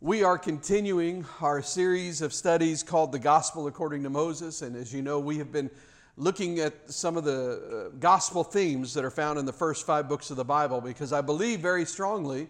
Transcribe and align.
We 0.00 0.22
are 0.22 0.38
continuing 0.38 1.26
our 1.40 1.60
series 1.60 2.22
of 2.22 2.32
studies 2.32 2.84
called 2.84 3.10
The 3.10 3.18
Gospel 3.18 3.66
According 3.66 4.04
to 4.04 4.10
Moses. 4.10 4.62
And 4.62 4.76
as 4.76 4.94
you 4.94 5.02
know, 5.02 5.18
we 5.18 5.38
have 5.38 5.50
been 5.50 5.68
looking 6.16 6.60
at 6.60 6.88
some 6.88 7.16
of 7.16 7.24
the 7.24 7.88
uh, 7.90 7.96
gospel 7.98 8.44
themes 8.44 8.94
that 8.94 9.04
are 9.04 9.10
found 9.10 9.40
in 9.40 9.44
the 9.44 9.52
first 9.52 9.84
five 9.84 10.08
books 10.08 10.30
of 10.30 10.36
the 10.36 10.44
Bible 10.44 10.80
because 10.80 11.12
I 11.12 11.20
believe 11.20 11.58
very 11.58 11.84
strongly 11.84 12.46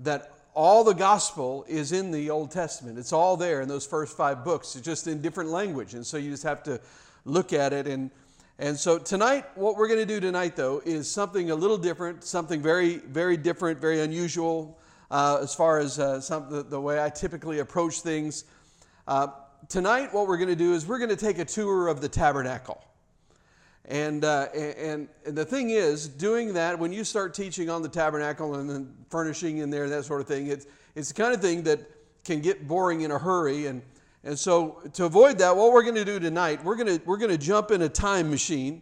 that 0.00 0.32
all 0.52 0.82
the 0.82 0.94
gospel 0.94 1.64
is 1.68 1.92
in 1.92 2.10
the 2.10 2.28
Old 2.28 2.50
Testament. 2.50 2.98
It's 2.98 3.12
all 3.12 3.36
there 3.36 3.60
in 3.60 3.68
those 3.68 3.86
first 3.86 4.16
five 4.16 4.42
books, 4.44 4.74
it's 4.74 4.84
just 4.84 5.06
in 5.06 5.22
different 5.22 5.50
language. 5.50 5.94
And 5.94 6.04
so 6.04 6.16
you 6.16 6.28
just 6.28 6.42
have 6.42 6.64
to 6.64 6.80
look 7.24 7.52
at 7.52 7.72
it. 7.72 7.86
And, 7.86 8.10
and 8.58 8.76
so 8.76 8.98
tonight, 8.98 9.44
what 9.54 9.76
we're 9.76 9.86
going 9.86 10.00
to 10.00 10.06
do 10.06 10.18
tonight, 10.18 10.56
though, 10.56 10.82
is 10.84 11.08
something 11.08 11.52
a 11.52 11.54
little 11.54 11.78
different, 11.78 12.24
something 12.24 12.60
very, 12.60 12.96
very 12.96 13.36
different, 13.36 13.80
very 13.80 14.00
unusual 14.00 14.76
uh, 15.10 15.38
as 15.42 15.54
far 15.54 15.78
as 15.78 15.98
uh, 15.98 16.20
some, 16.20 16.50
the, 16.50 16.62
the, 16.62 16.80
way 16.80 17.02
I 17.02 17.10
typically 17.10 17.58
approach 17.58 18.00
things. 18.00 18.44
Uh, 19.06 19.28
tonight, 19.68 20.12
what 20.12 20.26
we're 20.26 20.36
going 20.36 20.48
to 20.48 20.56
do 20.56 20.74
is 20.74 20.86
we're 20.86 20.98
going 20.98 21.10
to 21.10 21.16
take 21.16 21.38
a 21.38 21.44
tour 21.44 21.88
of 21.88 22.00
the 22.00 22.08
tabernacle. 22.08 22.82
And, 23.86 24.24
uh, 24.24 24.48
and, 24.54 25.08
and 25.26 25.36
the 25.36 25.44
thing 25.44 25.70
is, 25.70 26.08
doing 26.08 26.54
that, 26.54 26.78
when 26.78 26.92
you 26.92 27.04
start 27.04 27.34
teaching 27.34 27.68
on 27.68 27.82
the 27.82 27.88
tabernacle 27.88 28.54
and 28.54 28.68
then 28.68 28.94
furnishing 29.10 29.58
in 29.58 29.70
there, 29.70 29.88
that 29.88 30.04
sort 30.04 30.22
of 30.22 30.26
thing, 30.26 30.46
it's, 30.46 30.66
it's 30.94 31.08
the 31.08 31.22
kind 31.22 31.34
of 31.34 31.40
thing 31.40 31.62
that 31.64 31.80
can 32.24 32.40
get 32.40 32.66
boring 32.66 33.02
in 33.02 33.10
a 33.10 33.18
hurry. 33.18 33.66
And, 33.66 33.82
and 34.22 34.38
so, 34.38 34.80
to 34.94 35.04
avoid 35.04 35.36
that, 35.38 35.54
what 35.54 35.72
we're 35.72 35.82
going 35.82 35.96
to 35.96 36.04
do 36.04 36.18
tonight, 36.18 36.64
we're 36.64 36.76
going 36.76 36.98
to, 36.98 37.04
we're 37.04 37.18
going 37.18 37.30
to 37.30 37.38
jump 37.38 37.70
in 37.70 37.82
a 37.82 37.88
time 37.88 38.30
machine 38.30 38.80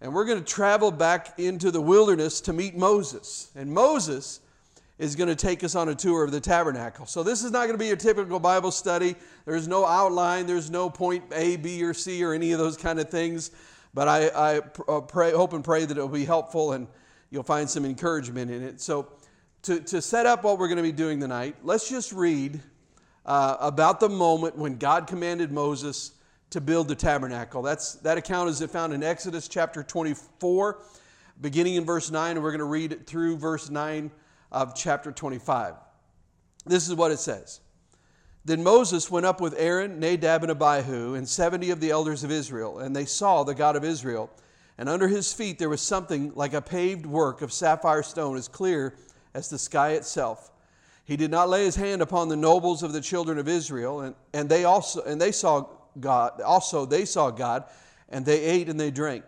and 0.00 0.12
we're 0.12 0.26
going 0.26 0.38
to 0.38 0.44
travel 0.44 0.90
back 0.90 1.38
into 1.38 1.70
the 1.70 1.80
wilderness 1.80 2.40
to 2.42 2.52
meet 2.52 2.76
Moses. 2.76 3.50
And 3.54 3.72
Moses 3.72 4.40
is 4.98 5.14
going 5.14 5.28
to 5.28 5.36
take 5.36 5.62
us 5.62 5.74
on 5.74 5.88
a 5.88 5.94
tour 5.94 6.24
of 6.24 6.32
the 6.32 6.40
tabernacle. 6.40 7.06
So, 7.06 7.22
this 7.22 7.44
is 7.44 7.50
not 7.50 7.66
going 7.66 7.74
to 7.74 7.78
be 7.78 7.86
your 7.86 7.96
typical 7.96 8.40
Bible 8.40 8.70
study. 8.70 9.14
There's 9.44 9.68
no 9.68 9.84
outline, 9.84 10.46
there's 10.46 10.70
no 10.70 10.88
point 10.88 11.24
A, 11.32 11.56
B, 11.56 11.82
or 11.82 11.92
C, 11.92 12.24
or 12.24 12.32
any 12.32 12.52
of 12.52 12.58
those 12.58 12.76
kind 12.76 12.98
of 12.98 13.10
things. 13.10 13.50
But 13.92 14.08
I, 14.08 14.28
I 14.28 14.60
uh, 14.88 15.00
pray, 15.02 15.32
hope 15.32 15.52
and 15.52 15.64
pray 15.64 15.84
that 15.84 15.96
it 15.96 16.00
will 16.00 16.08
be 16.08 16.24
helpful 16.24 16.72
and 16.72 16.86
you'll 17.30 17.42
find 17.42 17.68
some 17.68 17.84
encouragement 17.84 18.50
in 18.50 18.62
it. 18.62 18.80
So, 18.80 19.08
to, 19.62 19.80
to 19.80 20.00
set 20.00 20.26
up 20.26 20.44
what 20.44 20.58
we're 20.58 20.68
going 20.68 20.76
to 20.76 20.82
be 20.82 20.92
doing 20.92 21.20
tonight, 21.20 21.56
let's 21.62 21.88
just 21.88 22.12
read 22.12 22.60
uh, 23.26 23.56
about 23.60 24.00
the 24.00 24.08
moment 24.08 24.56
when 24.56 24.76
God 24.76 25.06
commanded 25.06 25.50
Moses 25.50 26.12
to 26.50 26.60
build 26.60 26.88
the 26.88 26.94
tabernacle. 26.94 27.60
That's, 27.62 27.94
that 27.96 28.16
account 28.16 28.48
is 28.48 28.62
found 28.70 28.92
in 28.92 29.02
Exodus 29.02 29.48
chapter 29.48 29.82
24, 29.82 30.78
beginning 31.40 31.74
in 31.74 31.84
verse 31.84 32.10
9, 32.10 32.36
and 32.36 32.42
we're 32.42 32.52
going 32.52 32.60
to 32.60 32.64
read 32.64 32.92
it 32.92 33.06
through 33.06 33.36
verse 33.36 33.68
9 33.68 34.10
of 34.50 34.74
chapter 34.74 35.12
25. 35.12 35.74
This 36.64 36.88
is 36.88 36.94
what 36.94 37.10
it 37.10 37.18
says. 37.18 37.60
Then 38.44 38.62
Moses 38.62 39.10
went 39.10 39.26
up 39.26 39.40
with 39.40 39.54
Aaron, 39.58 39.98
Nadab, 39.98 40.44
and 40.44 40.52
Abihu, 40.52 41.14
and 41.14 41.28
70 41.28 41.70
of 41.70 41.80
the 41.80 41.90
elders 41.90 42.22
of 42.22 42.30
Israel, 42.30 42.78
and 42.78 42.94
they 42.94 43.04
saw 43.04 43.42
the 43.42 43.54
God 43.54 43.74
of 43.74 43.84
Israel. 43.84 44.30
And 44.78 44.88
under 44.88 45.08
his 45.08 45.32
feet 45.32 45.58
there 45.58 45.68
was 45.68 45.80
something 45.80 46.32
like 46.34 46.54
a 46.54 46.62
paved 46.62 47.06
work 47.06 47.42
of 47.42 47.52
sapphire 47.52 48.04
stone, 48.04 48.36
as 48.36 48.46
clear 48.46 48.94
as 49.34 49.50
the 49.50 49.58
sky 49.58 49.92
itself. 49.92 50.52
He 51.04 51.16
did 51.16 51.30
not 51.30 51.48
lay 51.48 51.64
his 51.64 51.76
hand 51.76 52.02
upon 52.02 52.28
the 52.28 52.36
nobles 52.36 52.82
of 52.82 52.92
the 52.92 53.00
children 53.00 53.38
of 53.38 53.48
Israel, 53.48 54.00
and, 54.00 54.14
and 54.32 54.48
they 54.48 54.64
also 54.64 55.02
and 55.02 55.20
they 55.20 55.32
saw 55.32 55.66
God, 55.98 56.40
also 56.40 56.84
they 56.84 57.04
saw 57.04 57.30
God, 57.30 57.64
and 58.08 58.24
they 58.24 58.42
ate 58.42 58.68
and 58.68 58.78
they 58.78 58.90
drank. 58.90 59.24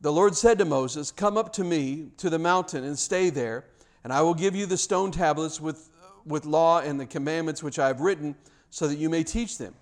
The 0.00 0.12
Lord 0.12 0.36
said 0.36 0.58
to 0.58 0.64
Moses, 0.64 1.12
Come 1.12 1.36
up 1.36 1.52
to 1.54 1.64
me 1.64 2.10
to 2.18 2.30
the 2.30 2.38
mountain 2.38 2.84
and 2.84 2.98
stay 2.98 3.30
there 3.30 3.64
and 4.04 4.12
I 4.12 4.22
will 4.22 4.34
give 4.34 4.54
you 4.54 4.66
the 4.66 4.76
stone 4.76 5.10
tablets 5.10 5.60
with, 5.60 5.90
with 6.24 6.44
law 6.44 6.80
and 6.80 6.98
the 6.98 7.06
commandments 7.06 7.62
which 7.62 7.78
I 7.78 7.88
have 7.88 8.00
written, 8.00 8.34
so 8.70 8.88
that 8.88 8.96
you 8.96 9.08
may 9.08 9.22
teach 9.22 9.58
them. 9.58 9.74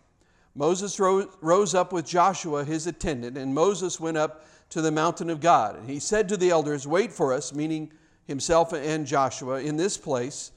Moses 0.55 0.99
rose, 0.99 1.29
rose 1.41 1.75
up 1.75 1.93
with 1.93 2.07
Joshua, 2.07 2.65
his 2.65 2.87
attendant, 2.87 3.39
and 3.39 3.55
Moses 3.55 4.01
went 4.01 4.17
up 4.17 4.45
to 4.71 4.83
the 4.83 4.91
mountain 4.91 5.31
of 5.31 5.41
God. 5.41 5.77
And 5.77 5.89
he 5.89 6.00
said 6.00 6.28
to 6.28 6.37
the 6.37 6.50
elders, 6.50 6.87
Wait 6.87 7.12
for 7.12 7.33
us, 7.33 7.55
meaning 7.55 7.93
himself 8.27 8.72
and 8.72 9.06
Joshua, 9.06 9.61
in 9.61 9.77
this 9.77 9.97
place 9.97 10.53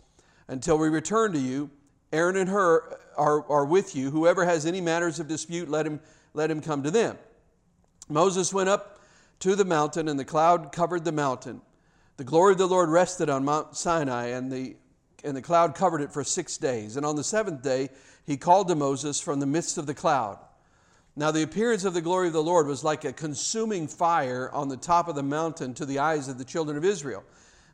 until 0.47 0.77
we 0.77 0.89
return 0.89 1.33
to 1.33 1.39
you. 1.39 1.69
Aaron 2.11 2.37
and 2.37 2.49
Hur 2.49 2.99
are, 3.17 3.49
are 3.49 3.65
with 3.65 3.95
you. 3.95 4.11
Whoever 4.11 4.45
has 4.45 4.65
any 4.65 4.81
matters 4.81 5.19
of 5.19 5.27
dispute, 5.27 5.69
let 5.69 5.85
him, 5.85 5.99
let 6.33 6.51
him 6.51 6.61
come 6.61 6.83
to 6.83 6.91
them. 6.91 7.17
Moses 8.09 8.53
went 8.53 8.69
up 8.69 8.99
to 9.39 9.55
the 9.55 9.65
mountain, 9.65 10.07
and 10.07 10.19
the 10.19 10.25
cloud 10.25 10.71
covered 10.71 11.05
the 11.05 11.11
mountain. 11.11 11.61
The 12.17 12.23
glory 12.23 12.51
of 12.51 12.59
the 12.59 12.67
Lord 12.67 12.89
rested 12.89 13.29
on 13.29 13.43
Mount 13.43 13.75
Sinai, 13.75 14.27
and 14.27 14.51
the, 14.51 14.75
and 15.23 15.35
the 15.35 15.41
cloud 15.41 15.73
covered 15.73 16.01
it 16.01 16.11
for 16.11 16.23
six 16.23 16.57
days. 16.57 16.95
And 16.95 17.05
on 17.05 17.15
the 17.15 17.23
seventh 17.23 17.63
day, 17.63 17.89
he 18.25 18.37
called 18.37 18.67
to 18.67 18.75
Moses 18.75 19.19
from 19.19 19.39
the 19.39 19.47
midst 19.47 19.77
of 19.77 19.87
the 19.87 19.93
cloud. 19.93 20.37
Now, 21.15 21.31
the 21.31 21.43
appearance 21.43 21.85
of 21.85 21.93
the 21.93 22.01
glory 22.01 22.27
of 22.27 22.33
the 22.33 22.43
Lord 22.43 22.67
was 22.67 22.83
like 22.83 23.03
a 23.05 23.13
consuming 23.13 23.87
fire 23.87 24.49
on 24.51 24.69
the 24.69 24.77
top 24.77 25.07
of 25.07 25.15
the 25.15 25.23
mountain 25.23 25.73
to 25.75 25.85
the 25.85 25.99
eyes 25.99 26.27
of 26.27 26.37
the 26.37 26.45
children 26.45 26.77
of 26.77 26.85
Israel. 26.85 27.23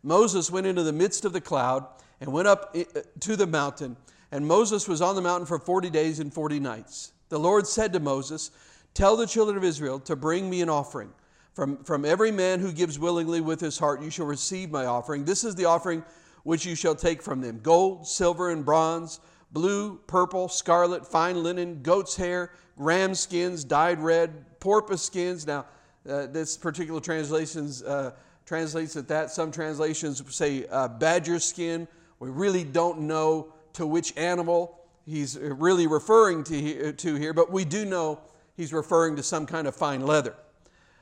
Moses 0.04 0.52
went 0.52 0.68
into 0.68 0.84
the 0.84 0.94
midst 0.94 1.26
of 1.26 1.34
the 1.34 1.42
cloud 1.42 1.86
and 2.22 2.34
went 2.34 2.48
up 2.48 2.72
eh, 2.76 2.84
eh, 2.96 3.02
to 3.22 3.36
the 3.36 3.48
mountain, 3.48 3.98
and 4.32 4.46
Moses 4.46 4.88
was 4.88 5.02
on 5.02 5.16
the 5.16 5.22
mountain 5.22 5.46
for 5.46 5.60
40 5.60 5.90
days 5.90 6.20
and 6.20 6.34
40 6.34 6.60
nights. 6.60 7.14
The 7.30 7.40
Lord 7.40 7.68
said 7.68 7.94
to 7.94 8.00
Moses, 8.00 8.52
Tell 8.94 9.16
the 9.16 9.28
children 9.28 9.58
of 9.58 9.64
Israel 9.64 10.00
to 10.02 10.16
bring 10.16 10.50
me 10.50 10.62
an 10.62 10.70
offering. 10.70 11.12
From, 11.60 11.84
from 11.84 12.06
every 12.06 12.32
man 12.32 12.62
who 12.62 12.72
gives 12.72 12.98
willingly 12.98 13.42
with 13.42 13.60
his 13.60 13.78
heart, 13.78 14.02
you 14.02 14.10
shall 14.10 14.26
receive 14.26 14.72
my 14.72 14.86
offering. 14.86 15.26
This 15.26 15.44
is 15.44 15.56
the 15.56 15.66
offering 15.66 16.06
which 16.44 16.66
you 16.66 16.74
shall 16.74 16.96
take 16.96 17.22
from 17.22 17.42
them 17.42 17.60
gold, 17.62 18.08
silver, 18.08 18.52
and 18.52 18.64
bronze, 18.64 19.20
blue, 19.52 19.98
purple, 20.08 20.48
scarlet, 20.48 21.06
fine 21.06 21.44
linen, 21.44 21.82
goat's 21.82 22.16
hair, 22.16 22.54
ram 22.78 23.14
skins, 23.14 23.66
dyed 23.66 24.00
red, 24.00 24.46
porpoise 24.62 25.02
skins. 25.02 25.46
Now, 25.46 25.66
uh, 26.10 26.28
this 26.28 26.56
particular 26.56 27.02
translations 27.02 27.84
uh, 27.84 28.12
translates 28.46 28.96
it 28.96 29.10
that. 29.10 29.30
Some 29.30 29.52
translations 29.52 30.24
say 30.34 30.66
uh, 30.72 30.88
badger 30.88 31.40
skin. 31.40 31.90
We 32.20 32.30
really 32.30 32.64
don't 32.64 33.02
know 33.02 33.52
to 33.74 33.86
which 33.86 34.16
animal 34.16 34.80
he's 35.06 35.38
really 35.38 35.88
referring 35.88 36.46
to, 36.46 36.94
to 36.94 37.16
here, 37.16 37.34
but 37.34 37.52
we 37.52 37.66
do 37.66 37.84
know 37.84 38.22
he's 38.56 38.72
referring 38.72 39.18
to 39.18 39.24
some 39.24 39.46
kind 39.46 39.68
of 39.68 39.76
fine 39.76 40.06
leather. 40.06 40.38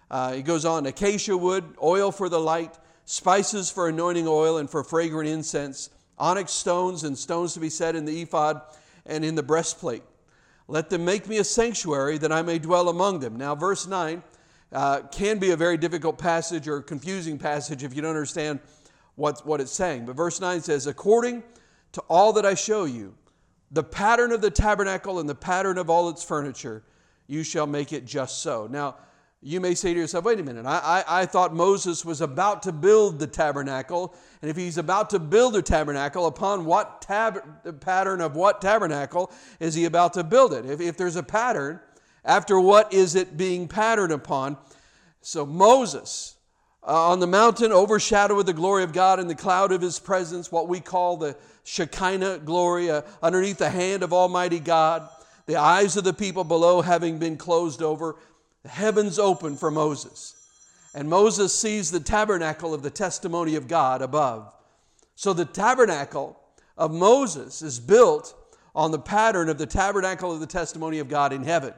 Uh, 0.09 0.33
he 0.33 0.41
goes 0.41 0.65
on 0.65 0.85
acacia 0.85 1.35
wood, 1.35 1.63
oil 1.81 2.11
for 2.11 2.29
the 2.29 2.39
light, 2.39 2.77
spices 3.05 3.69
for 3.69 3.89
anointing 3.89 4.27
oil 4.27 4.57
and 4.57 4.69
for 4.69 4.83
fragrant 4.83 5.29
incense, 5.29 5.89
onyx 6.17 6.51
stones 6.51 7.03
and 7.03 7.17
stones 7.17 7.53
to 7.53 7.59
be 7.59 7.69
set 7.69 7.95
in 7.95 8.05
the 8.05 8.21
ephod 8.21 8.61
and 9.05 9.23
in 9.23 9.35
the 9.35 9.43
breastplate. 9.43 10.03
Let 10.67 10.89
them 10.89 11.05
make 11.05 11.27
me 11.27 11.37
a 11.37 11.43
sanctuary 11.43 12.17
that 12.17 12.31
I 12.31 12.41
may 12.41 12.59
dwell 12.59 12.89
among 12.89 13.19
them. 13.19 13.37
Now, 13.37 13.55
verse 13.55 13.87
9 13.87 14.21
uh, 14.71 15.01
can 15.11 15.39
be 15.39 15.51
a 15.51 15.57
very 15.57 15.77
difficult 15.77 16.17
passage 16.17 16.67
or 16.67 16.81
confusing 16.81 17.37
passage 17.37 17.83
if 17.83 17.95
you 17.95 18.01
don't 18.01 18.11
understand 18.11 18.59
what, 19.15 19.45
what 19.45 19.61
it's 19.61 19.71
saying. 19.71 20.05
But 20.05 20.15
verse 20.17 20.41
9 20.41 20.61
says, 20.61 20.87
According 20.87 21.43
to 21.93 22.01
all 22.09 22.33
that 22.33 22.45
I 22.45 22.53
show 22.53 22.83
you, 22.83 23.15
the 23.71 23.83
pattern 23.83 24.31
of 24.31 24.41
the 24.41 24.51
tabernacle 24.51 25.19
and 25.19 25.29
the 25.29 25.35
pattern 25.35 25.77
of 25.77 25.89
all 25.89 26.09
its 26.09 26.23
furniture, 26.23 26.83
you 27.27 27.43
shall 27.43 27.67
make 27.67 27.93
it 27.93 28.05
just 28.05 28.41
so. 28.41 28.67
Now, 28.69 28.95
you 29.41 29.61
may 29.61 29.75
say 29.75 29.93
to 29.93 29.99
yourself, 29.99 30.25
wait 30.25 30.39
a 30.39 30.43
minute, 30.43 30.65
I, 30.65 31.03
I, 31.07 31.21
I, 31.21 31.25
thought 31.27 31.53
Moses 31.53 32.03
was 32.03 32.21
about 32.21 32.63
to 32.63 32.71
build 32.71 33.19
the 33.19 33.27
tabernacle. 33.27 34.15
And 34.41 34.49
if 34.49 34.57
he's 34.57 34.79
about 34.79 35.11
to 35.11 35.19
build 35.19 35.55
a 35.55 35.61
tabernacle, 35.61 36.25
upon 36.25 36.65
what 36.65 37.01
tab- 37.01 37.79
pattern 37.79 38.19
of 38.19 38.35
what 38.35 38.61
tabernacle 38.61 39.31
is 39.59 39.75
he 39.75 39.85
about 39.85 40.13
to 40.13 40.23
build 40.23 40.53
it? 40.53 40.65
If, 40.65 40.81
if 40.81 40.97
there's 40.97 41.15
a 41.15 41.23
pattern, 41.23 41.79
after 42.25 42.59
what 42.59 42.91
is 42.91 43.13
it 43.13 43.37
being 43.37 43.67
patterned 43.67 44.11
upon? 44.11 44.57
So 45.21 45.45
Moses, 45.45 46.35
uh, 46.81 47.09
on 47.09 47.19
the 47.19 47.27
mountain, 47.27 47.71
overshadowed 47.71 48.37
with 48.37 48.47
the 48.47 48.53
glory 48.53 48.83
of 48.83 48.91
God 48.91 49.19
in 49.19 49.27
the 49.27 49.35
cloud 49.35 49.71
of 49.71 49.81
his 49.81 49.99
presence, 49.99 50.51
what 50.51 50.67
we 50.67 50.79
call 50.79 51.15
the 51.15 51.37
Shekinah 51.63 52.39
glory, 52.39 52.89
uh, 52.89 53.03
underneath 53.21 53.59
the 53.59 53.69
hand 53.69 54.01
of 54.01 54.13
Almighty 54.13 54.59
God, 54.59 55.07
the 55.45 55.57
eyes 55.57 55.95
of 55.95 56.03
the 56.03 56.13
people 56.13 56.43
below 56.43 56.81
having 56.81 57.19
been 57.19 57.37
closed 57.37 57.83
over 57.83 58.15
the 58.67 58.73
heavens 58.73 59.17
open 59.17 59.55
for 59.55 59.71
Moses. 59.71 60.35
And 60.93 61.09
Moses 61.09 61.57
sees 61.57 61.89
the 61.89 62.01
tabernacle 62.01 62.73
of 62.73 62.83
the 62.83 62.89
testimony 62.89 63.55
of 63.55 63.69
God 63.69 64.01
above. 64.01 64.53
So 65.15 65.31
the 65.31 65.45
tabernacle 65.45 66.37
of 66.77 66.91
Moses 66.91 67.61
is 67.61 67.79
built 67.79 68.35
on 68.75 68.91
the 68.91 68.99
pattern 68.99 69.47
of 69.47 69.57
the 69.57 69.65
tabernacle 69.65 70.33
of 70.33 70.41
the 70.41 70.47
testimony 70.47 70.99
of 70.99 71.07
God 71.07 71.31
in 71.31 71.45
heaven, 71.45 71.73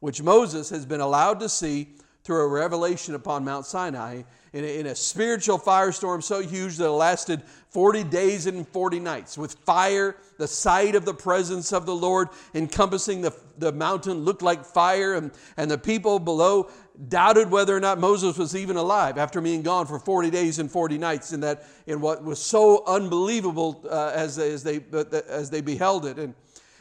which 0.00 0.20
Moses 0.20 0.68
has 0.68 0.84
been 0.84 1.00
allowed 1.00 1.40
to 1.40 1.48
see 1.48 1.94
through 2.24 2.42
a 2.42 2.48
revelation 2.48 3.14
upon 3.14 3.42
Mount 3.42 3.64
Sinai 3.64 4.24
in 4.54 4.64
a, 4.64 4.78
in 4.78 4.86
a, 4.86 4.94
spiritual 4.94 5.58
firestorm 5.58 6.22
so 6.22 6.40
huge 6.40 6.76
that 6.76 6.86
it 6.86 6.90
lasted 6.90 7.42
40 7.70 8.04
days 8.04 8.46
and 8.46 8.66
40 8.68 9.00
nights, 9.00 9.36
with 9.36 9.54
fire, 9.54 10.16
the 10.38 10.46
sight 10.46 10.94
of 10.94 11.04
the 11.04 11.12
presence 11.12 11.72
of 11.72 11.86
the 11.86 11.94
Lord 11.94 12.28
encompassing 12.54 13.20
the, 13.20 13.32
the 13.58 13.72
mountain 13.72 14.18
looked 14.24 14.42
like 14.42 14.64
fire, 14.64 15.14
and, 15.14 15.32
and 15.56 15.68
the 15.68 15.76
people 15.76 16.20
below 16.20 16.70
doubted 17.08 17.50
whether 17.50 17.76
or 17.76 17.80
not 17.80 17.98
Moses 17.98 18.38
was 18.38 18.54
even 18.54 18.76
alive 18.76 19.18
after 19.18 19.40
being 19.40 19.62
gone 19.62 19.86
for 19.86 19.98
40 19.98 20.30
days 20.30 20.60
and 20.60 20.70
40 20.70 20.98
nights 20.98 21.32
in, 21.32 21.40
that, 21.40 21.66
in 21.88 22.00
what 22.00 22.22
was 22.22 22.38
so 22.38 22.84
unbelievable 22.86 23.84
uh, 23.90 24.12
as, 24.14 24.38
as, 24.38 24.62
they, 24.62 24.80
as 25.28 25.50
they 25.50 25.62
beheld 25.62 26.06
it. 26.06 26.16
And, 26.16 26.32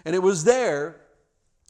and 0.05 0.13
it 0.13 0.21
was 0.21 0.43
there 0.43 1.01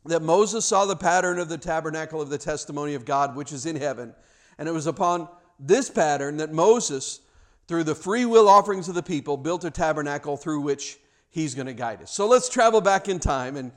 that 0.04 0.22
Moses 0.22 0.66
saw 0.66 0.86
the 0.86 0.98
pattern 0.98 1.40
of 1.40 1.48
the 1.48 1.58
tabernacle 1.58 2.22
of 2.22 2.30
the 2.30 2.38
testimony 2.38 2.94
of 2.94 3.06
God, 3.06 3.38
which 3.38 3.54
is 3.54 3.66
in 3.66 3.78
heaven. 3.78 4.14
And 4.58 4.68
it 4.68 4.74
was 4.74 4.86
upon 4.86 5.30
this 5.60 5.90
pattern 5.90 6.38
that 6.38 6.52
Moses, 6.52 7.22
through 7.68 7.84
the 7.84 7.96
free 7.96 8.26
will 8.26 8.50
offerings 8.50 8.90
of 8.90 8.96
the 8.96 9.04
people, 9.04 9.38
built 9.38 9.64
a 9.64 9.72
tabernacle 9.72 10.38
through 10.38 10.62
which 10.62 10.98
he's 11.30 11.56
going 11.56 11.68
to 11.68 11.74
guide 11.74 12.02
us. 12.02 12.12
So 12.12 12.28
let's 12.28 12.50
travel 12.50 12.82
back 12.82 13.08
in 13.08 13.20
time 13.20 13.58
and 13.58 13.72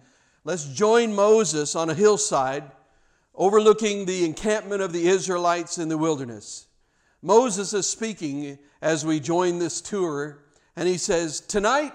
let's 0.44 0.64
join 0.64 1.14
Moses 1.14 1.75
on 1.75 1.90
a 1.90 1.94
hillside 1.94 2.64
overlooking 3.34 4.06
the 4.06 4.25
encampment 4.25 4.82
of 4.82 4.93
the 4.93 5.06
Israelites 5.06 5.78
in 5.78 5.88
the 5.88 5.99
wilderness. 5.99 6.67
Moses 7.23 7.73
is 7.75 7.88
speaking 7.88 8.58
as 8.81 9.05
we 9.05 9.20
join 9.20 9.58
this 9.58 9.81
tour, 9.81 10.38
and 10.76 10.88
he 10.88 10.96
says, 10.96 11.40
Tonight, 11.40 11.93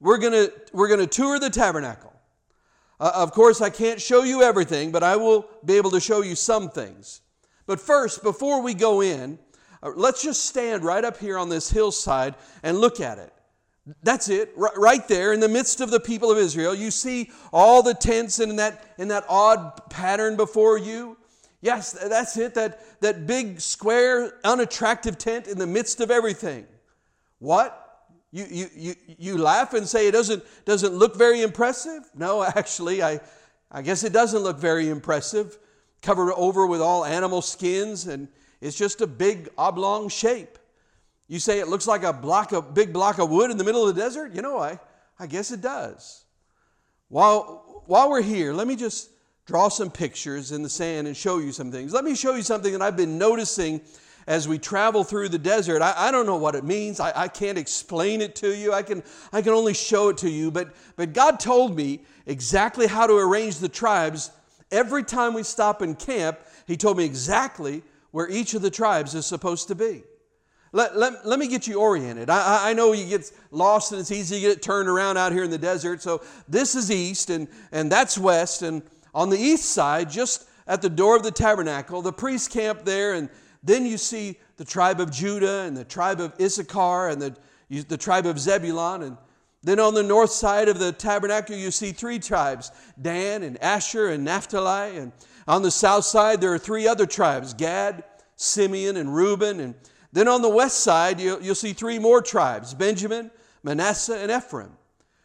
we're 0.00 0.18
going 0.18 0.32
to 0.32 0.52
we're 0.72 0.94
to 0.96 1.06
tour 1.06 1.38
the 1.38 1.50
tabernacle. 1.50 2.12
Uh, 2.98 3.12
of 3.14 3.32
course, 3.32 3.60
I 3.60 3.70
can't 3.70 4.00
show 4.00 4.24
you 4.24 4.42
everything, 4.42 4.90
but 4.90 5.02
I 5.02 5.16
will 5.16 5.48
be 5.64 5.76
able 5.76 5.90
to 5.92 6.00
show 6.00 6.22
you 6.22 6.34
some 6.34 6.70
things. 6.70 7.20
But 7.66 7.80
first, 7.80 8.22
before 8.22 8.62
we 8.62 8.74
go 8.74 9.00
in, 9.00 9.38
uh, 9.82 9.90
let's 9.94 10.22
just 10.22 10.44
stand 10.44 10.84
right 10.84 11.04
up 11.04 11.18
here 11.18 11.38
on 11.38 11.48
this 11.48 11.70
hillside 11.70 12.34
and 12.62 12.78
look 12.78 13.00
at 13.00 13.18
it. 13.18 13.32
That's 14.02 14.28
it, 14.28 14.52
right 14.56 15.06
there 15.08 15.32
in 15.32 15.40
the 15.40 15.48
midst 15.48 15.80
of 15.80 15.90
the 15.90 16.00
people 16.00 16.30
of 16.30 16.38
Israel. 16.38 16.74
You 16.74 16.90
see 16.90 17.30
all 17.52 17.82
the 17.82 17.94
tents 17.94 18.38
in 18.38 18.56
that, 18.56 18.94
in 18.98 19.08
that 19.08 19.24
odd 19.28 19.88
pattern 19.90 20.36
before 20.36 20.78
you. 20.78 21.16
Yes, 21.62 21.92
that's 21.92 22.36
it, 22.36 22.54
that, 22.54 23.00
that 23.00 23.26
big, 23.26 23.60
square, 23.60 24.38
unattractive 24.44 25.18
tent 25.18 25.46
in 25.46 25.58
the 25.58 25.66
midst 25.66 26.00
of 26.00 26.10
everything. 26.10 26.66
What? 27.38 27.76
You, 28.32 28.46
you, 28.48 28.66
you, 28.76 28.94
you 29.18 29.38
laugh 29.38 29.74
and 29.74 29.88
say 29.88 30.06
it 30.06 30.12
doesn't, 30.12 30.44
doesn't 30.64 30.94
look 30.94 31.16
very 31.16 31.42
impressive? 31.42 32.02
No, 32.14 32.42
actually, 32.56 33.02
I, 33.02 33.20
I 33.70 33.82
guess 33.82 34.04
it 34.04 34.12
doesn't 34.12 34.40
look 34.40 34.58
very 34.58 34.88
impressive. 34.88 35.58
Covered 36.02 36.32
over 36.34 36.66
with 36.66 36.80
all 36.80 37.04
animal 37.04 37.42
skins, 37.42 38.06
and 38.06 38.28
it's 38.60 38.76
just 38.76 39.00
a 39.00 39.06
big 39.06 39.48
oblong 39.58 40.08
shape. 40.08 40.58
You 41.28 41.38
say 41.38 41.60
it 41.60 41.68
looks 41.68 41.86
like 41.86 42.02
a 42.02 42.12
block 42.12 42.52
of 42.52 42.74
big 42.74 42.92
block 42.92 43.18
of 43.18 43.30
wood 43.30 43.50
in 43.50 43.56
the 43.56 43.64
middle 43.64 43.86
of 43.86 43.94
the 43.94 44.00
desert? 44.00 44.34
You 44.34 44.42
know, 44.42 44.58
I, 44.58 44.80
I 45.18 45.26
guess 45.26 45.52
it 45.52 45.60
does. 45.60 46.24
While, 47.08 47.84
while 47.86 48.10
we're 48.10 48.22
here, 48.22 48.52
let 48.52 48.66
me 48.66 48.76
just 48.76 49.10
draw 49.46 49.68
some 49.68 49.90
pictures 49.90 50.52
in 50.52 50.62
the 50.62 50.68
sand 50.68 51.06
and 51.06 51.16
show 51.16 51.38
you 51.38 51.52
some 51.52 51.70
things. 51.70 51.92
Let 51.92 52.04
me 52.04 52.14
show 52.14 52.34
you 52.34 52.42
something 52.42 52.72
that 52.72 52.82
I've 52.82 52.96
been 52.96 53.18
noticing 53.18 53.80
as 54.26 54.46
we 54.46 54.58
travel 54.58 55.02
through 55.02 55.28
the 55.28 55.38
desert. 55.38 55.82
I, 55.82 55.92
I 55.96 56.10
don't 56.10 56.26
know 56.26 56.36
what 56.36 56.54
it 56.54 56.64
means. 56.64 57.00
I, 57.00 57.12
I 57.14 57.28
can't 57.28 57.58
explain 57.58 58.20
it 58.20 58.36
to 58.36 58.54
you. 58.54 58.72
I 58.72 58.82
can, 58.82 59.02
I 59.32 59.42
can 59.42 59.52
only 59.52 59.74
show 59.74 60.08
it 60.08 60.18
to 60.18 60.30
you. 60.30 60.50
But, 60.50 60.74
but 60.96 61.12
God 61.12 61.40
told 61.40 61.74
me 61.74 62.00
exactly 62.26 62.86
how 62.86 63.06
to 63.06 63.14
arrange 63.14 63.58
the 63.58 63.68
tribes. 63.68 64.30
Every 64.70 65.02
time 65.02 65.34
we 65.34 65.42
stop 65.42 65.82
in 65.82 65.94
camp, 65.94 66.38
He 66.66 66.76
told 66.76 66.96
me 66.96 67.04
exactly 67.04 67.82
where 68.10 68.28
each 68.28 68.54
of 68.54 68.62
the 68.62 68.70
tribes 68.70 69.14
is 69.14 69.26
supposed 69.26 69.68
to 69.68 69.74
be. 69.74 70.02
Let, 70.72 70.96
let, 70.96 71.26
let 71.26 71.38
me 71.40 71.48
get 71.48 71.66
you 71.66 71.80
oriented. 71.80 72.30
I, 72.30 72.70
I 72.70 72.72
know 72.74 72.92
you 72.92 73.06
get 73.06 73.30
lost 73.50 73.90
and 73.90 74.00
it's 74.00 74.12
easy 74.12 74.36
to 74.36 74.40
get 74.40 74.62
turned 74.62 74.88
around 74.88 75.16
out 75.16 75.32
here 75.32 75.42
in 75.42 75.50
the 75.50 75.58
desert. 75.58 76.00
So 76.00 76.22
this 76.48 76.76
is 76.76 76.90
east 76.92 77.28
and, 77.30 77.48
and 77.72 77.90
that's 77.90 78.16
west. 78.16 78.62
And 78.62 78.82
on 79.12 79.30
the 79.30 79.38
east 79.38 79.70
side, 79.70 80.10
just 80.10 80.48
at 80.68 80.80
the 80.80 80.88
door 80.88 81.16
of 81.16 81.24
the 81.24 81.32
tabernacle, 81.32 82.02
the 82.02 82.12
priests 82.12 82.46
camp 82.46 82.84
there. 82.84 83.14
And 83.14 83.28
then 83.64 83.84
you 83.84 83.98
see 83.98 84.38
the 84.58 84.64
tribe 84.64 85.00
of 85.00 85.10
Judah 85.10 85.62
and 85.62 85.76
the 85.76 85.84
tribe 85.84 86.20
of 86.20 86.34
Issachar 86.40 87.08
and 87.08 87.20
the, 87.20 87.36
the 87.88 87.96
tribe 87.96 88.26
of 88.26 88.38
Zebulon. 88.38 89.02
And 89.02 89.16
then 89.62 89.78
on 89.78 89.94
the 89.94 90.02
north 90.02 90.30
side 90.30 90.68
of 90.68 90.78
the 90.78 90.92
tabernacle, 90.92 91.54
you 91.54 91.70
see 91.70 91.92
three 91.92 92.18
tribes 92.18 92.72
Dan 93.00 93.42
and 93.42 93.62
Asher 93.62 94.08
and 94.08 94.24
Naphtali. 94.24 94.96
And 94.96 95.12
on 95.46 95.62
the 95.62 95.70
south 95.70 96.04
side, 96.04 96.40
there 96.40 96.52
are 96.54 96.58
three 96.58 96.88
other 96.88 97.06
tribes 97.06 97.52
Gad, 97.52 98.04
Simeon, 98.36 98.96
and 98.96 99.14
Reuben. 99.14 99.60
And 99.60 99.74
then 100.12 100.28
on 100.28 100.40
the 100.40 100.48
west 100.48 100.80
side, 100.80 101.20
you'll, 101.20 101.42
you'll 101.42 101.54
see 101.54 101.74
three 101.74 101.98
more 101.98 102.22
tribes 102.22 102.72
Benjamin, 102.72 103.30
Manasseh, 103.62 104.16
and 104.16 104.30
Ephraim. 104.30 104.72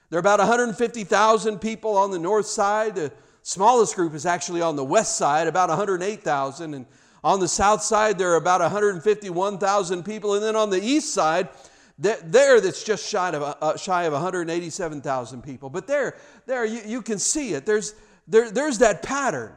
There 0.09 0.17
are 0.17 0.19
about 0.19 0.39
150,000 0.39 1.59
people 1.59 1.97
on 1.97 2.11
the 2.11 2.19
north 2.19 2.45
side. 2.45 2.95
The 2.95 3.11
smallest 3.41 3.95
group 3.95 4.13
is 4.13 4.25
actually 4.25 4.61
on 4.61 4.75
the 4.75 4.83
west 4.83 5.17
side, 5.17 5.47
about 5.47 5.69
108,000. 5.69 6.73
And 6.73 6.85
on 7.23 7.39
the 7.39 7.47
south 7.47 7.81
side, 7.81 8.17
there 8.17 8.31
are 8.33 8.35
about 8.35 8.61
151,000 8.61 10.03
people. 10.03 10.35
And 10.35 10.43
then 10.43 10.55
on 10.55 10.69
the 10.69 10.81
east 10.81 11.13
side, 11.13 11.49
there 11.97 12.59
that's 12.59 12.83
just 12.83 13.07
shy 13.07 13.30
of, 13.30 13.42
uh, 13.62 13.77
shy 13.77 14.03
of 14.03 14.13
187,000 14.13 15.42
people. 15.42 15.69
But 15.69 15.88
there, 15.88 16.18
there 16.45 16.65
you, 16.65 16.81
you 16.86 17.01
can 17.01 17.19
see 17.19 17.53
it. 17.53 17.65
There's, 17.65 17.95
there, 18.27 18.51
there's 18.51 18.80
that 18.80 19.01
pattern. 19.01 19.53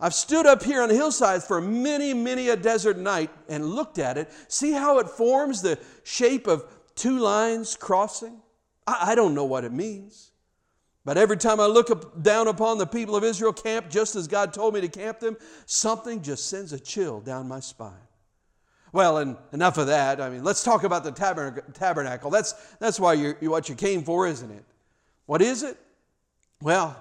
I've 0.00 0.14
stood 0.14 0.46
up 0.46 0.62
here 0.62 0.80
on 0.80 0.88
the 0.88 0.94
hillsides 0.94 1.46
for 1.46 1.60
many, 1.60 2.14
many 2.14 2.48
a 2.48 2.56
desert 2.56 2.96
night 2.96 3.30
and 3.48 3.66
looked 3.66 3.98
at 3.98 4.16
it. 4.16 4.32
See 4.48 4.72
how 4.72 4.98
it 4.98 5.08
forms 5.08 5.60
the 5.60 5.78
shape 6.04 6.46
of 6.46 6.64
two 6.94 7.18
lines 7.18 7.76
crossing? 7.76 8.40
I, 8.86 9.10
I 9.10 9.14
don't 9.14 9.34
know 9.34 9.44
what 9.44 9.64
it 9.64 9.72
means. 9.72 10.32
But 11.04 11.18
every 11.18 11.36
time 11.36 11.60
I 11.60 11.66
look 11.66 11.90
up, 11.90 12.22
down 12.22 12.48
upon 12.48 12.78
the 12.78 12.86
people 12.86 13.16
of 13.16 13.24
Israel 13.24 13.52
camp, 13.52 13.90
just 13.90 14.16
as 14.16 14.26
God 14.26 14.54
told 14.54 14.74
me 14.74 14.80
to 14.80 14.88
camp 14.88 15.20
them, 15.20 15.36
something 15.66 16.22
just 16.22 16.48
sends 16.48 16.72
a 16.72 16.80
chill 16.80 17.20
down 17.20 17.48
my 17.48 17.60
spine. 17.60 17.92
Well, 18.92 19.18
and 19.18 19.36
enough 19.52 19.78
of 19.78 19.86
that. 19.86 20.20
I 20.20 20.30
mean, 20.30 20.42
let's 20.42 20.64
talk 20.64 20.82
about 20.84 21.04
the 21.04 21.12
tabernacle. 21.72 22.30
That's, 22.30 22.52
that's 22.78 22.98
why 22.98 23.14
you're, 23.14 23.34
what 23.42 23.68
you 23.68 23.74
came 23.74 24.02
for, 24.02 24.26
isn't 24.26 24.50
it? 24.50 24.64
What 25.26 25.42
is 25.42 25.62
it? 25.62 25.78
Well, 26.60 27.00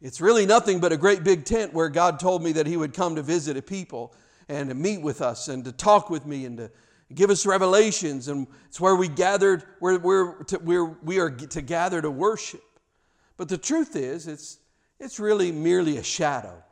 it's 0.00 0.20
really 0.20 0.46
nothing 0.46 0.80
but 0.80 0.92
a 0.92 0.96
great 0.96 1.24
big 1.24 1.44
tent 1.44 1.74
where 1.74 1.88
God 1.88 2.18
told 2.18 2.42
me 2.42 2.52
that 2.52 2.66
He 2.66 2.76
would 2.76 2.94
come 2.94 3.16
to 3.16 3.22
visit 3.22 3.56
a 3.56 3.62
people 3.62 4.14
and 4.48 4.70
to 4.70 4.74
meet 4.74 5.02
with 5.02 5.20
us 5.20 5.48
and 5.48 5.64
to 5.64 5.72
talk 5.72 6.08
with 6.08 6.24
me 6.24 6.46
and 6.46 6.56
to 6.56 6.70
give 7.14 7.30
us 7.30 7.44
revelations. 7.44 8.28
And 8.28 8.46
it's 8.66 8.80
where 8.80 8.96
we 8.96 9.08
gathered, 9.08 9.64
where 9.80 9.98
we're 9.98 10.44
to, 10.44 10.58
where 10.58 10.84
we 10.84 11.18
are 11.18 11.30
to 11.30 11.60
gather 11.60 12.00
to 12.00 12.10
worship. 12.10 12.62
But 13.36 13.48
the 13.48 13.58
truth 13.58 13.96
is, 13.96 14.26
it's, 14.26 14.58
it's 14.98 15.20
really 15.20 15.52
merely 15.52 15.98
a 15.98 16.02
shadow. 16.02 16.62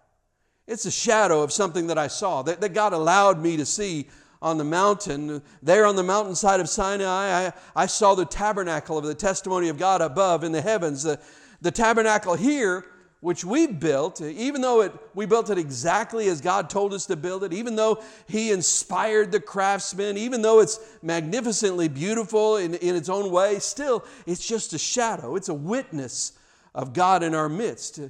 It's 0.66 0.84
a 0.86 0.90
shadow 0.90 1.42
of 1.42 1.52
something 1.52 1.88
that 1.88 1.98
I 1.98 2.08
saw, 2.08 2.42
that, 2.42 2.60
that 2.60 2.74
God 2.74 2.92
allowed 2.92 3.38
me 3.40 3.56
to 3.56 3.66
see 3.66 4.08
on 4.40 4.58
the 4.58 4.64
mountain. 4.64 5.42
There 5.62 5.86
on 5.86 5.96
the 5.96 6.02
mountainside 6.02 6.60
of 6.60 6.68
Sinai, 6.68 7.48
I, 7.48 7.52
I 7.74 7.86
saw 7.86 8.14
the 8.14 8.24
tabernacle 8.24 8.98
of 8.98 9.04
the 9.04 9.14
testimony 9.14 9.68
of 9.68 9.78
God 9.78 10.00
above 10.00 10.44
in 10.44 10.52
the 10.52 10.62
heavens. 10.62 11.02
The, 11.02 11.20
the 11.60 11.70
tabernacle 11.70 12.34
here 12.34 12.84
which 13.20 13.44
we 13.44 13.66
built, 13.66 14.20
even 14.20 14.60
though 14.60 14.82
it, 14.82 14.92
we 15.14 15.26
built 15.26 15.50
it 15.50 15.58
exactly 15.58 16.28
as 16.28 16.40
God 16.40 16.68
told 16.68 16.92
us 16.92 17.06
to 17.06 17.16
build 17.16 17.42
it, 17.44 17.52
even 17.52 17.74
though 17.74 18.02
He 18.28 18.52
inspired 18.52 19.32
the 19.32 19.40
craftsmen, 19.40 20.16
even 20.16 20.42
though 20.42 20.60
it's 20.60 20.78
magnificently 21.02 21.88
beautiful 21.88 22.56
in, 22.56 22.74
in 22.74 22.94
its 22.94 23.08
own 23.08 23.30
way, 23.30 23.58
still 23.58 24.04
it's 24.26 24.46
just 24.46 24.74
a 24.74 24.78
shadow. 24.78 25.34
It's 25.34 25.48
a 25.48 25.54
witness 25.54 26.38
of 26.74 26.92
God 26.92 27.22
in 27.22 27.34
our 27.34 27.48
midst. 27.48 28.00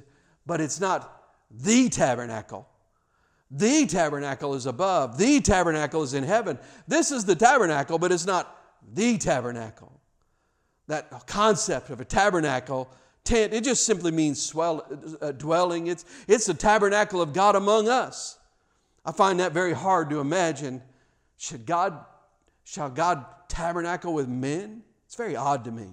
But 0.45 0.61
it's 0.61 0.79
not 0.79 1.23
the 1.49 1.89
tabernacle. 1.89 2.67
The 3.49 3.85
tabernacle 3.85 4.55
is 4.55 4.65
above, 4.65 5.17
the 5.17 5.39
tabernacle 5.39 6.03
is 6.03 6.13
in 6.13 6.23
heaven. 6.23 6.59
This 6.87 7.11
is 7.11 7.25
the 7.25 7.35
tabernacle, 7.35 7.97
but 7.97 8.11
it's 8.11 8.25
not 8.25 8.55
the 8.93 9.17
tabernacle. 9.17 10.01
That 10.87 11.27
concept 11.27 11.89
of 11.89 12.01
a 12.01 12.05
tabernacle 12.05 12.89
tent, 13.23 13.53
it 13.53 13.63
just 13.63 13.85
simply 13.85 14.11
means 14.11 14.41
swell, 14.41 14.85
uh, 15.21 15.31
dwelling. 15.33 15.87
It's, 15.87 16.05
it's 16.27 16.45
the 16.45 16.53
tabernacle 16.53 17.21
of 17.21 17.33
God 17.33 17.55
among 17.55 17.89
us. 17.89 18.37
I 19.05 19.11
find 19.11 19.39
that 19.39 19.53
very 19.53 19.73
hard 19.73 20.09
to 20.09 20.19
imagine. 20.19 20.81
Should 21.37 21.65
God, 21.65 22.05
shall 22.63 22.89
God 22.89 23.25
tabernacle 23.47 24.13
with 24.13 24.27
men? 24.27 24.83
It's 25.05 25.15
very 25.15 25.35
odd 25.35 25.63
to 25.65 25.71
me. 25.71 25.87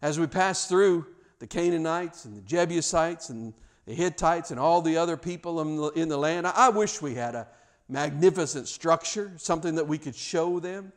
As 0.00 0.18
we 0.18 0.26
pass 0.26 0.66
through 0.66 1.06
the 1.38 1.46
Canaanites 1.46 2.24
and 2.24 2.36
the 2.36 2.42
Jebusites 2.42 3.28
and 3.28 3.52
the 3.86 3.94
Hittites 3.94 4.50
and 4.50 4.60
all 4.60 4.82
the 4.82 4.96
other 4.96 5.16
people 5.16 5.60
in 5.60 5.76
the, 5.76 5.88
in 5.90 6.08
the 6.08 6.16
land, 6.16 6.46
I, 6.46 6.68
wish 6.68 7.02
we 7.02 7.14
had 7.14 7.34
a 7.34 7.48
magnificent 7.88 8.68
structure, 8.68 9.32
something 9.36 9.74
that 9.74 9.86
we 9.86 9.98
could 9.98 10.14
show 10.14 10.60
them 10.60 10.92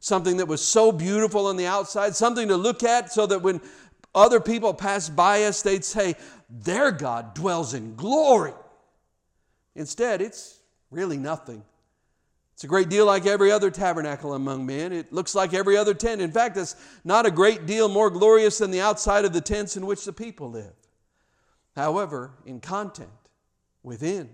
something 0.00 0.38
that 0.38 0.46
was 0.46 0.66
so 0.66 0.90
beautiful 0.90 1.46
on 1.46 1.56
the 1.56 1.66
outside, 1.66 2.16
something 2.16 2.48
to 2.48 2.56
look 2.56 2.82
at 2.82 3.12
so 3.12 3.26
that 3.26 3.42
when 3.42 3.60
other 4.14 4.40
people 4.40 4.74
pass 4.74 5.08
by 5.08 5.44
us, 5.44 5.62
they'd 5.62 5.84
say, 5.84 6.16
Their 6.48 6.90
God 6.90 7.34
dwells 7.34 7.74
in 7.74 7.94
glory. 7.94 8.54
Instead, 9.76 10.20
it's 10.20 10.58
really 10.90 11.18
nothing. 11.18 11.62
It's 12.54 12.64
a 12.64 12.66
great 12.66 12.88
deal 12.88 13.06
like 13.06 13.24
every 13.24 13.52
other 13.52 13.70
tabernacle 13.70 14.34
among 14.34 14.66
men. 14.66 14.92
It 14.92 15.12
looks 15.12 15.34
like 15.34 15.54
every 15.54 15.76
other 15.76 15.94
tent. 15.94 16.20
In 16.20 16.32
fact, 16.32 16.56
it's 16.56 16.76
not 17.04 17.24
a 17.24 17.30
great 17.30 17.64
deal 17.66 17.88
more 17.88 18.10
glorious 18.10 18.58
than 18.58 18.70
the 18.70 18.80
outside 18.80 19.24
of 19.24 19.32
the 19.32 19.40
tents 19.40 19.76
in 19.76 19.86
which 19.86 20.04
the 20.04 20.12
people 20.12 20.50
live. 20.50 20.72
However, 21.76 22.32
in 22.44 22.60
content, 22.60 23.10
within, 23.82 24.28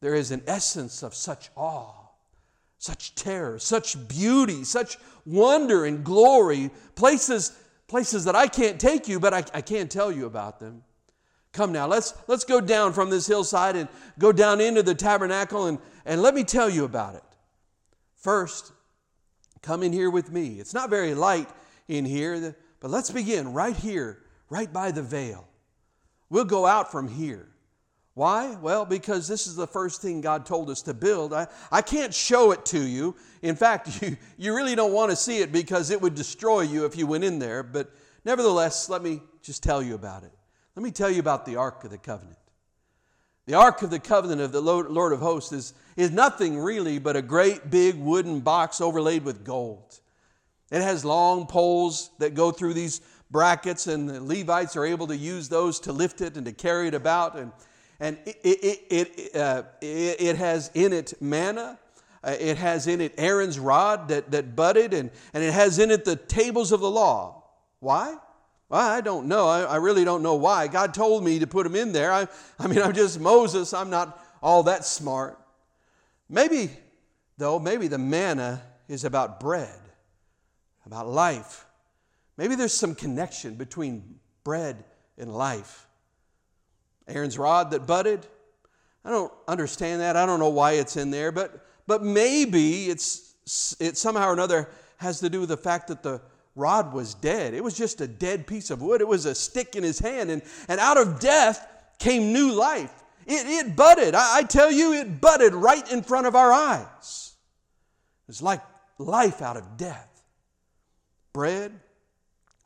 there 0.00 0.14
is 0.14 0.30
an 0.30 0.42
essence 0.46 1.02
of 1.02 1.14
such 1.14 1.50
awe, 1.56 2.08
such 2.78 3.14
terror, 3.14 3.58
such 3.58 4.08
beauty, 4.08 4.64
such 4.64 4.98
wonder 5.24 5.84
and 5.84 6.04
glory, 6.04 6.70
places, 6.94 7.58
places 7.88 8.24
that 8.24 8.36
I 8.36 8.46
can't 8.46 8.78
take 8.78 9.08
you, 9.08 9.18
but 9.18 9.32
I, 9.32 9.44
I 9.54 9.62
can 9.62 9.88
tell 9.88 10.12
you 10.12 10.26
about 10.26 10.60
them. 10.60 10.82
Come 11.52 11.72
now, 11.72 11.86
let's, 11.86 12.14
let's 12.26 12.44
go 12.44 12.60
down 12.60 12.92
from 12.92 13.10
this 13.10 13.26
hillside 13.26 13.76
and 13.76 13.88
go 14.18 14.32
down 14.32 14.60
into 14.60 14.82
the 14.82 14.94
tabernacle 14.94 15.66
and, 15.66 15.78
and 16.04 16.20
let 16.20 16.34
me 16.34 16.44
tell 16.44 16.68
you 16.68 16.84
about 16.84 17.14
it. 17.14 17.22
First, 18.16 18.72
come 19.62 19.82
in 19.82 19.92
here 19.92 20.10
with 20.10 20.32
me. 20.32 20.58
It's 20.58 20.74
not 20.74 20.90
very 20.90 21.14
light 21.14 21.48
in 21.88 22.04
here, 22.04 22.56
but 22.80 22.90
let's 22.90 23.10
begin 23.10 23.52
right 23.52 23.76
here, 23.76 24.18
right 24.50 24.70
by 24.70 24.90
the 24.90 25.02
veil. 25.02 25.46
We'll 26.34 26.44
go 26.44 26.66
out 26.66 26.90
from 26.90 27.06
here. 27.06 27.46
Why? 28.14 28.56
Well, 28.56 28.84
because 28.84 29.28
this 29.28 29.46
is 29.46 29.54
the 29.54 29.68
first 29.68 30.02
thing 30.02 30.20
God 30.20 30.44
told 30.44 30.68
us 30.68 30.82
to 30.82 30.92
build. 30.92 31.32
I, 31.32 31.46
I 31.70 31.80
can't 31.80 32.12
show 32.12 32.50
it 32.50 32.66
to 32.66 32.80
you. 32.80 33.14
In 33.42 33.54
fact, 33.54 34.02
you, 34.02 34.16
you 34.36 34.52
really 34.52 34.74
don't 34.74 34.92
want 34.92 35.10
to 35.10 35.16
see 35.16 35.38
it 35.38 35.52
because 35.52 35.90
it 35.90 36.02
would 36.02 36.16
destroy 36.16 36.62
you 36.62 36.86
if 36.86 36.96
you 36.96 37.06
went 37.06 37.22
in 37.22 37.38
there. 37.38 37.62
But 37.62 37.92
nevertheless, 38.24 38.88
let 38.88 39.00
me 39.00 39.22
just 39.42 39.62
tell 39.62 39.80
you 39.80 39.94
about 39.94 40.24
it. 40.24 40.32
Let 40.74 40.82
me 40.82 40.90
tell 40.90 41.08
you 41.08 41.20
about 41.20 41.46
the 41.46 41.54
Ark 41.54 41.84
of 41.84 41.92
the 41.92 41.98
Covenant. 41.98 42.38
The 43.46 43.54
Ark 43.54 43.82
of 43.82 43.90
the 43.90 44.00
Covenant 44.00 44.40
of 44.40 44.50
the 44.50 44.60
Lord 44.60 45.12
of 45.12 45.20
Hosts 45.20 45.52
is, 45.52 45.72
is 45.96 46.10
nothing 46.10 46.58
really 46.58 46.98
but 46.98 47.14
a 47.14 47.22
great 47.22 47.70
big 47.70 47.94
wooden 47.94 48.40
box 48.40 48.80
overlaid 48.80 49.24
with 49.24 49.44
gold. 49.44 50.00
It 50.72 50.82
has 50.82 51.04
long 51.04 51.46
poles 51.46 52.10
that 52.18 52.34
go 52.34 52.50
through 52.50 52.74
these 52.74 53.00
brackets, 53.34 53.88
and 53.88 54.08
the 54.08 54.22
Levites 54.22 54.76
are 54.76 54.84
able 54.84 55.08
to 55.08 55.16
use 55.16 55.48
those 55.48 55.80
to 55.80 55.92
lift 55.92 56.20
it 56.20 56.36
and 56.36 56.46
to 56.46 56.52
carry 56.52 56.86
it 56.86 56.94
about. 56.94 57.36
And 57.36 57.50
and 57.98 58.16
it, 58.24 58.38
it, 58.44 58.80
it, 58.90 59.36
uh, 59.36 59.64
it, 59.80 60.20
it 60.20 60.36
has 60.36 60.70
in 60.72 60.92
it 60.92 61.14
manna. 61.20 61.80
Uh, 62.22 62.36
it 62.38 62.56
has 62.58 62.86
in 62.86 63.00
it 63.00 63.12
Aaron's 63.18 63.58
rod 63.58 64.08
that, 64.08 64.30
that 64.30 64.54
budded, 64.54 64.94
and, 64.94 65.10
and 65.32 65.42
it 65.42 65.52
has 65.52 65.80
in 65.80 65.90
it 65.90 66.04
the 66.04 66.14
tables 66.14 66.70
of 66.70 66.78
the 66.78 66.88
law. 66.88 67.42
Why? 67.80 68.16
Well, 68.68 68.80
I 68.80 69.00
don't 69.00 69.26
know. 69.26 69.48
I, 69.48 69.62
I 69.62 69.76
really 69.76 70.04
don't 70.04 70.22
know 70.22 70.36
why. 70.36 70.68
God 70.68 70.94
told 70.94 71.24
me 71.24 71.40
to 71.40 71.46
put 71.46 71.64
them 71.64 71.74
in 71.74 71.92
there. 71.92 72.12
I, 72.12 72.28
I 72.58 72.68
mean, 72.68 72.80
I'm 72.80 72.92
just 72.92 73.18
Moses. 73.18 73.74
I'm 73.74 73.90
not 73.90 74.24
all 74.42 74.62
that 74.62 74.84
smart. 74.84 75.40
Maybe, 76.28 76.70
though, 77.36 77.58
maybe 77.58 77.88
the 77.88 77.98
manna 77.98 78.62
is 78.86 79.04
about 79.04 79.40
bread, 79.40 79.80
about 80.86 81.08
life. 81.08 81.66
Maybe 82.36 82.54
there's 82.54 82.74
some 82.74 82.94
connection 82.94 83.54
between 83.54 84.18
bread 84.42 84.84
and 85.18 85.32
life. 85.32 85.86
Aaron's 87.06 87.38
rod 87.38 87.70
that 87.70 87.86
budded. 87.86 88.26
I 89.04 89.10
don't 89.10 89.32
understand 89.46 90.00
that. 90.00 90.16
I 90.16 90.26
don't 90.26 90.40
know 90.40 90.48
why 90.48 90.72
it's 90.72 90.96
in 90.96 91.10
there, 91.10 91.30
but, 91.30 91.66
but 91.86 92.02
maybe 92.02 92.86
it's, 92.86 93.76
it 93.78 93.96
somehow 93.96 94.28
or 94.28 94.32
another 94.32 94.68
has 94.96 95.20
to 95.20 95.28
do 95.28 95.40
with 95.40 95.50
the 95.50 95.56
fact 95.56 95.88
that 95.88 96.02
the 96.02 96.20
rod 96.56 96.92
was 96.92 97.14
dead. 97.14 97.54
It 97.54 97.62
was 97.62 97.74
just 97.74 98.00
a 98.00 98.08
dead 98.08 98.46
piece 98.46 98.70
of 98.70 98.80
wood, 98.80 99.00
it 99.00 99.08
was 99.08 99.26
a 99.26 99.34
stick 99.34 99.76
in 99.76 99.82
his 99.82 99.98
hand, 99.98 100.30
and, 100.30 100.42
and 100.68 100.80
out 100.80 100.96
of 100.96 101.20
death 101.20 101.66
came 101.98 102.32
new 102.32 102.52
life. 102.52 102.92
It, 103.26 103.46
it 103.46 103.76
budded. 103.76 104.14
I, 104.14 104.38
I 104.38 104.42
tell 104.42 104.70
you, 104.70 104.92
it 104.92 105.20
budded 105.20 105.54
right 105.54 105.90
in 105.90 106.02
front 106.02 106.26
of 106.26 106.34
our 106.34 106.52
eyes. 106.52 107.36
It's 108.28 108.42
like 108.42 108.60
life 108.98 109.42
out 109.42 109.56
of 109.56 109.76
death. 109.76 110.22
Bread, 111.32 111.72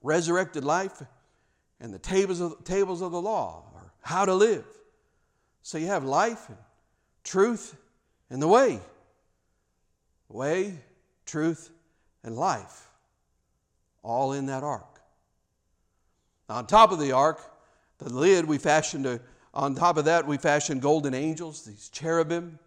resurrected 0.03 0.65
life, 0.65 1.03
and 1.81 1.93
the 1.93 1.99
tables 1.99 2.41
of, 2.41 2.65
tables 2.65 3.03
of 3.03 3.13
the 3.13 3.21
law 3.21 3.65
or 3.75 3.93
how 4.03 4.25
to 4.25 4.35
live. 4.35 4.65
So 5.63 5.79
you 5.79 5.87
have 5.87 6.05
life 6.05 6.49
and 6.49 6.59
truth 7.25 7.77
and 8.31 8.43
the 8.43 8.49
way. 8.49 8.81
Way, 10.29 10.75
truth, 11.25 11.71
and 12.23 12.37
life. 12.37 12.89
All 14.03 14.33
in 14.33 14.47
that 14.47 14.63
ark. 14.63 15.01
Now, 16.49 16.57
on 16.57 16.67
top 16.67 16.93
of 16.93 16.99
the 16.99 17.13
ark, 17.13 17.41
the 17.99 18.13
lid 18.13 18.47
we 18.47 18.59
fashioned, 18.59 19.07
a, 19.07 19.21
on 19.53 19.75
top 19.75 19.97
of 19.97 20.05
that, 20.07 20.27
we 20.27 20.37
fashioned 20.37 20.83
golden 20.83 21.15
angels, 21.15 21.65
these 21.65 21.89
cherubim. 21.89 22.59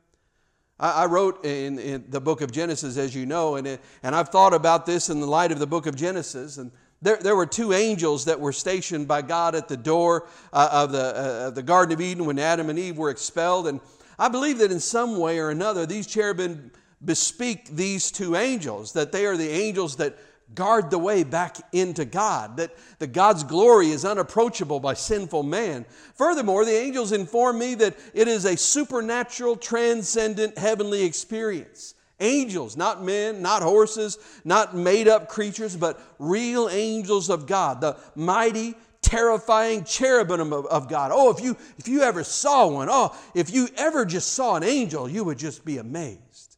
I, 0.79 1.03
I 1.03 1.05
wrote 1.05 1.45
in, 1.45 1.79
in, 1.79 2.05
the 2.09 2.21
book 2.21 2.41
of 2.41 2.51
Genesis, 2.51 2.97
as 2.97 3.15
you 3.15 3.25
know, 3.25 3.55
and, 3.55 3.65
it, 3.67 3.81
and 4.03 4.15
I've 4.15 4.29
thought 4.29 4.53
about 4.53 4.85
this 4.85 5.09
in 5.09 5.19
the 5.19 5.27
light 5.27 5.51
of 5.51 5.59
the 5.59 5.67
book 5.67 5.85
of 5.85 5.95
Genesis. 5.95 6.57
And 6.57 6.71
there, 7.01 7.17
there 7.17 7.35
were 7.35 7.47
two 7.47 7.73
angels 7.73 8.25
that 8.25 8.39
were 8.39 8.53
stationed 8.53 9.07
by 9.07 9.21
God 9.23 9.55
at 9.55 9.67
the 9.67 9.77
door 9.77 10.27
uh, 10.53 10.69
of 10.71 10.91
the, 10.91 11.03
uh, 11.03 11.49
the 11.49 11.63
Garden 11.63 11.93
of 11.93 12.01
Eden 12.01 12.25
when 12.25 12.37
Adam 12.37 12.69
and 12.69 12.77
Eve 12.77 12.97
were 12.97 13.09
expelled. 13.09 13.67
And 13.67 13.79
I 14.19 14.27
believe 14.27 14.59
that 14.59 14.71
in 14.71 14.79
some 14.79 15.17
way 15.17 15.39
or 15.39 15.49
another, 15.49 15.85
these 15.85 16.05
cherubim 16.05 16.71
bespeak 17.03 17.69
these 17.69 18.11
two 18.11 18.35
angels, 18.35 18.93
that 18.93 19.11
they 19.11 19.25
are 19.25 19.35
the 19.35 19.49
angels 19.49 19.95
that 19.95 20.17
guard 20.53 20.91
the 20.91 20.99
way 20.99 21.23
back 21.23 21.57
into 21.71 22.05
God, 22.05 22.57
that, 22.57 22.75
that 22.99 23.13
God's 23.13 23.43
glory 23.43 23.89
is 23.89 24.05
unapproachable 24.05 24.79
by 24.79 24.93
sinful 24.93 25.43
man. 25.43 25.85
Furthermore, 26.13 26.65
the 26.65 26.77
angels 26.77 27.11
inform 27.11 27.57
me 27.57 27.73
that 27.75 27.97
it 28.13 28.27
is 28.27 28.45
a 28.45 28.57
supernatural, 28.57 29.55
transcendent, 29.55 30.57
heavenly 30.57 31.03
experience. 31.03 31.95
Angels, 32.21 32.77
not 32.77 33.03
men, 33.03 33.41
not 33.41 33.63
horses, 33.63 34.17
not 34.45 34.75
made 34.75 35.07
up 35.07 35.27
creatures, 35.27 35.75
but 35.75 35.99
real 36.19 36.69
angels 36.69 37.29
of 37.29 37.47
God, 37.47 37.81
the 37.81 37.97
mighty, 38.15 38.75
terrifying 39.01 39.83
cherubim 39.83 40.53
of, 40.53 40.65
of, 40.67 40.87
God. 40.87 41.11
Oh, 41.13 41.31
if 41.31 41.43
you, 41.43 41.57
if 41.77 41.87
you 41.87 42.01
ever 42.03 42.23
saw 42.23 42.67
one, 42.67 42.87
oh, 42.89 43.17
if 43.33 43.51
you 43.51 43.67
ever 43.75 44.05
just 44.05 44.33
saw 44.33 44.55
an 44.55 44.63
angel, 44.63 45.09
you 45.09 45.23
would 45.23 45.39
just 45.39 45.65
be 45.65 45.79
amazed. 45.79 46.57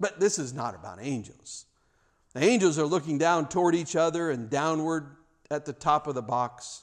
But 0.00 0.18
this 0.18 0.38
is 0.38 0.54
not 0.54 0.74
about 0.74 0.98
angels. 1.00 1.66
The 2.34 2.42
angels 2.42 2.78
are 2.78 2.86
looking 2.86 3.18
down 3.18 3.48
toward 3.48 3.74
each 3.74 3.96
other 3.96 4.30
and 4.30 4.48
downward 4.48 5.16
at 5.50 5.64
the 5.64 5.72
top 5.72 6.06
of 6.06 6.14
the 6.14 6.22
box. 6.22 6.82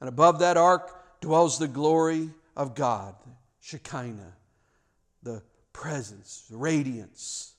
And 0.00 0.08
above 0.08 0.40
that 0.40 0.56
ark 0.56 1.20
dwells 1.20 1.58
the 1.58 1.68
glory 1.68 2.30
of 2.56 2.74
God, 2.74 3.14
Shekinah, 3.60 4.34
the 5.22 5.42
presence, 5.74 6.46
radiance. 6.50 7.52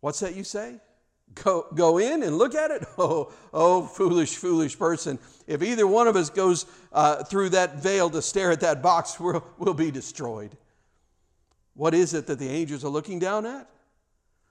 What's 0.00 0.20
that 0.20 0.36
you 0.36 0.44
say? 0.44 0.76
Go, 1.34 1.66
go 1.74 1.98
in 1.98 2.22
and 2.22 2.38
look 2.38 2.54
at 2.54 2.70
it? 2.70 2.84
Oh, 2.98 3.32
oh, 3.52 3.82
foolish, 3.82 4.36
foolish 4.36 4.78
person. 4.78 5.18
If 5.48 5.62
either 5.62 5.86
one 5.86 6.06
of 6.06 6.14
us 6.14 6.30
goes 6.30 6.66
uh, 6.92 7.24
through 7.24 7.48
that 7.50 7.82
veil 7.82 8.10
to 8.10 8.22
stare 8.22 8.52
at 8.52 8.60
that 8.60 8.82
box, 8.82 9.18
we'll, 9.20 9.44
we'll 9.58 9.74
be 9.74 9.90
destroyed. 9.90 10.56
What 11.74 11.94
is 11.94 12.14
it 12.14 12.26
that 12.26 12.38
the 12.38 12.48
angels 12.48 12.84
are 12.84 12.90
looking 12.90 13.18
down 13.18 13.46
at? 13.46 13.68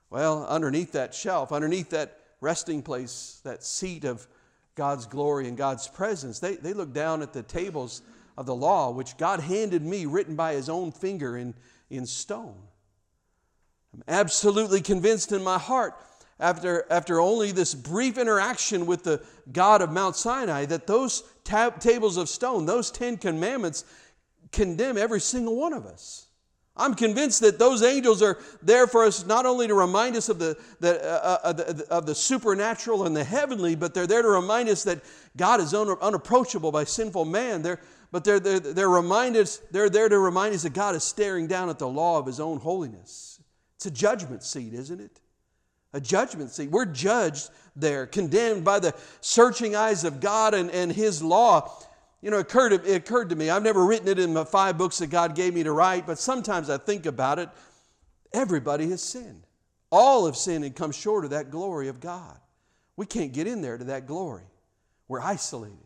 Well, 0.10 0.46
underneath 0.48 0.92
that 0.94 1.14
shelf, 1.14 1.52
underneath 1.52 1.92
that 1.92 2.18
resting 2.42 2.82
place, 2.82 3.40
that 3.46 3.64
seat 3.64 4.04
of 4.04 4.28
God's 4.76 5.06
glory 5.06 5.48
and 5.48 5.56
God's 5.56 5.88
presence, 5.88 6.40
they, 6.40 6.56
they 6.56 6.74
look 6.74 6.92
down 6.92 7.22
at 7.22 7.32
the 7.32 7.44
tables 7.44 8.02
of 8.38 8.48
the 8.48 8.56
law, 8.56 8.90
which 8.90 9.18
God 9.18 9.40
handed 9.40 9.84
me, 9.84 10.08
written 10.08 10.36
by 10.36 10.54
His 10.54 10.68
own 10.68 10.92
finger 10.92 11.38
in, 11.38 11.54
in 11.92 12.06
stone. 12.06 12.56
I'm 13.94 14.04
absolutely 14.08 14.82
convinced 14.82 15.32
in 15.32 15.44
my 15.44 15.60
heart, 15.60 15.94
after, 16.40 16.86
after 16.90 17.20
only 17.20 17.52
this 17.52 17.76
brief 17.76 18.18
interaction 18.18 18.86
with 18.86 19.04
the 19.04 19.22
God 19.52 19.82
of 19.82 19.92
Mount 19.92 20.16
Sinai, 20.16 20.66
that 20.66 20.88
those 20.88 21.24
tab- 21.44 21.80
tables 21.80 22.18
of 22.18 22.30
stone, 22.30 22.66
those 22.66 22.90
Ten 22.90 23.18
Commandments, 23.18 23.84
condemn 24.52 24.98
every 24.98 25.22
single 25.22 25.56
one 25.56 25.74
of 25.74 25.86
us. 25.86 26.28
I'm 26.78 26.96
convinced 26.96 27.42
that 27.42 27.60
those 27.60 27.84
angels 27.84 28.22
are 28.22 28.40
there 28.62 28.88
for 28.88 29.04
us 29.04 29.26
not 29.26 29.46
only 29.46 29.68
to 29.68 29.76
remind 29.76 30.16
us 30.16 30.30
of 30.30 30.40
the, 30.40 30.58
the, 30.80 31.04
uh, 31.04 31.38
uh, 31.44 31.54
the, 31.54 31.86
of 31.92 32.06
the 32.06 32.16
supernatural 32.16 33.06
and 33.06 33.16
the 33.16 33.26
heavenly, 33.26 33.76
but 33.76 33.94
they're 33.94 34.08
there 34.08 34.22
to 34.22 34.30
remind 34.30 34.70
us 34.70 34.84
that 34.86 35.02
God 35.36 35.60
is 35.60 35.74
unapproachable 35.74 36.72
by 36.72 36.86
sinful 36.86 37.26
man. 37.26 37.62
They're, 37.62 37.82
but 38.12 38.24
they're, 38.24 38.40
they're, 38.40 38.60
they're, 38.60 38.90
reminded, 38.90 39.50
they're 39.72 39.90
there 39.90 40.10
to 40.10 40.20
remind 40.20 40.54
us 40.54 40.64
that 40.64 40.74
God 40.74 40.96
is 40.96 41.04
staring 41.04 41.48
down 41.48 41.70
at 41.70 41.80
the 41.80 41.88
law 41.88 42.20
of 42.20 42.26
His 42.26 42.40
own 42.40 42.60
holiness. 42.60 43.42
It's 43.78 43.86
a 43.86 43.92
judgment 43.92 44.44
seat, 44.44 44.74
isn't 44.74 45.00
it? 45.00 45.20
A 45.94 46.02
judgment 46.02 46.52
seat. 46.52 46.70
We're 46.70 46.86
judged 46.86 47.50
there, 47.76 48.06
condemned 48.06 48.64
by 48.66 48.80
the 48.80 48.94
searching 49.22 49.76
eyes 49.76 50.04
of 50.04 50.20
God 50.20 50.54
and, 50.54 50.70
and 50.72 50.92
His 50.92 51.24
law. 51.24 51.72
You 52.22 52.32
know, 52.32 52.38
it 52.38 52.42
occurred, 52.42 52.74
it 52.74 52.96
occurred 52.96 53.30
to 53.30 53.36
me, 53.36 53.50
I've 53.50 53.64
never 53.64 53.86
written 53.86 54.08
it 54.08 54.20
in 54.20 54.34
the 54.34 54.46
five 54.46 54.78
books 54.78 55.00
that 55.00 55.08
God 55.08 55.36
gave 55.36 55.54
me 55.54 55.64
to 55.64 55.72
write, 55.72 56.06
but 56.06 56.20
sometimes 56.20 56.70
I 56.70 56.78
think 56.78 57.06
about 57.06 57.40
it. 57.40 57.50
Everybody 58.34 58.90
has 58.90 59.02
sinned. 59.02 59.48
All 59.90 60.26
have 60.26 60.38
sinned 60.38 60.64
and 60.64 60.76
come 60.76 60.92
short 60.92 61.26
of 61.26 61.32
that 61.32 61.50
glory 61.50 61.88
of 61.88 62.00
God. 62.00 62.38
We 62.96 63.06
can't 63.06 63.34
get 63.34 63.48
in 63.48 63.62
there 63.62 63.78
to 63.78 63.86
that 63.86 64.06
glory. 64.06 64.46
We're 65.08 65.22
isolated, 65.22 65.78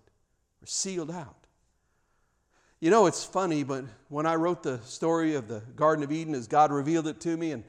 we're 0.60 0.68
sealed 0.68 1.12
out. 1.12 1.45
You 2.86 2.92
know, 2.92 3.08
it's 3.08 3.26
funny, 3.26 3.64
but 3.64 3.84
when 4.10 4.28
I 4.28 4.36
wrote 4.36 4.62
the 4.62 4.80
story 4.84 5.34
of 5.34 5.48
the 5.48 5.64
Garden 5.76 6.04
of 6.04 6.12
Eden 6.12 6.36
as 6.36 6.46
God 6.46 6.72
revealed 6.72 7.08
it 7.08 7.20
to 7.22 7.36
me, 7.36 7.50
and 7.50 7.64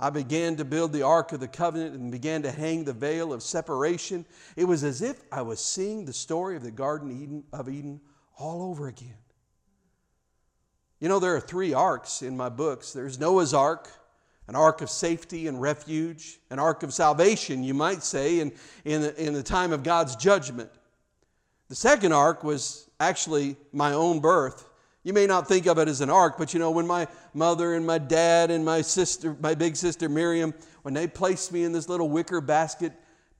I 0.00 0.08
began 0.08 0.56
to 0.56 0.64
build 0.64 0.94
the 0.94 1.02
Ark 1.02 1.32
of 1.32 1.40
the 1.40 1.48
Covenant 1.48 1.94
and 1.94 2.10
began 2.10 2.40
to 2.44 2.50
hang 2.50 2.84
the 2.84 2.94
veil 2.94 3.34
of 3.34 3.42
separation, 3.42 4.24
it 4.56 4.64
was 4.64 4.82
as 4.82 5.02
if 5.02 5.22
I 5.30 5.42
was 5.42 5.62
seeing 5.62 6.06
the 6.06 6.14
story 6.14 6.56
of 6.56 6.62
the 6.62 6.70
Garden 6.70 7.10
Eden, 7.10 7.44
of 7.52 7.68
Eden 7.68 8.00
all 8.38 8.62
over 8.62 8.88
again. 8.88 9.18
You 10.98 11.10
know, 11.10 11.18
there 11.18 11.36
are 11.36 11.40
three 11.40 11.74
arks 11.74 12.22
in 12.22 12.34
my 12.34 12.48
books 12.48 12.94
there's 12.94 13.20
Noah's 13.20 13.52
Ark, 13.52 13.90
an 14.48 14.56
ark 14.56 14.80
of 14.80 14.88
safety 14.88 15.46
and 15.46 15.60
refuge, 15.60 16.38
an 16.48 16.58
ark 16.58 16.82
of 16.82 16.94
salvation, 16.94 17.64
you 17.64 17.74
might 17.74 18.02
say, 18.02 18.40
in, 18.40 18.50
in, 18.86 19.02
the, 19.02 19.22
in 19.22 19.34
the 19.34 19.42
time 19.42 19.72
of 19.72 19.82
God's 19.82 20.16
judgment. 20.16 20.70
The 21.68 21.74
second 21.74 22.12
ark 22.12 22.42
was 22.42 22.83
actually 23.00 23.56
my 23.72 23.92
own 23.92 24.20
birth. 24.20 24.68
You 25.02 25.12
may 25.12 25.26
not 25.26 25.46
think 25.46 25.66
of 25.66 25.78
it 25.78 25.86
as 25.86 26.00
an 26.00 26.08
ark, 26.08 26.36
but 26.38 26.54
you 26.54 26.58
know, 26.58 26.70
when 26.70 26.86
my 26.86 27.06
mother 27.34 27.74
and 27.74 27.86
my 27.86 27.98
dad 27.98 28.50
and 28.50 28.64
my 28.64 28.80
sister, 28.80 29.36
my 29.40 29.54
big 29.54 29.76
sister 29.76 30.08
Miriam, 30.08 30.54
when 30.82 30.94
they 30.94 31.06
placed 31.06 31.52
me 31.52 31.64
in 31.64 31.72
this 31.72 31.90
little 31.90 32.08
wicker 32.08 32.40
basket, 32.40 32.92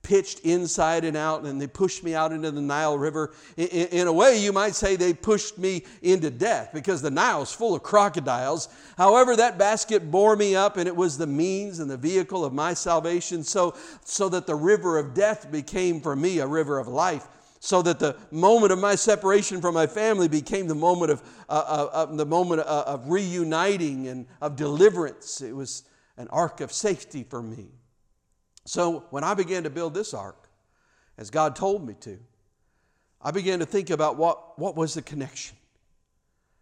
pitched 0.03 0.41
inside 0.41 1.03
and 1.03 1.17
out, 1.17 1.43
and 1.43 1.59
they 1.59 1.65
pushed 1.65 2.03
me 2.03 2.13
out 2.13 2.31
into 2.31 2.51
the 2.51 2.61
Nile 2.61 2.95
River. 2.95 3.33
In, 3.57 3.67
in, 3.67 4.07
a 4.07 4.13
way, 4.13 4.37
you 4.37 4.53
might 4.53 4.75
say 4.75 4.95
they 4.95 5.15
pushed 5.15 5.57
me 5.57 5.83
into 6.03 6.29
death 6.29 6.69
because 6.71 7.01
the 7.01 7.09
Nile's 7.09 7.51
full 7.51 7.73
of 7.73 7.81
crocodiles. 7.81 8.69
However, 8.97 9.35
that 9.35 9.57
basket 9.57 10.11
bore 10.11 10.35
me 10.35 10.55
up, 10.55 10.77
and 10.77 10.87
it 10.87 10.95
was 10.95 11.17
the 11.17 11.25
means 11.25 11.79
and 11.79 11.89
the 11.89 11.97
vehicle 11.97 12.45
of 12.45 12.53
my 12.53 12.75
salvation, 12.75 13.43
so, 13.43 13.75
so 14.03 14.29
that 14.29 14.45
the 14.45 14.53
river 14.53 14.99
of 14.99 15.15
death 15.15 15.51
became 15.51 15.99
for 15.99 16.15
me 16.15 16.37
a 16.37 16.45
river 16.45 16.77
of 16.77 16.87
life 16.87 17.27
so 17.65 17.81
that 17.81 17.97
the 17.97 18.15
moment 18.29 18.71
of 18.71 18.77
my 18.77 18.93
separation 18.93 19.59
from 19.59 19.73
my 19.73 19.87
family 19.87 20.27
became 20.27 20.67
the 20.67 20.75
moment 20.75 21.11
of, 21.11 21.23
uh, 21.49 21.63
uh, 21.67 21.89
uh, 21.93 22.05
the 22.05 22.25
moment 22.25 22.61
of, 22.61 23.01
of 23.01 23.09
reuniting 23.09 24.07
and 24.07 24.27
of 24.39 24.55
deliverance. 24.55 25.41
It 25.41 25.51
was 25.51 25.81
an 26.15 26.27
ark 26.27 26.61
of 26.61 26.71
safety 26.71 27.25
for 27.27 27.41
me. 27.41 27.69
So 28.65 29.05
when 29.09 29.23
I 29.23 29.33
began 29.33 29.63
to 29.63 29.71
build 29.71 29.95
this 29.95 30.13
ark, 30.13 30.47
as 31.17 31.31
God 31.31 31.55
told 31.55 31.87
me 31.87 31.95
to, 32.01 32.19
I 33.19 33.31
began 33.31 33.57
to 33.57 33.65
think 33.65 33.89
about 33.89 34.15
what, 34.15 34.59
what 34.59 34.75
was 34.75 34.93
the 34.93 35.01
connection. 35.01 35.57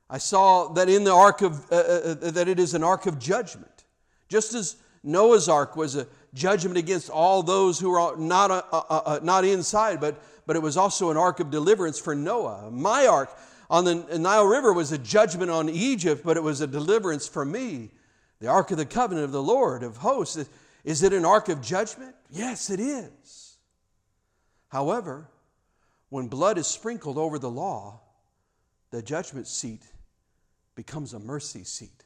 I 0.10 0.20
saw 0.20 0.70
that 0.70 0.88
in 0.88 1.04
the 1.04 1.14
ark 1.14 1.42
of 1.42 1.70
uh, 1.70 1.76
uh, 1.76 2.16
uh 2.22 2.32
that 2.32 2.48
it 2.48 2.60
is 2.60 2.76
an 2.76 2.84
ark 2.84 3.08
of 3.08 3.20
judgment, 3.20 3.84
just 4.30 4.54
as 4.54 4.78
Noah's 5.04 5.50
ark 5.50 5.76
was 5.76 5.98
a 5.98 6.08
judgment 6.34 6.78
against 6.78 7.10
all 7.10 7.44
those 7.44 7.80
who 7.80 7.94
are 7.94 8.18
not, 8.18 8.52
uh, 8.52 8.63
uh, 8.72 9.02
uh, 9.06 9.20
not 9.22 9.46
inside, 9.46 10.00
but 10.00 10.22
but 10.46 10.56
it 10.56 10.62
was 10.62 10.78
also 10.78 11.10
an 11.10 11.18
ark 11.18 11.40
of 11.40 11.50
deliverance 11.50 12.00
for 12.00 12.16
Noah. 12.16 12.70
My 12.72 13.08
ark 13.08 13.30
on 13.70 13.86
the 13.86 13.96
Nile 14.20 14.46
River 14.46 14.74
was 14.74 14.92
a 14.92 14.98
judgment 14.98 15.50
on 15.50 15.70
Egypt, 15.70 16.22
but 16.24 16.38
it 16.38 16.44
was 16.44 16.62
a 16.62 16.68
deliverance 16.68 17.28
for 17.28 17.46
me. 17.46 17.92
The 18.40 18.48
ark 18.48 18.72
of 18.72 18.78
the 18.78 18.86
covenant 18.86 19.25
of 19.25 19.32
the 19.32 19.44
Lord 19.44 19.84
of 19.84 19.98
hosts. 19.98 20.50
Is 20.84 21.02
it 21.02 21.13
an 21.13 21.24
ark 21.24 21.48
of 21.48 21.62
judgment? 21.62 22.13
Yes, 22.30 22.70
it 22.70 22.80
is. 22.80 23.58
However, 24.68 25.30
when 26.10 26.28
blood 26.28 26.58
is 26.58 26.68
sprinkled 26.68 27.18
over 27.18 27.40
the 27.40 27.50
law, 27.50 28.02
the 28.92 29.02
judgment 29.02 29.48
seat 29.48 29.84
becomes 30.75 31.13
a 31.13 31.20
mercy 31.20 31.63
seat. 31.63 32.03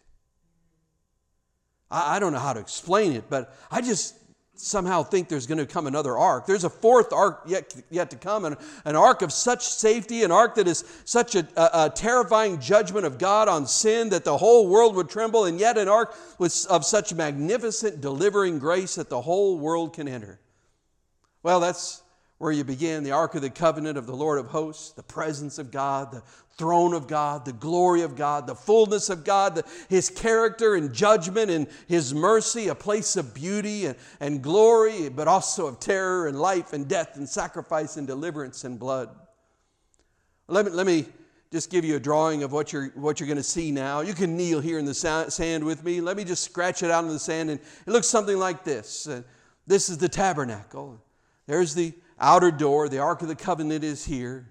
I, 1.90 2.16
I 2.16 2.20
don't 2.20 2.34
know 2.34 2.40
how 2.40 2.54
to 2.54 2.60
explain 2.60 3.14
it, 3.14 3.26
but 3.30 3.56
I 3.72 3.82
just 3.82 4.16
somehow 4.60 5.04
think 5.04 5.30
there's 5.30 5.48
going 5.48 5.60
to 5.60 5.66
come 5.66 5.88
another 5.88 6.18
ark. 6.18 6.46
There's 6.46 6.64
a 6.64 6.70
fourth 6.70 7.14
ark 7.14 7.44
yet, 7.46 7.76
yet 7.90 8.10
to 8.10 8.16
come, 8.16 8.46
and 8.46 8.58
an 8.86 8.96
ark 8.96 9.22
of 9.22 9.32
such 9.32 9.64
safety, 9.64 10.24
an 10.24 10.32
ark 10.32 10.56
that 10.56 10.68
is 10.68 10.84
such 11.06 11.36
a, 11.36 11.48
a, 11.56 11.86
a, 11.86 11.92
terrifying 11.94 12.60
judgment 12.60 13.06
of 13.06 13.18
God 13.18 13.48
on 13.48 13.68
sin 13.68 14.10
that 14.10 14.24
the 14.24 14.38
whole 14.38 14.68
world 14.68 14.96
would 14.96 15.10
tremble, 15.10 15.46
and 15.46 15.60
yet 15.60 15.78
an 15.78 15.88
ark 15.88 16.16
with, 16.40 16.66
of 16.70 16.86
such 16.86 17.14
magnificent 17.14 18.02
delivering 18.02 18.60
grace 18.60 18.96
that 18.96 19.10
the 19.10 19.22
whole 19.22 19.58
world 19.58 19.94
can 19.94 20.08
enter. 20.08 20.40
Well, 21.44 21.60
that's 21.60 22.02
where 22.38 22.52
you 22.52 22.64
begin 22.64 23.04
the 23.04 23.12
Ark 23.12 23.36
of 23.36 23.42
the 23.42 23.50
Covenant 23.50 23.98
of 23.98 24.06
the 24.06 24.16
Lord 24.16 24.40
of 24.40 24.48
hosts, 24.48 24.92
the 24.92 25.04
presence 25.04 25.58
of 25.58 25.72
God, 25.72 26.12
the 26.12 26.22
throne 26.58 26.94
of 26.94 27.08
God, 27.08 27.46
the 27.46 27.54
glory 27.54 28.02
of 28.02 28.16
God, 28.16 28.48
the 28.48 28.56
fullness 28.56 29.10
of 29.10 29.24
God, 29.24 29.56
the, 29.56 29.64
His 29.90 30.10
character 30.10 30.76
and 30.76 30.94
judgment 30.94 31.50
and 31.50 31.68
His 31.88 32.14
mercy, 32.14 32.68
a 32.68 32.76
place 32.76 33.16
of 33.16 33.34
beauty 33.34 33.86
and, 33.86 33.96
and 34.20 34.42
glory, 34.42 35.10
but 35.10 35.28
also 35.28 35.68
of 35.68 35.80
terror 35.80 36.28
and 36.28 36.40
life 36.40 36.74
and 36.74 36.88
death 36.88 37.16
and 37.16 37.28
sacrifice 37.28 37.98
and 37.98 38.08
deliverance 38.08 38.64
and 38.64 38.80
blood. 38.80 39.10
Let 40.48 40.66
me, 40.66 40.72
let 40.72 40.86
me 40.86 41.06
just 41.52 41.70
give 41.72 41.86
you 41.86 41.96
a 41.96 42.00
drawing 42.00 42.44
of 42.44 42.52
what 42.52 42.72
you're, 42.72 42.90
what 42.90 43.20
you're 43.20 43.28
going 43.28 43.38
to 43.38 43.44
see 43.44 43.72
now. 43.72 44.02
You 44.02 44.14
can 44.14 44.36
kneel 44.36 44.60
here 44.60 44.80
in 44.80 44.86
the 44.86 44.94
sand 44.94 45.64
with 45.64 45.84
me. 45.84 46.02
Let 46.02 46.18
me 46.18 46.24
just 46.24 46.44
scratch 46.44 46.84
it 46.84 46.92
out 46.92 47.04
in 47.04 47.10
the 47.10 47.20
sand, 47.20 47.50
and 47.50 47.60
it 47.60 47.90
looks 47.90 48.08
something 48.08 48.38
like 48.38 48.64
this. 48.64 49.08
Uh, 49.08 49.24
this 49.66 49.90
is 49.90 49.98
the 49.98 50.10
tabernacle. 50.10 51.02
There's 51.46 51.74
the 51.74 51.94
outer 52.20 52.52
door. 52.52 52.90
The 52.90 53.00
Ark 53.00 53.22
of 53.22 53.28
the 53.28 53.36
Covenant 53.36 53.84
is 53.84 54.06
here. 54.06 54.48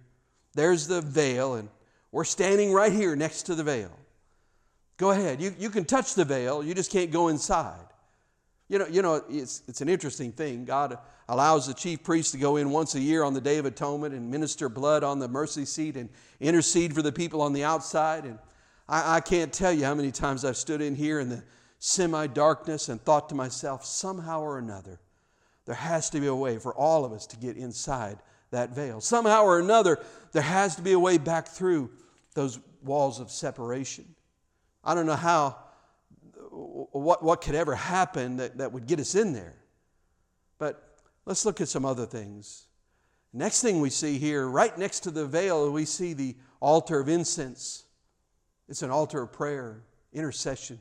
There's 0.54 0.86
the 0.86 1.00
veil, 1.00 1.54
and 1.54 1.68
we're 2.12 2.24
standing 2.24 2.72
right 2.72 2.92
here 2.92 3.14
next 3.14 3.42
to 3.44 3.54
the 3.54 3.64
veil. 3.64 3.90
Go 4.96 5.10
ahead. 5.10 5.40
You, 5.42 5.54
you 5.58 5.70
can 5.70 5.84
touch 5.84 6.14
the 6.14 6.24
veil, 6.24 6.64
you 6.64 6.74
just 6.74 6.90
can't 6.90 7.10
go 7.10 7.28
inside. 7.28 7.86
You 8.68 8.80
know, 8.80 8.86
you 8.86 9.02
know 9.02 9.22
it's, 9.28 9.62
it's 9.68 9.80
an 9.80 9.88
interesting 9.88 10.32
thing. 10.32 10.64
God 10.64 10.98
allows 11.28 11.66
the 11.66 11.74
chief 11.74 12.02
priest 12.02 12.32
to 12.32 12.38
go 12.38 12.56
in 12.56 12.70
once 12.70 12.94
a 12.94 13.00
year 13.00 13.22
on 13.22 13.34
the 13.34 13.40
Day 13.40 13.58
of 13.58 13.66
Atonement 13.66 14.14
and 14.14 14.30
minister 14.30 14.68
blood 14.68 15.04
on 15.04 15.18
the 15.18 15.28
mercy 15.28 15.64
seat 15.64 15.96
and 15.96 16.08
intercede 16.40 16.94
for 16.94 17.02
the 17.02 17.12
people 17.12 17.42
on 17.42 17.52
the 17.52 17.64
outside. 17.64 18.24
And 18.24 18.38
I, 18.88 19.16
I 19.16 19.20
can't 19.20 19.52
tell 19.52 19.72
you 19.72 19.84
how 19.84 19.94
many 19.94 20.10
times 20.10 20.44
I've 20.44 20.56
stood 20.56 20.80
in 20.80 20.96
here 20.96 21.20
in 21.20 21.28
the 21.28 21.44
semi 21.78 22.26
darkness 22.26 22.88
and 22.88 23.00
thought 23.00 23.28
to 23.28 23.34
myself, 23.34 23.84
somehow 23.84 24.40
or 24.40 24.58
another, 24.58 24.98
there 25.66 25.74
has 25.74 26.08
to 26.10 26.20
be 26.20 26.28
a 26.28 26.34
way 26.34 26.58
for 26.58 26.74
all 26.74 27.04
of 27.04 27.12
us 27.12 27.26
to 27.26 27.36
get 27.36 27.56
inside 27.56 28.18
that 28.50 28.70
veil. 28.70 29.00
Somehow 29.00 29.42
or 29.42 29.58
another, 29.58 29.98
there 30.32 30.42
has 30.42 30.76
to 30.76 30.82
be 30.82 30.92
a 30.92 30.98
way 30.98 31.18
back 31.18 31.48
through 31.48 31.90
those 32.34 32.58
walls 32.82 33.20
of 33.20 33.30
separation. 33.30 34.06
I 34.84 34.94
don't 34.94 35.06
know 35.06 35.16
how, 35.16 35.56
what, 36.50 37.22
what 37.22 37.40
could 37.40 37.56
ever 37.56 37.74
happen 37.74 38.36
that, 38.36 38.58
that 38.58 38.72
would 38.72 38.86
get 38.86 39.00
us 39.00 39.16
in 39.16 39.32
there. 39.32 39.56
But 40.58 40.98
let's 41.24 41.44
look 41.44 41.60
at 41.60 41.68
some 41.68 41.84
other 41.84 42.06
things. 42.06 42.68
Next 43.32 43.60
thing 43.60 43.80
we 43.80 43.90
see 43.90 44.18
here, 44.18 44.48
right 44.48 44.76
next 44.78 45.00
to 45.00 45.10
the 45.10 45.26
veil, 45.26 45.70
we 45.70 45.84
see 45.84 46.12
the 46.12 46.36
altar 46.60 47.00
of 47.00 47.08
incense. 47.08 47.84
It's 48.68 48.82
an 48.82 48.90
altar 48.90 49.22
of 49.22 49.32
prayer, 49.32 49.82
intercession. 50.12 50.78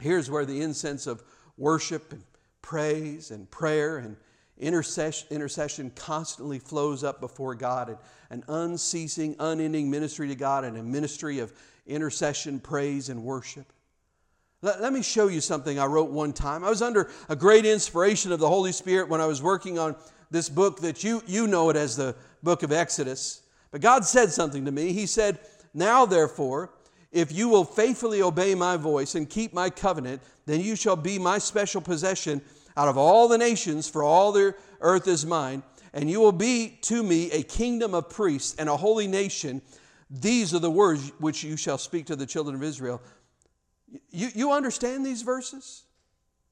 Here's 0.00 0.30
where 0.30 0.44
the 0.44 0.60
incense 0.60 1.06
of 1.06 1.22
worship 1.56 2.12
and 2.12 2.22
praise 2.66 3.30
and 3.30 3.48
prayer 3.48 3.98
and 3.98 4.16
intercession, 4.58 5.28
intercession 5.30 5.88
constantly 5.94 6.58
flows 6.58 7.04
up 7.04 7.20
before 7.20 7.54
God 7.54 7.90
and 7.90 7.98
an 8.30 8.42
unceasing, 8.48 9.36
unending 9.38 9.88
ministry 9.88 10.26
to 10.26 10.34
God 10.34 10.64
and 10.64 10.76
a 10.76 10.82
ministry 10.82 11.38
of 11.38 11.52
intercession, 11.86 12.58
praise, 12.58 13.08
and 13.08 13.22
worship. 13.22 13.72
Let, 14.62 14.82
let 14.82 14.92
me 14.92 15.04
show 15.04 15.28
you 15.28 15.40
something 15.40 15.78
I 15.78 15.86
wrote 15.86 16.10
one 16.10 16.32
time. 16.32 16.64
I 16.64 16.68
was 16.68 16.82
under 16.82 17.08
a 17.28 17.36
great 17.36 17.64
inspiration 17.64 18.32
of 18.32 18.40
the 18.40 18.48
Holy 18.48 18.72
Spirit 18.72 19.08
when 19.08 19.20
I 19.20 19.26
was 19.26 19.40
working 19.40 19.78
on 19.78 19.94
this 20.32 20.48
book 20.48 20.80
that 20.80 21.04
you, 21.04 21.22
you 21.24 21.46
know 21.46 21.70
it 21.70 21.76
as 21.76 21.94
the 21.94 22.16
book 22.42 22.64
of 22.64 22.72
Exodus. 22.72 23.42
But 23.70 23.80
God 23.80 24.04
said 24.04 24.32
something 24.32 24.64
to 24.64 24.72
me. 24.72 24.92
He 24.92 25.06
said, 25.06 25.38
Now 25.72 26.04
therefore, 26.04 26.72
if 27.12 27.30
you 27.30 27.48
will 27.48 27.64
faithfully 27.64 28.22
obey 28.22 28.56
my 28.56 28.76
voice 28.76 29.14
and 29.14 29.30
keep 29.30 29.54
my 29.54 29.70
covenant, 29.70 30.20
then 30.46 30.60
you 30.60 30.74
shall 30.74 30.96
be 30.96 31.16
my 31.20 31.38
special 31.38 31.80
possession 31.80 32.42
out 32.76 32.88
of 32.88 32.98
all 32.98 33.28
the 33.28 33.38
nations, 33.38 33.88
for 33.88 34.02
all 34.02 34.32
the 34.32 34.54
earth 34.80 35.08
is 35.08 35.24
mine, 35.24 35.62
and 35.92 36.10
you 36.10 36.20
will 36.20 36.32
be 36.32 36.78
to 36.82 37.02
me 37.02 37.30
a 37.30 37.42
kingdom 37.42 37.94
of 37.94 38.10
priests 38.10 38.54
and 38.58 38.68
a 38.68 38.76
holy 38.76 39.06
nation. 39.06 39.62
These 40.10 40.54
are 40.54 40.58
the 40.58 40.70
words 40.70 41.12
which 41.18 41.42
you 41.42 41.56
shall 41.56 41.78
speak 41.78 42.06
to 42.06 42.16
the 42.16 42.26
children 42.26 42.54
of 42.54 42.62
Israel. 42.62 43.00
You, 44.10 44.28
you 44.34 44.52
understand 44.52 45.04
these 45.04 45.22
verses? 45.22 45.82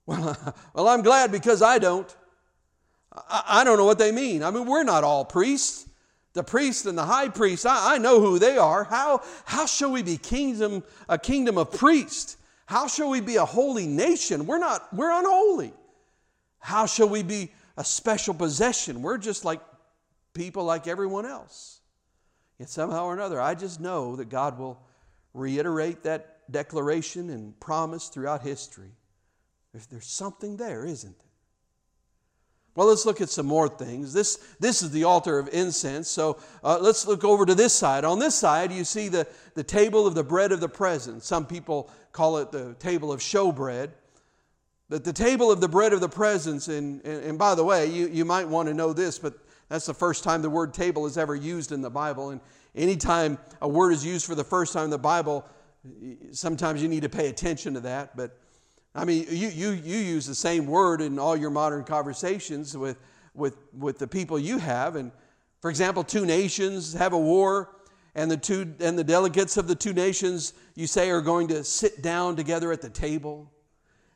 Well, 0.06 0.36
well, 0.74 0.88
I'm 0.88 1.00
glad 1.00 1.32
because 1.32 1.62
I 1.62 1.78
don't. 1.78 2.14
I, 3.10 3.42
I 3.46 3.64
don't 3.64 3.78
know 3.78 3.86
what 3.86 3.98
they 3.98 4.12
mean. 4.12 4.42
I 4.42 4.50
mean, 4.50 4.66
we're 4.66 4.82
not 4.82 5.02
all 5.02 5.24
priests. 5.24 5.88
The 6.34 6.44
priest 6.44 6.84
and 6.84 6.98
the 6.98 7.06
high 7.06 7.30
priest, 7.30 7.64
I, 7.64 7.94
I 7.94 7.98
know 7.98 8.20
who 8.20 8.38
they 8.38 8.58
are. 8.58 8.84
How, 8.84 9.22
how 9.46 9.64
shall 9.64 9.92
we 9.92 10.02
be 10.02 10.18
kingdom, 10.18 10.82
a 11.08 11.16
kingdom 11.16 11.56
of 11.56 11.72
priests? 11.72 12.36
How 12.66 12.86
shall 12.86 13.08
we 13.08 13.20
be 13.20 13.36
a 13.36 13.44
holy 13.44 13.86
nation? 13.86 14.44
We're 14.46 14.58
not, 14.58 14.92
we're 14.92 15.10
unholy. 15.10 15.72
How 16.64 16.86
shall 16.86 17.10
we 17.10 17.22
be 17.22 17.52
a 17.76 17.84
special 17.84 18.32
possession? 18.32 19.02
We're 19.02 19.18
just 19.18 19.44
like 19.44 19.60
people 20.32 20.64
like 20.64 20.86
everyone 20.86 21.26
else. 21.26 21.80
Yet 22.58 22.70
somehow 22.70 23.04
or 23.04 23.12
another, 23.12 23.38
I 23.38 23.54
just 23.54 23.82
know 23.82 24.16
that 24.16 24.30
God 24.30 24.58
will 24.58 24.80
reiterate 25.34 26.04
that 26.04 26.50
declaration 26.50 27.28
and 27.28 27.60
promise 27.60 28.08
throughout 28.08 28.40
history. 28.40 28.92
If 29.74 29.90
there's 29.90 30.06
something 30.06 30.56
there, 30.56 30.86
isn't 30.86 31.10
it? 31.10 31.26
Well, 32.74 32.86
let's 32.86 33.04
look 33.04 33.20
at 33.20 33.28
some 33.28 33.44
more 33.44 33.68
things. 33.68 34.14
This, 34.14 34.36
this 34.58 34.80
is 34.80 34.90
the 34.90 35.04
altar 35.04 35.38
of 35.38 35.50
incense. 35.52 36.08
So 36.08 36.38
uh, 36.62 36.78
let's 36.80 37.06
look 37.06 37.24
over 37.24 37.44
to 37.44 37.54
this 37.54 37.74
side. 37.74 38.06
On 38.06 38.18
this 38.18 38.34
side, 38.34 38.72
you 38.72 38.84
see 38.84 39.08
the, 39.08 39.26
the 39.52 39.62
table 39.62 40.06
of 40.06 40.14
the 40.14 40.24
bread 40.24 40.50
of 40.50 40.60
the 40.60 40.68
presence. 40.70 41.26
Some 41.26 41.44
people 41.44 41.90
call 42.12 42.38
it 42.38 42.52
the 42.52 42.72
table 42.78 43.12
of 43.12 43.20
showbread. 43.20 43.90
But 44.88 45.04
the 45.04 45.12
table 45.12 45.50
of 45.50 45.60
the 45.60 45.68
bread 45.68 45.92
of 45.92 46.00
the 46.00 46.08
presence, 46.08 46.68
and, 46.68 47.04
and, 47.04 47.24
and 47.24 47.38
by 47.38 47.54
the 47.54 47.64
way, 47.64 47.86
you, 47.86 48.08
you 48.08 48.24
might 48.24 48.46
want 48.46 48.68
to 48.68 48.74
know 48.74 48.92
this, 48.92 49.18
but 49.18 49.34
that's 49.68 49.86
the 49.86 49.94
first 49.94 50.22
time 50.22 50.42
the 50.42 50.50
word 50.50 50.74
table 50.74 51.06
is 51.06 51.16
ever 51.16 51.34
used 51.34 51.72
in 51.72 51.80
the 51.80 51.90
Bible. 51.90 52.30
And 52.30 52.40
anytime 52.74 53.38
a 53.62 53.68
word 53.68 53.92
is 53.92 54.04
used 54.04 54.26
for 54.26 54.34
the 54.34 54.44
first 54.44 54.72
time 54.72 54.84
in 54.84 54.90
the 54.90 54.98
Bible, 54.98 55.44
sometimes 56.32 56.82
you 56.82 56.88
need 56.88 57.02
to 57.02 57.08
pay 57.08 57.28
attention 57.28 57.74
to 57.74 57.80
that. 57.80 58.16
But 58.16 58.38
I 58.94 59.04
mean, 59.04 59.26
you, 59.30 59.48
you, 59.48 59.70
you 59.70 59.96
use 59.96 60.26
the 60.26 60.34
same 60.34 60.66
word 60.66 61.00
in 61.00 61.18
all 61.18 61.36
your 61.36 61.50
modern 61.50 61.84
conversations 61.84 62.76
with, 62.76 62.98
with, 63.34 63.56
with 63.76 63.98
the 63.98 64.06
people 64.06 64.38
you 64.38 64.58
have. 64.58 64.96
And 64.96 65.10
for 65.60 65.70
example, 65.70 66.04
two 66.04 66.26
nations 66.26 66.92
have 66.92 67.14
a 67.14 67.18
war, 67.18 67.76
and 68.14 68.30
the, 68.30 68.36
two, 68.36 68.74
and 68.80 68.98
the 68.98 69.02
delegates 69.02 69.56
of 69.56 69.66
the 69.66 69.74
two 69.74 69.92
nations, 69.92 70.52
you 70.76 70.86
say, 70.86 71.10
are 71.10 71.20
going 71.22 71.48
to 71.48 71.64
sit 71.64 72.02
down 72.02 72.36
together 72.36 72.70
at 72.70 72.80
the 72.80 72.90
table, 72.90 73.50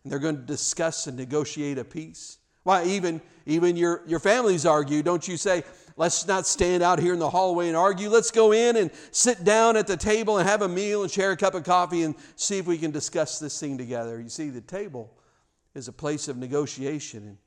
and 0.02 0.12
they're 0.12 0.18
going 0.18 0.37
to 0.37 0.42
discuss 0.42 1.06
and 1.06 1.16
negotiate 1.16 1.78
a 1.78 1.84
peace. 1.84 2.38
Why, 2.62 2.84
even, 2.84 3.20
even 3.46 3.76
your, 3.76 4.02
your 4.06 4.20
families 4.20 4.66
argue, 4.66 5.02
don't 5.02 5.26
you 5.26 5.37
say, 5.37 5.62
Let's 5.98 6.28
not 6.28 6.46
stand 6.46 6.84
out 6.84 7.00
here 7.00 7.12
in 7.12 7.18
the 7.18 7.28
hallway 7.28 7.66
and 7.66 7.76
argue. 7.76 8.08
Let's 8.08 8.30
go 8.30 8.52
in 8.52 8.76
and 8.76 8.92
sit 9.11 9.42
down 9.42 9.76
at 9.76 9.88
the 9.88 9.96
table 9.96 10.38
and 10.38 10.48
have 10.48 10.62
a 10.62 10.68
meal 10.68 11.02
and 11.02 11.11
share 11.11 11.32
a 11.32 11.37
cup 11.37 11.54
of 11.54 11.64
coffee 11.64 12.04
and 12.04 12.14
see 12.37 12.56
if 12.56 12.68
we 12.68 12.78
can 12.78 12.92
discuss 12.92 13.40
this 13.40 13.58
thing 13.58 13.76
together. 13.76 14.20
You 14.20 14.28
see, 14.28 14.50
the 14.50 14.61
table 14.61 15.12
is 15.74 15.88
a 15.88 15.92
place 15.92 16.28
of 16.28 16.37
negotiation. 16.37 17.26
And 17.26 17.38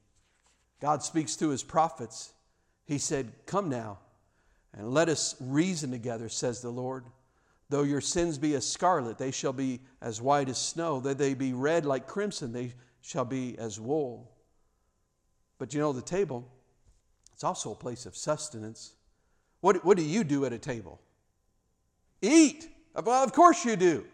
God 0.81 1.01
speaks 1.01 1.37
to 1.37 1.47
his 1.47 1.63
prophets. 1.63 2.33
He 2.85 2.97
said, 2.97 3.31
Come 3.45 3.69
now 3.69 3.99
and 4.73 4.91
let 4.91 5.07
us 5.07 5.37
reason 5.39 5.89
together, 5.89 6.27
says 6.27 6.61
the 6.61 6.71
Lord. 6.71 7.05
Though 7.71 7.84
your 7.84 8.01
sins 8.01 8.38
be 8.38 8.53
as 8.55 8.69
scarlet, 8.69 9.17
they 9.17 9.31
shall 9.31 9.53
be 9.53 9.79
as 10.01 10.21
white 10.21 10.49
as 10.49 10.57
snow. 10.57 10.99
Though 10.99 11.13
they 11.13 11.34
be 11.34 11.53
red 11.53 11.86
like 11.86 12.05
crimson, 12.05 12.51
they 12.51 12.73
shall 12.99 13.23
be 13.23 13.57
as 13.57 13.79
wool. 13.79 14.29
But 15.57 15.73
you 15.73 15.79
know, 15.79 15.93
the 15.93 16.01
table 16.01 16.45
it's 17.34 17.45
also 17.45 17.71
a 17.71 17.75
place 17.75 18.05
of 18.05 18.15
sustenance. 18.15 18.93
What, 19.62 19.86
what 19.86 19.95
do 19.95 20.03
you 20.03 20.25
do 20.25 20.43
at 20.45 20.51
a 20.51 20.60
table? 20.60 20.99
Eat. 22.21 22.69
Well, 22.93 23.23
of 23.23 23.31
course 23.31 23.63
you 23.63 23.77
do. 23.77 24.05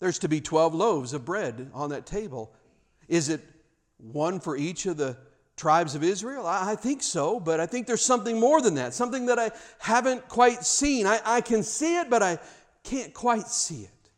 There's 0.00 0.18
to 0.18 0.28
be 0.28 0.40
12 0.40 0.74
loaves 0.74 1.12
of 1.12 1.24
bread 1.24 1.70
on 1.72 1.90
that 1.90 2.06
table. 2.06 2.52
Is 3.06 3.28
it 3.28 3.40
one 3.98 4.40
for 4.40 4.56
each 4.56 4.84
of 4.84 4.96
the 4.96 5.16
tribes 5.60 5.94
of 5.94 6.02
Israel? 6.02 6.46
I, 6.46 6.72
I 6.72 6.74
think 6.74 7.02
so, 7.02 7.38
but 7.38 7.60
I 7.60 7.66
think 7.66 7.86
there's 7.86 8.02
something 8.02 8.40
more 8.40 8.62
than 8.62 8.74
that, 8.76 8.94
something 8.94 9.26
that 9.26 9.38
I 9.38 9.50
haven't 9.78 10.26
quite 10.26 10.64
seen. 10.64 11.06
I, 11.06 11.20
I 11.24 11.40
can 11.42 11.62
see 11.62 11.98
it, 11.98 12.08
but 12.08 12.22
I 12.22 12.38
can't 12.82 13.12
quite 13.12 13.46
see 13.46 13.82
it. 13.82 14.10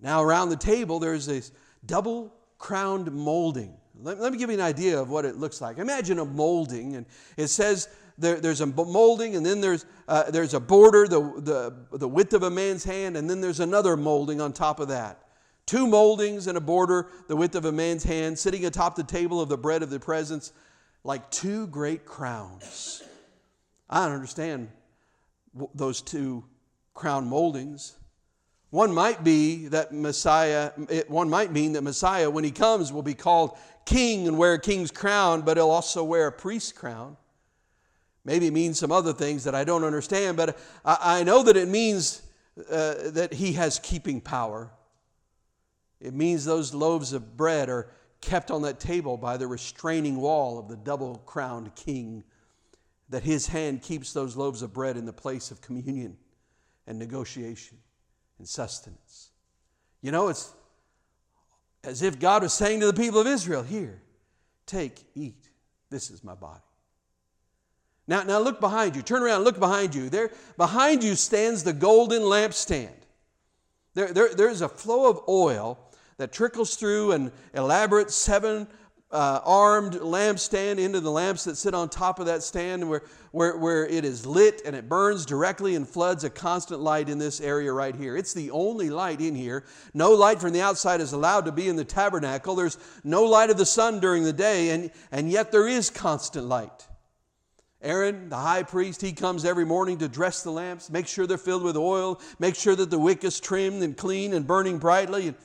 Now, 0.00 0.20
around 0.20 0.48
the 0.48 0.56
table, 0.56 0.98
there's 0.98 1.26
this 1.26 1.52
double 1.86 2.34
crowned 2.58 3.12
molding. 3.12 3.76
Let, 4.00 4.18
let, 4.18 4.32
me 4.32 4.38
give 4.38 4.50
you 4.50 4.56
an 4.56 4.60
idea 4.60 5.00
of 5.00 5.10
what 5.10 5.24
it 5.24 5.36
looks 5.36 5.60
like. 5.60 5.78
Imagine 5.78 6.18
a 6.18 6.24
molding, 6.24 6.96
and 6.96 7.06
it 7.36 7.46
says 7.46 7.88
there, 8.18 8.40
there's 8.40 8.62
a 8.62 8.66
molding, 8.66 9.36
and 9.36 9.46
then 9.46 9.60
there's, 9.60 9.86
uh, 10.08 10.28
there's 10.28 10.54
a 10.54 10.60
border, 10.60 11.06
the, 11.06 11.20
the, 11.20 11.98
the 11.98 12.08
width 12.08 12.34
of 12.34 12.42
a 12.42 12.50
man's 12.50 12.82
hand, 12.82 13.16
and 13.16 13.30
then 13.30 13.40
there's 13.40 13.60
another 13.60 13.96
molding 13.96 14.40
on 14.40 14.52
top 14.52 14.80
of 14.80 14.88
that. 14.88 15.23
Two 15.66 15.86
moldings 15.86 16.46
and 16.46 16.58
a 16.58 16.60
border, 16.60 17.08
the 17.26 17.36
width 17.36 17.54
of 17.54 17.64
a 17.64 17.72
man's 17.72 18.04
hand, 18.04 18.38
sitting 18.38 18.66
atop 18.66 18.96
the 18.96 19.04
table 19.04 19.40
of 19.40 19.48
the 19.48 19.56
bread 19.56 19.82
of 19.82 19.90
the 19.90 20.00
presence, 20.00 20.52
like 21.04 21.30
two 21.30 21.66
great 21.68 22.04
crowns. 22.04 23.02
I 23.88 24.04
don't 24.04 24.14
understand 24.14 24.68
those 25.74 26.02
two 26.02 26.44
crown 26.92 27.26
moldings. 27.26 27.96
One 28.70 28.92
might 28.92 29.22
be 29.22 29.68
that 29.68 29.92
Messiah, 29.92 30.72
it, 30.88 31.08
one 31.08 31.30
might 31.30 31.52
mean 31.52 31.74
that 31.74 31.82
Messiah, 31.82 32.28
when 32.28 32.44
he 32.44 32.50
comes, 32.50 32.92
will 32.92 33.02
be 33.02 33.14
called 33.14 33.56
king 33.84 34.26
and 34.26 34.36
wear 34.36 34.54
a 34.54 34.60
king's 34.60 34.90
crown, 34.90 35.42
but 35.42 35.56
he'll 35.56 35.70
also 35.70 36.02
wear 36.02 36.26
a 36.26 36.32
priest's 36.32 36.72
crown. 36.72 37.16
Maybe 38.24 38.46
it 38.46 38.52
means 38.52 38.78
some 38.78 38.90
other 38.90 39.12
things 39.12 39.44
that 39.44 39.54
I 39.54 39.64
don't 39.64 39.84
understand, 39.84 40.36
but 40.36 40.58
I, 40.84 41.20
I 41.20 41.22
know 41.22 41.42
that 41.42 41.56
it 41.56 41.68
means 41.68 42.22
uh, 42.70 43.10
that 43.10 43.34
he 43.34 43.52
has 43.52 43.78
keeping 43.78 44.20
power. 44.20 44.70
It 46.00 46.14
means 46.14 46.44
those 46.44 46.74
loaves 46.74 47.12
of 47.12 47.36
bread 47.36 47.68
are 47.68 47.90
kept 48.20 48.50
on 48.50 48.62
that 48.62 48.80
table 48.80 49.16
by 49.16 49.36
the 49.36 49.46
restraining 49.46 50.16
wall 50.16 50.58
of 50.58 50.68
the 50.68 50.76
double 50.76 51.18
crowned 51.26 51.74
king, 51.74 52.24
that 53.10 53.22
his 53.22 53.46
hand 53.46 53.82
keeps 53.82 54.12
those 54.12 54.36
loaves 54.36 54.62
of 54.62 54.72
bread 54.72 54.96
in 54.96 55.04
the 55.04 55.12
place 55.12 55.50
of 55.50 55.60
communion 55.60 56.16
and 56.86 56.98
negotiation 56.98 57.78
and 58.38 58.48
sustenance. 58.48 59.30
You 60.02 60.10
know, 60.10 60.28
it's 60.28 60.54
as 61.82 62.02
if 62.02 62.18
God 62.18 62.42
was 62.42 62.52
saying 62.52 62.80
to 62.80 62.86
the 62.86 62.94
people 62.94 63.20
of 63.20 63.26
Israel, 63.26 63.62
Here, 63.62 64.02
take, 64.66 65.04
eat. 65.14 65.48
This 65.90 66.10
is 66.10 66.24
my 66.24 66.34
body. 66.34 66.60
Now, 68.06 68.22
now 68.22 68.38
look 68.38 68.60
behind 68.60 68.96
you. 68.96 69.02
Turn 69.02 69.22
around, 69.22 69.44
look 69.44 69.58
behind 69.58 69.94
you. 69.94 70.10
There, 70.10 70.30
behind 70.56 71.02
you 71.02 71.14
stands 71.14 71.62
the 71.64 71.72
golden 71.72 72.22
lampstand. 72.22 73.03
There, 73.94 74.12
there, 74.12 74.34
there's 74.34 74.60
a 74.60 74.68
flow 74.68 75.08
of 75.08 75.20
oil 75.28 75.78
that 76.16 76.32
trickles 76.32 76.76
through 76.76 77.12
an 77.12 77.32
elaborate 77.54 78.10
seven 78.10 78.68
uh, 79.14 79.40
armed 79.44 79.92
lampstand 79.92 80.78
into 80.78 80.98
the 80.98 81.10
lamps 81.10 81.44
that 81.44 81.56
sit 81.56 81.72
on 81.72 81.88
top 81.88 82.18
of 82.18 82.26
that 82.26 82.42
stand 82.42 82.88
where, 82.88 83.02
where, 83.30 83.56
where 83.56 83.86
it 83.86 84.04
is 84.04 84.26
lit 84.26 84.60
and 84.66 84.74
it 84.74 84.88
burns 84.88 85.24
directly 85.24 85.76
and 85.76 85.88
floods 85.88 86.24
a 86.24 86.30
constant 86.30 86.80
light 86.80 87.08
in 87.08 87.18
this 87.18 87.40
area 87.40 87.72
right 87.72 87.94
here. 87.94 88.16
It's 88.16 88.34
the 88.34 88.50
only 88.50 88.90
light 88.90 89.20
in 89.20 89.36
here. 89.36 89.64
No 89.94 90.10
light 90.10 90.40
from 90.40 90.52
the 90.52 90.62
outside 90.62 91.00
is 91.00 91.12
allowed 91.12 91.44
to 91.44 91.52
be 91.52 91.68
in 91.68 91.76
the 91.76 91.84
tabernacle. 91.84 92.56
There's 92.56 92.76
no 93.04 93.22
light 93.22 93.50
of 93.50 93.56
the 93.56 93.66
sun 93.66 94.00
during 94.00 94.24
the 94.24 94.32
day, 94.32 94.70
and, 94.70 94.90
and 95.12 95.30
yet 95.30 95.52
there 95.52 95.68
is 95.68 95.90
constant 95.90 96.46
light. 96.46 96.88
Aaron, 97.84 98.28
the 98.28 98.36
high 98.36 98.62
priest, 98.62 99.00
he 99.00 99.12
comes 99.12 99.44
every 99.44 99.64
morning 99.64 99.98
to 99.98 100.08
dress 100.08 100.42
the 100.42 100.50
lamps, 100.50 100.90
make 100.90 101.06
sure 101.06 101.26
they're 101.26 101.38
filled 101.38 101.62
with 101.62 101.76
oil, 101.76 102.20
make 102.38 102.54
sure 102.54 102.74
that 102.74 102.90
the 102.90 102.98
wick 102.98 103.24
is 103.24 103.38
trimmed 103.38 103.82
and 103.82 103.96
clean 103.96 104.32
and 104.32 104.46
burning 104.46 104.78
brightly. 104.78 105.28
And 105.28 105.36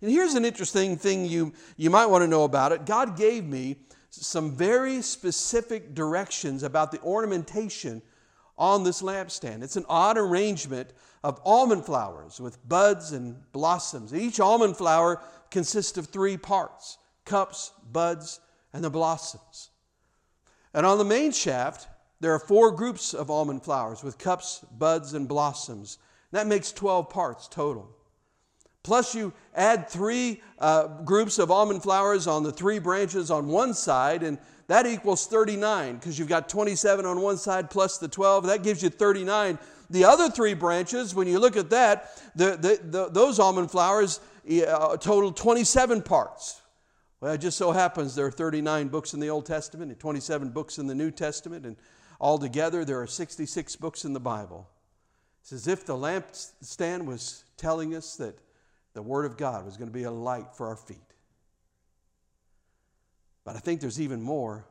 and 0.00 0.10
here's 0.10 0.34
an 0.34 0.44
interesting 0.44 0.96
thing 0.96 1.24
you, 1.24 1.52
you 1.76 1.90
might 1.90 2.06
want 2.06 2.22
to 2.22 2.28
know 2.28 2.44
about 2.44 2.72
it. 2.72 2.86
God 2.86 3.16
gave 3.16 3.44
me 3.44 3.76
some 4.10 4.54
very 4.54 5.02
specific 5.02 5.94
directions 5.94 6.62
about 6.62 6.92
the 6.92 7.00
ornamentation 7.02 8.02
on 8.56 8.84
this 8.84 9.02
lampstand. 9.02 9.62
It's 9.62 9.76
an 9.76 9.86
odd 9.88 10.16
arrangement 10.16 10.92
of 11.24 11.40
almond 11.44 11.84
flowers 11.84 12.40
with 12.40 12.66
buds 12.68 13.12
and 13.12 13.36
blossoms. 13.52 14.14
Each 14.14 14.38
almond 14.38 14.76
flower 14.76 15.20
consists 15.50 15.98
of 15.98 16.06
three 16.06 16.36
parts 16.36 16.98
cups, 17.24 17.72
buds, 17.92 18.40
and 18.72 18.82
the 18.82 18.90
blossoms. 18.90 19.70
And 20.78 20.86
on 20.86 20.96
the 20.96 21.04
main 21.04 21.32
shaft, 21.32 21.88
there 22.20 22.32
are 22.32 22.38
four 22.38 22.70
groups 22.70 23.12
of 23.12 23.32
almond 23.32 23.64
flowers 23.64 24.04
with 24.04 24.16
cups, 24.16 24.64
buds, 24.78 25.12
and 25.12 25.26
blossoms. 25.26 25.98
That 26.30 26.46
makes 26.46 26.70
12 26.70 27.10
parts 27.10 27.48
total. 27.48 27.90
Plus, 28.84 29.12
you 29.12 29.32
add 29.56 29.88
three 29.88 30.40
uh, 30.60 30.86
groups 31.02 31.40
of 31.40 31.50
almond 31.50 31.82
flowers 31.82 32.28
on 32.28 32.44
the 32.44 32.52
three 32.52 32.78
branches 32.78 33.28
on 33.28 33.48
one 33.48 33.74
side, 33.74 34.22
and 34.22 34.38
that 34.68 34.86
equals 34.86 35.26
39 35.26 35.96
because 35.96 36.16
you've 36.16 36.28
got 36.28 36.48
27 36.48 37.04
on 37.04 37.20
one 37.20 37.38
side 37.38 37.70
plus 37.70 37.98
the 37.98 38.06
12. 38.06 38.46
That 38.46 38.62
gives 38.62 38.80
you 38.80 38.88
39. 38.88 39.58
The 39.90 40.04
other 40.04 40.30
three 40.30 40.54
branches, 40.54 41.12
when 41.12 41.26
you 41.26 41.40
look 41.40 41.56
at 41.56 41.70
that, 41.70 42.22
the, 42.36 42.50
the, 42.50 42.78
the, 42.84 43.08
those 43.08 43.40
almond 43.40 43.72
flowers 43.72 44.20
uh, 44.48 44.96
total 44.98 45.32
27 45.32 46.02
parts. 46.02 46.60
Well, 47.20 47.32
it 47.32 47.38
just 47.38 47.58
so 47.58 47.72
happens 47.72 48.14
there 48.14 48.26
are 48.26 48.30
39 48.30 48.88
books 48.88 49.12
in 49.12 49.20
the 49.20 49.30
Old 49.30 49.46
Testament 49.46 49.90
and 49.90 49.98
27 49.98 50.50
books 50.50 50.78
in 50.78 50.86
the 50.86 50.94
New 50.94 51.10
Testament, 51.10 51.66
and 51.66 51.76
altogether 52.20 52.84
there 52.84 53.00
are 53.00 53.06
66 53.06 53.76
books 53.76 54.04
in 54.04 54.12
the 54.12 54.20
Bible. 54.20 54.68
It's 55.42 55.52
as 55.52 55.66
if 55.66 55.84
the 55.84 55.96
lampstand 55.96 57.06
was 57.06 57.44
telling 57.56 57.94
us 57.94 58.16
that 58.16 58.38
the 58.94 59.02
Word 59.02 59.24
of 59.24 59.36
God 59.36 59.64
was 59.64 59.76
going 59.76 59.88
to 59.88 59.94
be 59.94 60.04
a 60.04 60.10
light 60.10 60.54
for 60.54 60.68
our 60.68 60.76
feet. 60.76 60.98
But 63.44 63.56
I 63.56 63.60
think 63.60 63.80
there's 63.80 64.00
even 64.00 64.22
more. 64.22 64.66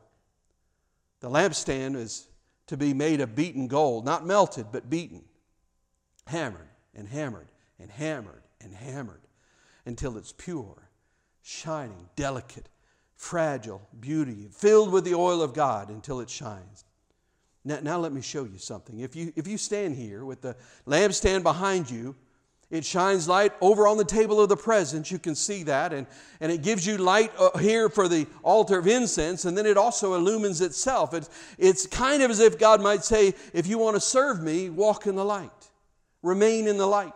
The 1.20 1.28
lampstand 1.28 1.96
is 1.96 2.28
to 2.68 2.76
be 2.76 2.94
made 2.94 3.20
of 3.20 3.34
beaten 3.34 3.66
gold, 3.66 4.04
not 4.04 4.24
melted, 4.24 4.66
but 4.70 4.88
beaten, 4.88 5.24
hammered 6.26 6.68
and 6.94 7.08
hammered 7.08 7.48
and 7.78 7.90
hammered 7.90 8.42
and 8.60 8.74
hammered 8.74 9.22
until 9.84 10.16
it's 10.16 10.32
pure, 10.32 10.87
shining, 11.48 12.10
delicate, 12.14 12.68
fragile, 13.16 13.80
beauty, 13.98 14.48
filled 14.50 14.92
with 14.92 15.04
the 15.04 15.14
oil 15.14 15.40
of 15.40 15.54
God 15.54 15.88
until 15.88 16.20
it 16.20 16.28
shines. 16.28 16.84
Now, 17.64 17.78
now 17.82 17.98
let 17.98 18.12
me 18.12 18.20
show 18.20 18.44
you 18.44 18.58
something. 18.58 19.00
If 19.00 19.16
you, 19.16 19.32
if 19.34 19.48
you 19.48 19.56
stand 19.56 19.96
here 19.96 20.26
with 20.26 20.42
the 20.42 20.56
lampstand 20.86 21.42
behind 21.42 21.90
you, 21.90 22.14
It 22.70 22.84
shines 22.84 23.26
light 23.26 23.52
over 23.62 23.88
on 23.88 23.96
the 23.96 24.04
table 24.04 24.40
of 24.40 24.50
the 24.50 24.56
presence. 24.56 25.10
You 25.10 25.18
can 25.18 25.34
see 25.34 25.62
that. 25.64 25.94
And, 25.94 26.06
and 26.40 26.52
it 26.52 26.62
gives 26.62 26.86
you 26.86 26.98
light 26.98 27.32
uh, 27.38 27.56
here 27.58 27.88
for 27.88 28.08
the 28.08 28.26
altar 28.42 28.78
of 28.78 28.86
incense. 28.86 29.46
And 29.46 29.56
then 29.56 29.64
it 29.64 29.78
also 29.78 30.14
illumines 30.14 30.60
itself. 30.60 31.14
It's, 31.14 31.30
it's 31.56 31.86
kind 31.86 32.22
of 32.22 32.30
as 32.30 32.40
if 32.40 32.58
God 32.58 32.82
might 32.82 33.04
say, 33.04 33.32
if 33.54 33.66
you 33.66 33.78
want 33.78 33.96
to 33.96 34.00
serve 34.00 34.42
me, 34.42 34.68
walk 34.68 35.06
in 35.06 35.14
the 35.14 35.24
light, 35.24 35.50
remain 36.22 36.68
in 36.68 36.76
the 36.76 36.86
light. 36.86 37.12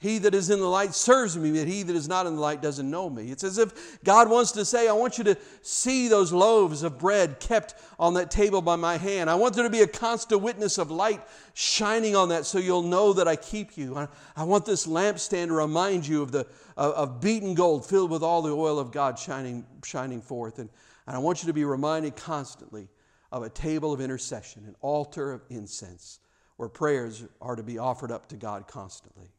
He 0.00 0.16
that 0.20 0.34
is 0.34 0.48
in 0.48 0.60
the 0.60 0.66
light 0.66 0.94
serves 0.94 1.36
me, 1.36 1.52
but 1.52 1.68
he 1.68 1.82
that 1.82 1.94
is 1.94 2.08
not 2.08 2.26
in 2.26 2.36
the 2.36 2.40
light 2.40 2.62
doesn't 2.62 2.90
know 2.90 3.10
me. 3.10 3.30
It's 3.30 3.44
as 3.44 3.58
if 3.58 4.02
God 4.02 4.30
wants 4.30 4.50
to 4.52 4.64
say, 4.64 4.88
I 4.88 4.92
want 4.92 5.18
you 5.18 5.24
to 5.24 5.36
see 5.60 6.08
those 6.08 6.32
loaves 6.32 6.82
of 6.82 6.98
bread 6.98 7.38
kept 7.38 7.74
on 7.98 8.14
that 8.14 8.30
table 8.30 8.62
by 8.62 8.76
my 8.76 8.96
hand. 8.96 9.28
I 9.28 9.34
want 9.34 9.54
there 9.54 9.64
to 9.64 9.68
be 9.68 9.82
a 9.82 9.86
constant 9.86 10.40
witness 10.40 10.78
of 10.78 10.90
light 10.90 11.20
shining 11.52 12.16
on 12.16 12.30
that 12.30 12.46
so 12.46 12.58
you'll 12.58 12.82
know 12.82 13.12
that 13.12 13.28
I 13.28 13.36
keep 13.36 13.76
you. 13.76 14.08
I, 14.34 14.42
want 14.42 14.64
this 14.64 14.86
lampstand 14.86 15.48
to 15.48 15.52
remind 15.52 16.08
you 16.08 16.22
of, 16.22 16.32
the, 16.32 16.46
of, 16.78 16.94
of, 16.94 17.20
beaten 17.20 17.52
gold 17.52 17.84
filled 17.84 18.10
with 18.10 18.22
all 18.22 18.40
the 18.40 18.54
oil 18.54 18.78
of 18.78 18.92
God 18.92 19.18
shining, 19.18 19.66
shining 19.84 20.22
forth. 20.22 20.60
And, 20.60 20.70
and 21.06 21.14
I 21.14 21.18
want 21.18 21.42
you 21.42 21.46
to 21.48 21.52
be 21.52 21.66
reminded 21.66 22.16
constantly 22.16 22.88
of 23.30 23.42
a 23.42 23.50
table 23.50 23.92
of 23.92 24.00
intercession, 24.00 24.64
an 24.66 24.76
altar 24.80 25.30
of 25.30 25.42
incense, 25.50 26.20
where 26.56 26.70
prayers 26.70 27.26
are 27.42 27.54
to 27.54 27.62
be 27.62 27.76
offered 27.76 28.10
up 28.10 28.28
to 28.28 28.36
God 28.36 28.66
constantly. 28.66 29.30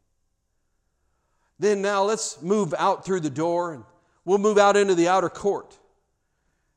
Then 1.62 1.84
now 1.84 2.04
let's 2.04 2.41
move 2.41 2.74
out 2.76 3.06
through 3.06 3.19
the 3.19 3.30
door 3.30 3.74
and 3.74 3.84
we'll 4.26 4.39
move 4.39 4.58
out 4.58 4.76
into 4.76 4.95
the 4.95 5.08
outer 5.08 5.30
court. 5.30 5.78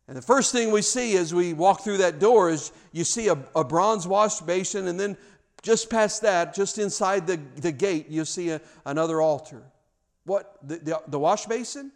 And 0.07 0.15
the 0.15 0.23
first 0.23 0.53
thing 0.53 0.71
we 0.71 0.83
see 0.83 1.17
as 1.17 1.33
we 1.33 1.55
walk 1.55 1.81
through 1.81 1.97
that 1.97 2.19
door 2.19 2.51
is 2.51 2.71
you 2.93 3.03
see 3.03 3.29
a, 3.29 3.39
a 3.57 3.65
bronze 3.65 4.07
wash 4.07 4.41
basin, 4.41 4.87
and 4.87 5.01
then 5.01 5.17
just 5.63 5.89
past 5.89 6.21
that, 6.21 6.55
just 6.55 6.77
inside 6.77 7.27
the, 7.27 7.41
the 7.57 7.73
gate, 7.73 8.11
you 8.11 8.27
see 8.27 8.51
a, 8.51 8.61
another 8.85 9.23
altar. 9.23 9.63
What? 10.27 10.59
The, 10.63 10.77
the, 10.77 11.03
the 11.09 11.19
wash 11.19 11.47
basin? 11.47 11.91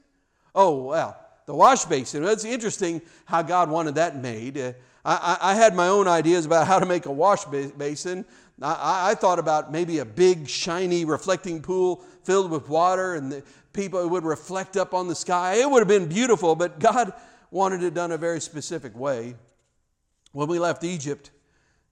Oh, 0.55 0.85
well, 0.85 1.15
the 1.45 1.55
wash 1.55 1.85
basin. 1.85 2.25
It's 2.25 2.47
interesting 2.47 3.03
how 3.27 3.43
God 3.43 3.69
wanted 3.69 3.97
that 3.97 4.17
made. 4.17 4.57
Uh, 4.57 4.73
I, 5.05 5.37
I, 5.43 5.55
had 5.55 5.75
my 5.75 5.89
own 5.89 6.09
ideas 6.09 6.47
about 6.47 6.67
how 6.67 6.79
to 6.79 6.87
make 6.87 7.05
a 7.05 7.13
wash 7.13 7.45
basin. 7.45 8.25
I, 8.61 9.11
I, 9.11 9.15
thought 9.15 9.39
about 9.39 9.71
maybe 9.71 9.99
a 9.99 10.05
big, 10.05 10.49
shiny, 10.49 11.05
reflecting 11.05 11.63
pool 11.63 12.03
filled 12.25 12.51
with 12.51 12.69
water, 12.69 13.15
and 13.15 13.31
the 13.31 13.43
people 13.73 14.07
would 14.09 14.25
reflect 14.25 14.77
up 14.77 14.95
on 14.95 15.07
the 15.07 15.15
sky. 15.15 15.57
It 15.57 15.71
would 15.71 15.81
have 15.81 15.89
been 15.89 16.09
beautiful, 16.09 16.57
but 16.57 16.81
God 16.81 17.13
wanted 17.51 17.83
it 17.83 17.95
done 17.95 18.13
a 18.13 18.19
very 18.19 18.41
specific 18.41 18.97
way. 18.97 19.35
When 20.33 20.49
we 20.49 20.59
left 20.59 20.85
Egypt, 20.85 21.31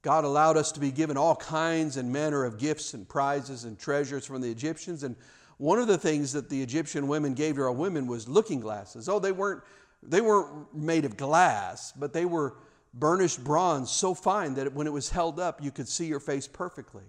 God 0.02 0.24
allowed 0.24 0.56
us 0.56 0.72
to 0.72 0.80
be 0.80 0.90
given 0.90 1.16
all 1.16 1.36
kinds 1.36 1.96
and 1.96 2.12
manner 2.12 2.44
of 2.44 2.58
gifts 2.58 2.94
and 2.94 3.08
prizes 3.08 3.64
and 3.64 3.78
treasures 3.78 4.26
from 4.26 4.40
the 4.40 4.50
Egyptians. 4.50 5.02
And 5.02 5.16
one 5.58 5.78
of 5.78 5.88
the 5.88 5.98
things 5.98 6.32
that 6.32 6.48
the 6.48 6.62
Egyptian 6.62 7.08
women 7.08 7.34
gave 7.34 7.56
to 7.56 7.62
our 7.62 7.72
women 7.72 8.06
was 8.06 8.28
looking 8.28 8.60
glasses. 8.60 9.08
Oh, 9.08 9.18
they 9.18 9.32
weren't, 9.32 9.62
they 10.02 10.20
weren't 10.20 10.74
made 10.74 11.04
of 11.04 11.16
glass, 11.16 11.92
but 11.92 12.12
they 12.12 12.24
were 12.24 12.54
burnished 12.94 13.42
bronze 13.44 13.90
so 13.90 14.14
fine 14.14 14.54
that 14.54 14.72
when 14.72 14.86
it 14.86 14.92
was 14.92 15.10
held 15.10 15.38
up, 15.38 15.62
you 15.62 15.70
could 15.70 15.88
see 15.88 16.06
your 16.06 16.20
face 16.20 16.46
perfectly. 16.46 17.04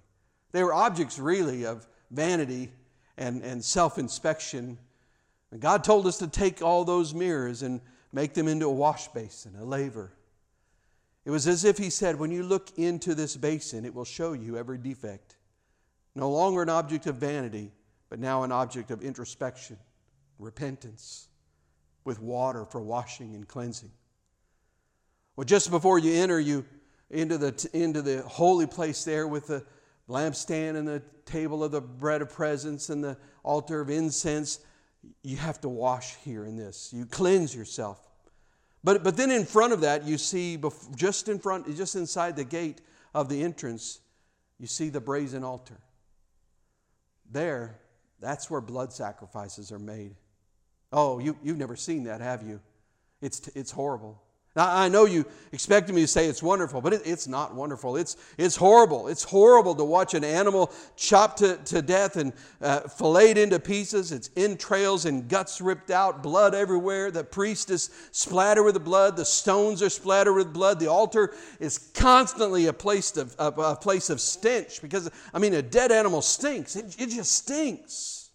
They 0.52 0.64
were 0.64 0.74
objects 0.74 1.20
really 1.20 1.66
of 1.66 1.88
vanity 2.12 2.72
and, 3.18 3.42
and 3.44 3.64
self 3.64 3.98
inspection. 3.98 4.78
And 5.52 5.62
God 5.62 5.84
told 5.84 6.08
us 6.08 6.18
to 6.20 6.28
take 6.28 6.62
all 6.62 6.86
those 6.86 7.14
mirrors 7.14 7.64
and 7.64 7.82
make 8.12 8.34
them 8.34 8.48
into 8.48 8.66
a 8.66 8.72
wash 8.72 9.08
basin, 9.10 9.56
a 9.60 9.64
laver. 9.64 10.12
It 11.26 11.32
was 11.32 11.48
as 11.48 11.66
if 11.66 11.78
He 11.78 11.90
said, 11.90 12.18
When 12.18 12.32
you 12.32 12.44
look 12.44 12.78
into 12.78 13.14
this 13.16 13.36
basin, 13.36 13.86
it 13.86 13.94
will 13.94 14.06
show 14.06 14.34
you 14.34 14.58
every 14.58 14.78
defect. 14.78 15.36
No 16.16 16.32
longer 16.32 16.62
an 16.62 16.70
object 16.70 17.06
of 17.06 17.16
vanity, 17.18 17.72
but 18.10 18.20
now 18.20 18.44
an 18.44 18.52
object 18.52 18.92
of 18.92 19.04
introspection, 19.04 19.78
repentance, 20.40 21.28
with 22.04 22.22
water 22.22 22.66
for 22.66 22.82
washing 22.82 23.36
and 23.36 23.48
cleansing. 23.48 23.92
Well, 25.38 25.46
just 25.46 25.70
before 25.70 26.00
you 26.00 26.14
enter 26.14 26.40
you 26.40 26.66
into 27.12 27.38
the, 27.38 27.70
into 27.72 28.02
the 28.02 28.24
holy 28.24 28.66
place 28.66 29.04
there 29.04 29.28
with 29.28 29.48
the 29.48 29.64
lampstand 30.10 30.76
and 30.76 30.88
the 30.88 31.04
table 31.26 31.64
of 31.64 31.72
the 31.72 31.80
bread 31.80 32.24
of 32.24 32.32
presence 32.32 32.90
and 32.90 33.04
the 33.04 33.18
altar 33.44 33.80
of 33.80 33.92
incense, 33.92 34.60
you 35.22 35.38
have 35.38 35.62
to 35.62 35.70
wash 35.70 36.16
here 36.26 36.44
in 36.44 36.58
this. 36.58 36.92
You 36.92 37.06
cleanse 37.06 37.56
yourself. 37.56 38.02
But, 38.84 39.04
but 39.04 39.16
then 39.16 39.30
in 39.30 39.46
front 39.46 39.74
of 39.74 39.82
that, 39.82 40.06
you 40.06 40.18
see, 40.18 40.60
just 40.96 41.30
in 41.30 41.38
front, 41.38 41.74
just 41.78 41.96
inside 41.96 42.36
the 42.36 42.44
gate 42.44 42.82
of 43.14 43.30
the 43.30 43.44
entrance, 43.44 44.00
you 44.60 44.66
see 44.66 44.90
the 44.90 45.02
brazen 45.02 45.44
altar. 45.44 45.78
There, 47.32 47.80
that's 48.20 48.50
where 48.50 48.62
blood 48.62 48.92
sacrifices 48.92 49.72
are 49.72 49.80
made. 49.80 50.16
Oh, 50.92 51.20
you, 51.20 51.38
you've 51.44 51.58
never 51.58 51.76
seen 51.76 52.06
that, 52.06 52.22
have 52.22 52.42
you? 52.42 52.60
It's, 53.22 53.48
it's 53.50 53.70
horrible. 53.70 54.24
Now, 54.58 54.76
I 54.76 54.90
know 54.90 55.06
you 55.06 55.24
expected 55.52 55.94
me 55.94 56.02
to 56.02 56.08
say 56.08 56.26
it's 56.26 56.42
wonderful, 56.42 56.82
but 56.82 56.92
it, 56.92 57.04
it's 57.06 57.28
not 57.28 57.54
wonderful. 57.54 57.96
It's, 57.96 58.18
it's 58.40 58.56
horrible. 58.56 59.08
It's 59.08 59.24
horrible 59.24 59.76
to 59.76 59.84
watch 59.84 60.16
an 60.16 60.24
animal 60.24 60.74
chopped 60.96 61.38
to, 61.38 61.58
to 61.58 61.84
death 61.84 62.16
and 62.16 62.34
uh, 62.60 62.80
filleted 62.80 63.38
into 63.38 63.60
pieces, 63.60 64.12
its 64.12 64.32
entrails 64.36 65.06
and 65.06 65.30
guts 65.30 65.62
ripped 65.62 65.92
out, 65.92 66.24
blood 66.24 66.56
everywhere. 66.56 67.12
The 67.12 67.24
priest 67.24 67.70
is 67.70 67.92
splattered 68.12 68.66
with 68.66 68.84
blood. 68.84 69.16
The 69.16 69.26
stones 69.26 69.84
are 69.84 69.92
splattered 69.92 70.34
with 70.34 70.52
blood. 70.54 70.80
The 70.80 70.88
altar 70.88 71.36
is 71.60 71.78
constantly 71.94 72.66
a 72.66 72.74
place 72.74 73.16
of, 73.16 73.36
a, 73.38 73.50
a 73.50 73.76
place 73.76 74.10
of 74.10 74.20
stench 74.20 74.82
because, 74.82 75.08
I 75.36 75.38
mean, 75.38 75.54
a 75.54 75.62
dead 75.62 75.92
animal 75.92 76.24
stinks. 76.24 76.76
It, 76.76 76.96
it 76.98 77.10
just 77.12 77.32
stinks. 77.32 78.32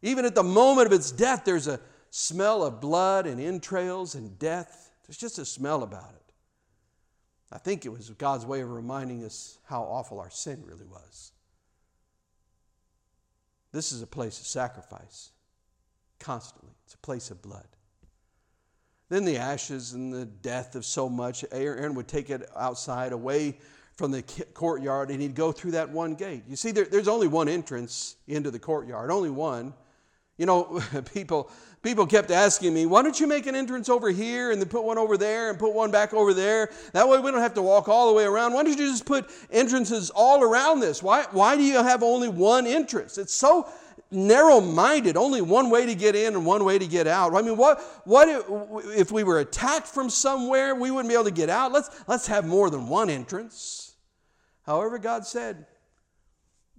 Even 0.00 0.24
at 0.24 0.34
the 0.34 0.42
moment 0.42 0.86
of 0.86 0.94
its 0.94 1.12
death, 1.12 1.44
there's 1.44 1.66
a 1.66 1.78
smell 2.08 2.64
of 2.64 2.80
blood 2.80 3.26
and 3.26 3.38
entrails 3.38 4.14
and 4.14 4.38
death. 4.38 4.85
There's 5.06 5.18
just 5.18 5.38
a 5.38 5.44
smell 5.44 5.82
about 5.82 6.14
it. 6.14 6.32
I 7.52 7.58
think 7.58 7.86
it 7.86 7.90
was 7.90 8.10
God's 8.10 8.44
way 8.44 8.60
of 8.60 8.70
reminding 8.70 9.24
us 9.24 9.58
how 9.64 9.82
awful 9.82 10.18
our 10.18 10.30
sin 10.30 10.62
really 10.66 10.86
was. 10.86 11.32
This 13.72 13.92
is 13.92 14.02
a 14.02 14.06
place 14.06 14.40
of 14.40 14.46
sacrifice, 14.46 15.30
constantly. 16.18 16.72
It's 16.84 16.94
a 16.94 16.98
place 16.98 17.30
of 17.30 17.42
blood. 17.42 17.66
Then 19.08 19.24
the 19.24 19.36
ashes 19.36 19.92
and 19.92 20.12
the 20.12 20.24
death 20.26 20.74
of 20.74 20.84
so 20.84 21.08
much, 21.08 21.44
Aaron 21.52 21.94
would 21.94 22.08
take 22.08 22.30
it 22.30 22.48
outside, 22.56 23.12
away 23.12 23.58
from 23.94 24.10
the 24.10 24.22
courtyard, 24.54 25.10
and 25.10 25.22
he'd 25.22 25.34
go 25.34 25.52
through 25.52 25.72
that 25.72 25.88
one 25.90 26.14
gate. 26.14 26.42
You 26.48 26.56
see, 26.56 26.72
there, 26.72 26.84
there's 26.84 27.08
only 27.08 27.28
one 27.28 27.48
entrance 27.48 28.16
into 28.26 28.50
the 28.50 28.58
courtyard, 28.58 29.10
only 29.10 29.30
one. 29.30 29.72
You 30.36 30.46
know, 30.46 30.82
people 31.14 31.50
people 31.82 32.06
kept 32.06 32.32
asking 32.32 32.74
me, 32.74 32.84
why 32.84 33.00
don't 33.00 33.18
you 33.20 33.28
make 33.28 33.46
an 33.46 33.54
entrance 33.54 33.88
over 33.88 34.10
here 34.10 34.50
and 34.50 34.60
then 34.60 34.68
put 34.68 34.82
one 34.82 34.98
over 34.98 35.16
there 35.16 35.50
and 35.50 35.58
put 35.58 35.72
one 35.72 35.92
back 35.92 36.12
over 36.12 36.34
there? 36.34 36.70
That 36.92 37.08
way 37.08 37.20
we 37.20 37.30
don't 37.30 37.40
have 37.40 37.54
to 37.54 37.62
walk 37.62 37.88
all 37.88 38.08
the 38.08 38.12
way 38.12 38.24
around. 38.24 38.54
Why 38.54 38.64
don't 38.64 38.76
you 38.76 38.90
just 38.90 39.06
put 39.06 39.30
entrances 39.52 40.10
all 40.10 40.42
around 40.42 40.80
this? 40.80 41.00
Why, 41.00 41.26
why 41.30 41.56
do 41.56 41.62
you 41.62 41.74
have 41.76 42.02
only 42.02 42.28
one 42.28 42.66
entrance? 42.66 43.18
It's 43.18 43.32
so 43.32 43.68
narrow 44.10 44.60
minded, 44.60 45.16
only 45.16 45.42
one 45.42 45.70
way 45.70 45.86
to 45.86 45.94
get 45.94 46.16
in 46.16 46.34
and 46.34 46.44
one 46.44 46.64
way 46.64 46.76
to 46.76 46.86
get 46.88 47.06
out. 47.06 47.34
I 47.34 47.42
mean, 47.42 47.56
what, 47.56 47.80
what 48.04 48.28
if, 48.28 48.98
if 48.98 49.12
we 49.12 49.22
were 49.22 49.38
attacked 49.38 49.86
from 49.86 50.10
somewhere, 50.10 50.74
we 50.74 50.90
wouldn't 50.90 51.08
be 51.08 51.14
able 51.14 51.24
to 51.24 51.30
get 51.30 51.50
out? 51.50 51.70
Let's, 51.70 51.90
let's 52.08 52.26
have 52.26 52.44
more 52.44 52.68
than 52.68 52.88
one 52.88 53.10
entrance. 53.10 53.94
However, 54.64 54.98
God 54.98 55.24
said, 55.24 55.66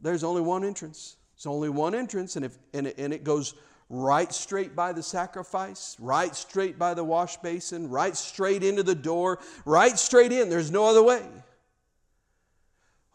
there's 0.02 0.24
only 0.26 0.42
one 0.42 0.66
entrance. 0.66 1.16
It's 1.38 1.46
only 1.46 1.70
one 1.70 1.94
entrance, 1.94 2.36
and, 2.36 2.44
if, 2.44 2.58
and, 2.74 2.88
it, 2.88 2.98
and 2.98 3.14
it 3.14 3.24
goes 3.24 3.54
right 3.90 4.34
straight 4.34 4.76
by 4.76 4.92
the 4.92 5.04
sacrifice, 5.04 5.96
right 6.00 6.36
straight 6.36 6.80
by 6.80 6.96
the 6.96 7.04
wash 7.04 7.38
basin, 7.38 7.92
right 7.92 8.18
straight 8.18 8.64
into 8.64 8.82
the 8.82 8.96
door, 8.96 9.38
right 9.64 10.00
straight 10.00 10.32
in. 10.32 10.50
There's 10.50 10.72
no 10.72 10.86
other 10.86 11.04
way. 11.04 11.22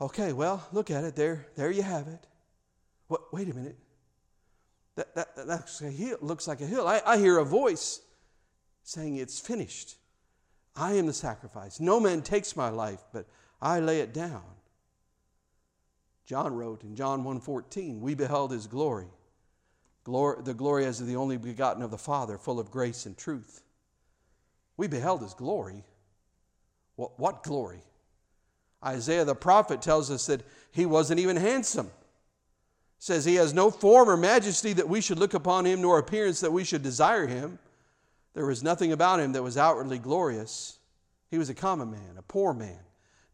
Okay, 0.01 0.33
well, 0.33 0.65
look 0.71 0.89
at 0.89 1.03
it. 1.03 1.17
There, 1.17 1.49
there 1.57 1.73
you 1.73 1.83
have 1.83 2.07
it. 2.07 2.25
What, 3.09 3.33
wait 3.35 3.51
a 3.51 3.55
minute. 3.55 3.77
That, 4.95 5.13
that, 5.17 5.35
that 5.35 5.49
looks, 5.49 5.83
like 5.83 5.91
a 5.91 5.97
hill, 5.97 6.19
looks 6.21 6.47
like 6.47 6.61
a 6.61 6.67
hill. 6.67 6.87
I, 6.87 7.03
I 7.05 7.19
hear 7.19 7.39
a 7.39 7.45
voice 7.45 8.01
saying, 8.85 9.17
It's 9.17 9.41
finished. 9.41 9.97
I 10.77 10.93
am 10.93 11.07
the 11.07 11.13
sacrifice. 11.13 11.81
No 11.81 11.99
man 11.99 12.23
takes 12.23 12.55
my 12.55 12.69
life, 12.69 13.01
but 13.13 13.27
I 13.61 13.81
lay 13.81 13.99
it 14.01 14.15
down. 14.15 14.45
John 16.33 16.55
wrote 16.55 16.83
in 16.83 16.97
John 16.97 17.25
1:14, 17.25 18.01
we 18.01 18.15
beheld 18.15 18.53
his 18.53 18.67
glory 18.67 19.11
Glory, 20.03 20.43
the 20.43 20.55
glory 20.55 20.87
as 20.87 20.99
of 20.99 21.07
the 21.07 21.17
only 21.17 21.37
begotten 21.37 21.83
of 21.83 21.91
the 21.91 21.99
Father, 21.99 22.39
full 22.39 22.59
of 22.59 22.71
grace 22.71 23.05
and 23.05 23.19
truth. 23.19 23.61
We 24.79 24.87
beheld 24.87 25.21
his 25.21 25.35
glory. 25.35 25.85
What, 26.97 27.21
what 27.21 27.43
glory? 27.43 27.83
Isaiah 28.83 29.27
the 29.27 29.35
prophet 29.35 29.83
tells 29.83 30.11
us 30.11 30.25
that 30.25 30.41
he 30.71 30.87
wasn't 30.87 31.21
even 31.21 31.37
handsome. 31.37 31.91
Says 32.99 33.27
he 33.27 33.35
has 33.35 33.53
no 33.53 33.71
form 33.71 34.09
or 34.09 34.17
majesty 34.17 34.73
that 34.73 34.89
we 34.89 35.03
should 35.03 35.19
look 35.19 35.35
upon 35.35 35.67
him, 35.67 35.83
nor 35.83 35.99
appearance 35.99 36.41
that 36.41 36.51
we 36.51 36.65
should 36.65 36.83
desire 36.83 37.27
him. 37.27 37.59
There 38.33 38.47
was 38.47 38.63
nothing 38.63 38.91
about 38.91 39.21
him 39.21 39.33
that 39.33 39.43
was 39.43 39.59
outwardly 39.59 39.99
glorious. 39.99 40.79
He 41.31 41.37
was 41.37 41.51
a 41.51 41.55
common 41.55 41.91
man, 41.91 42.17
a 42.17 42.23
poor 42.23 42.55
man, 42.55 42.81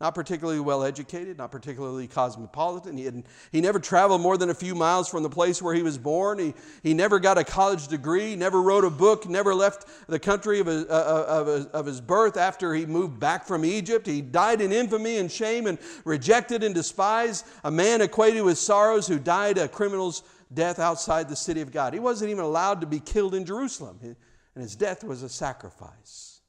not 0.00 0.14
particularly 0.14 0.60
well 0.60 0.84
educated, 0.84 1.38
not 1.38 1.50
particularly 1.50 2.06
cosmopolitan. 2.06 2.96
He, 2.96 3.04
had, 3.04 3.24
he 3.50 3.60
never 3.60 3.80
traveled 3.80 4.20
more 4.20 4.36
than 4.36 4.48
a 4.48 4.54
few 4.54 4.76
miles 4.76 5.08
from 5.08 5.24
the 5.24 5.30
place 5.30 5.60
where 5.60 5.74
he 5.74 5.82
was 5.82 5.98
born. 5.98 6.38
He, 6.38 6.54
he 6.84 6.94
never 6.94 7.18
got 7.18 7.36
a 7.36 7.42
college 7.42 7.88
degree, 7.88 8.36
never 8.36 8.62
wrote 8.62 8.84
a 8.84 8.90
book, 8.90 9.28
never 9.28 9.54
left 9.54 9.86
the 10.06 10.20
country 10.20 10.60
of 10.60 10.66
his, 10.66 10.84
uh, 10.84 10.88
uh 10.88 11.40
of, 11.40 11.48
of 11.48 11.86
his 11.86 12.00
birth 12.00 12.36
after 12.36 12.74
he 12.74 12.86
moved 12.86 13.18
back 13.18 13.44
from 13.44 13.64
Egypt. 13.64 14.06
He 14.06 14.20
died 14.20 14.60
in 14.60 14.70
infamy 14.70 15.16
and 15.16 15.30
shame 15.30 15.66
and 15.66 15.78
rejected 16.04 16.62
and 16.62 16.74
despised, 16.74 17.44
a 17.64 17.70
man 17.70 18.00
acquainted 18.00 18.42
with 18.42 18.58
sorrows 18.58 19.08
who 19.08 19.18
died 19.18 19.58
a 19.58 19.66
criminal's 19.66 20.22
death 20.54 20.78
outside 20.78 21.28
the 21.28 21.36
city 21.36 21.60
of 21.60 21.72
God. 21.72 21.92
He 21.92 22.00
wasn't 22.00 22.30
even 22.30 22.44
allowed 22.44 22.80
to 22.82 22.86
be 22.86 23.00
killed 23.00 23.34
in 23.34 23.44
Jerusalem, 23.44 23.98
and 24.00 24.62
his 24.62 24.76
death 24.76 25.02
was 25.02 25.24
a 25.24 25.28
sacrifice. 25.28 26.40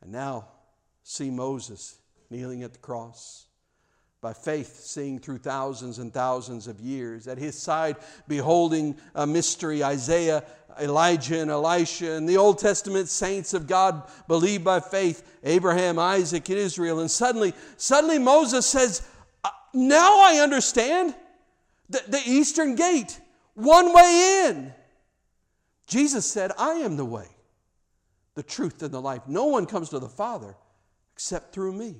And 0.00 0.10
now, 0.10 0.48
see 1.04 1.30
Moses 1.30 1.98
kneeling 2.32 2.64
at 2.64 2.72
the 2.72 2.78
cross. 2.78 3.46
By 4.20 4.32
faith, 4.32 4.80
seeing 4.80 5.18
through 5.18 5.38
thousands 5.38 5.98
and 5.98 6.12
thousands 6.14 6.68
of 6.68 6.80
years. 6.80 7.26
At 7.26 7.38
his 7.38 7.58
side, 7.58 7.96
beholding 8.28 8.96
a 9.14 9.26
mystery, 9.26 9.82
Isaiah, 9.82 10.44
Elijah, 10.80 11.40
and 11.40 11.50
Elisha, 11.50 12.12
and 12.12 12.28
the 12.28 12.36
Old 12.36 12.58
Testament 12.58 13.08
saints 13.08 13.52
of 13.52 13.66
God 13.66 14.08
believed 14.28 14.64
by 14.64 14.80
faith, 14.80 15.38
Abraham, 15.42 15.98
Isaac, 15.98 16.48
and 16.48 16.58
Israel. 16.58 17.00
And 17.00 17.10
suddenly, 17.10 17.52
suddenly 17.76 18.18
Moses 18.18 18.64
says, 18.64 19.06
uh, 19.44 19.50
Now 19.74 20.20
I 20.20 20.38
understand 20.40 21.14
the, 21.90 22.02
the 22.08 22.22
eastern 22.24 22.76
gate, 22.76 23.20
one 23.54 23.92
way 23.92 24.46
in. 24.46 24.72
Jesus 25.86 26.24
said, 26.24 26.52
I 26.56 26.74
am 26.74 26.96
the 26.96 27.04
way, 27.04 27.26
the 28.34 28.42
truth, 28.42 28.82
and 28.82 28.94
the 28.94 29.00
life. 29.00 29.22
No 29.26 29.46
one 29.46 29.66
comes 29.66 29.90
to 29.90 29.98
the 29.98 30.08
Father 30.08 30.54
except 31.14 31.52
through 31.52 31.72
me. 31.72 31.96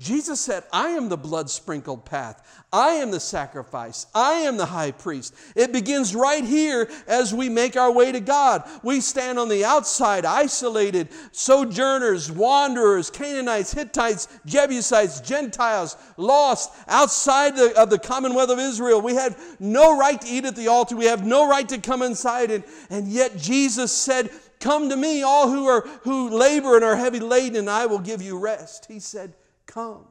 Jesus 0.00 0.40
said, 0.40 0.62
I 0.72 0.90
am 0.90 1.08
the 1.08 1.16
blood 1.16 1.50
sprinkled 1.50 2.04
path. 2.04 2.64
I 2.72 2.90
am 2.90 3.10
the 3.10 3.18
sacrifice. 3.18 4.06
I 4.14 4.34
am 4.34 4.56
the 4.56 4.66
high 4.66 4.92
priest. 4.92 5.34
It 5.56 5.72
begins 5.72 6.14
right 6.14 6.44
here 6.44 6.88
as 7.08 7.34
we 7.34 7.48
make 7.48 7.76
our 7.76 7.90
way 7.90 8.12
to 8.12 8.20
God. 8.20 8.62
We 8.84 9.00
stand 9.00 9.40
on 9.40 9.48
the 9.48 9.64
outside, 9.64 10.24
isolated, 10.24 11.08
sojourners, 11.32 12.30
wanderers, 12.30 13.10
Canaanites, 13.10 13.72
Hittites, 13.72 14.28
Jebusites, 14.46 15.20
Gentiles, 15.20 15.96
lost 16.16 16.70
outside 16.86 17.56
the, 17.56 17.76
of 17.76 17.90
the 17.90 17.98
commonwealth 17.98 18.50
of 18.50 18.60
Israel. 18.60 19.00
We 19.00 19.14
have 19.14 19.36
no 19.58 19.98
right 19.98 20.20
to 20.20 20.28
eat 20.28 20.44
at 20.44 20.54
the 20.54 20.68
altar. 20.68 20.94
We 20.94 21.06
have 21.06 21.26
no 21.26 21.48
right 21.48 21.68
to 21.70 21.78
come 21.78 22.02
inside. 22.02 22.52
And, 22.52 22.62
and 22.88 23.08
yet 23.08 23.36
Jesus 23.36 23.90
said, 23.90 24.30
Come 24.60 24.90
to 24.90 24.96
me, 24.96 25.22
all 25.22 25.48
who 25.48 25.66
are 25.66 25.82
who 26.02 26.30
labor 26.30 26.76
and 26.76 26.84
are 26.84 26.96
heavy 26.96 27.20
laden, 27.20 27.56
and 27.56 27.70
I 27.70 27.86
will 27.86 28.00
give 28.00 28.20
you 28.20 28.38
rest. 28.38 28.86
He 28.86 28.98
said, 28.98 29.32
come. 29.68 30.06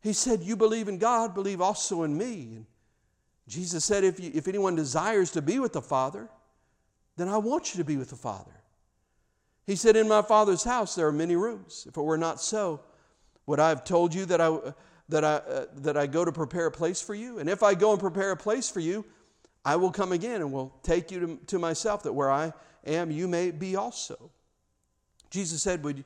He 0.00 0.12
said, 0.12 0.42
You 0.42 0.56
believe 0.56 0.86
in 0.86 0.98
God, 0.98 1.34
believe 1.34 1.60
also 1.60 2.04
in 2.04 2.16
me. 2.16 2.50
And 2.54 2.66
Jesus 3.48 3.84
said, 3.84 4.04
if, 4.04 4.20
you, 4.20 4.30
if 4.32 4.46
anyone 4.46 4.76
desires 4.76 5.32
to 5.32 5.42
be 5.42 5.58
with 5.58 5.72
the 5.72 5.82
Father, 5.82 6.28
then 7.16 7.28
I 7.28 7.38
want 7.38 7.74
you 7.74 7.78
to 7.78 7.84
be 7.84 7.96
with 7.96 8.10
the 8.10 8.16
Father. 8.16 8.52
He 9.66 9.76
said, 9.76 9.96
In 9.96 10.08
my 10.08 10.22
Father's 10.22 10.64
house 10.64 10.94
there 10.94 11.06
are 11.06 11.12
many 11.12 11.36
rooms. 11.36 11.86
If 11.88 11.96
it 11.96 12.02
were 12.02 12.18
not 12.18 12.40
so, 12.40 12.80
would 13.46 13.60
I 13.60 13.68
have 13.68 13.84
told 13.84 14.14
you 14.14 14.24
that 14.26 14.40
I, 14.40 14.58
that 15.08 15.24
I, 15.24 15.34
uh, 15.34 15.66
that 15.78 15.96
I 15.96 16.06
go 16.06 16.24
to 16.24 16.32
prepare 16.32 16.66
a 16.66 16.70
place 16.70 17.00
for 17.00 17.14
you? 17.14 17.38
And 17.38 17.48
if 17.48 17.62
I 17.62 17.74
go 17.74 17.92
and 17.92 18.00
prepare 18.00 18.30
a 18.30 18.36
place 18.36 18.68
for 18.68 18.80
you, 18.80 19.04
I 19.64 19.76
will 19.76 19.92
come 19.92 20.12
again 20.12 20.40
and 20.40 20.52
will 20.52 20.74
take 20.82 21.10
you 21.10 21.20
to, 21.20 21.40
to 21.46 21.58
myself, 21.58 22.02
that 22.02 22.12
where 22.12 22.30
I 22.30 22.52
am, 22.84 23.10
you 23.10 23.28
may 23.28 23.52
be 23.52 23.76
also. 23.76 24.30
Jesus 25.30 25.62
said, 25.62 25.84
Would, 25.84 26.04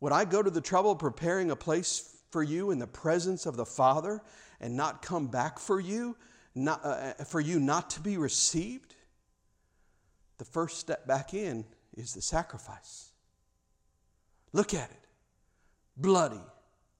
would 0.00 0.12
I 0.12 0.24
go 0.24 0.42
to 0.42 0.50
the 0.50 0.60
trouble 0.60 0.92
of 0.92 0.98
preparing 0.98 1.50
a 1.50 1.56
place 1.56 2.16
for 2.30 2.42
you 2.42 2.70
in 2.70 2.78
the 2.78 2.86
presence 2.86 3.46
of 3.46 3.56
the 3.56 3.66
Father 3.66 4.20
and 4.60 4.76
not 4.76 5.02
come 5.02 5.28
back 5.28 5.58
for 5.58 5.80
you, 5.80 6.16
not, 6.54 6.84
uh, 6.84 7.12
for 7.24 7.40
you 7.40 7.60
not 7.60 7.90
to 7.90 8.00
be 8.00 8.16
received? 8.16 8.94
The 10.38 10.44
first 10.44 10.78
step 10.78 11.06
back 11.06 11.32
in 11.32 11.64
is 11.96 12.12
the 12.12 12.22
sacrifice. 12.22 13.10
Look 14.52 14.74
at 14.74 14.90
it 14.90 15.04
bloody, 15.96 16.40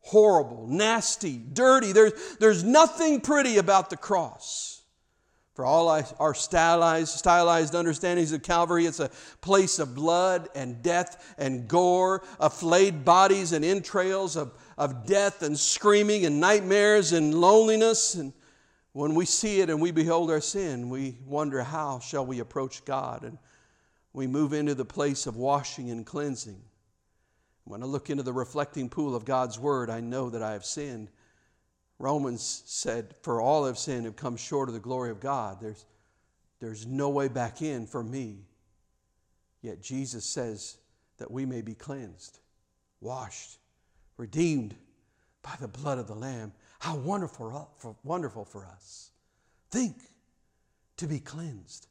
horrible, 0.00 0.66
nasty, 0.68 1.36
dirty. 1.36 1.92
There's, 1.92 2.36
there's 2.38 2.62
nothing 2.62 3.20
pretty 3.20 3.58
about 3.58 3.90
the 3.90 3.96
cross. 3.96 4.73
For 5.54 5.64
all 5.64 5.88
our 6.18 6.34
stylized, 6.34 7.16
stylized 7.16 7.76
understandings 7.76 8.32
of 8.32 8.42
Calvary, 8.42 8.86
it's 8.86 8.98
a 8.98 9.10
place 9.40 9.78
of 9.78 9.94
blood 9.94 10.48
and 10.56 10.82
death 10.82 11.34
and 11.38 11.68
gore, 11.68 12.24
of 12.40 12.52
flayed 12.52 13.04
bodies 13.04 13.52
and 13.52 13.64
entrails, 13.64 14.36
of, 14.36 14.52
of 14.76 15.06
death 15.06 15.42
and 15.42 15.56
screaming 15.56 16.26
and 16.26 16.40
nightmares 16.40 17.12
and 17.12 17.32
loneliness. 17.32 18.16
And 18.16 18.32
when 18.94 19.14
we 19.14 19.26
see 19.26 19.60
it 19.60 19.70
and 19.70 19.80
we 19.80 19.92
behold 19.92 20.28
our 20.28 20.40
sin, 20.40 20.90
we 20.90 21.18
wonder 21.24 21.62
how 21.62 22.00
shall 22.00 22.26
we 22.26 22.40
approach 22.40 22.84
God? 22.84 23.22
And 23.22 23.38
we 24.12 24.26
move 24.26 24.52
into 24.54 24.74
the 24.74 24.84
place 24.84 25.28
of 25.28 25.36
washing 25.36 25.88
and 25.88 26.04
cleansing. 26.04 26.60
When 27.62 27.80
I 27.80 27.86
look 27.86 28.10
into 28.10 28.24
the 28.24 28.32
reflecting 28.32 28.88
pool 28.88 29.14
of 29.14 29.24
God's 29.24 29.58
Word, 29.58 29.88
I 29.88 30.00
know 30.00 30.30
that 30.30 30.42
I 30.42 30.52
have 30.52 30.64
sinned 30.64 31.10
Romans 31.98 32.62
said, 32.66 33.14
For 33.22 33.40
all 33.40 33.66
have 33.66 33.78
sinned 33.78 34.06
and 34.06 34.16
come 34.16 34.36
short 34.36 34.68
of 34.68 34.74
the 34.74 34.80
glory 34.80 35.10
of 35.10 35.20
God. 35.20 35.58
There's, 35.60 35.84
there's 36.60 36.86
no 36.86 37.08
way 37.10 37.28
back 37.28 37.62
in 37.62 37.86
for 37.86 38.02
me. 38.02 38.46
Yet 39.62 39.82
Jesus 39.82 40.24
says 40.24 40.76
that 41.18 41.30
we 41.30 41.46
may 41.46 41.62
be 41.62 41.74
cleansed, 41.74 42.40
washed, 43.00 43.58
redeemed 44.16 44.74
by 45.42 45.54
the 45.60 45.68
blood 45.68 45.98
of 45.98 46.06
the 46.06 46.14
Lamb. 46.14 46.52
How 46.80 46.96
wonderful, 46.96 47.96
wonderful 48.02 48.44
for 48.44 48.66
us. 48.66 49.10
Think 49.70 49.96
to 50.96 51.06
be 51.06 51.18
cleansed, 51.18 51.86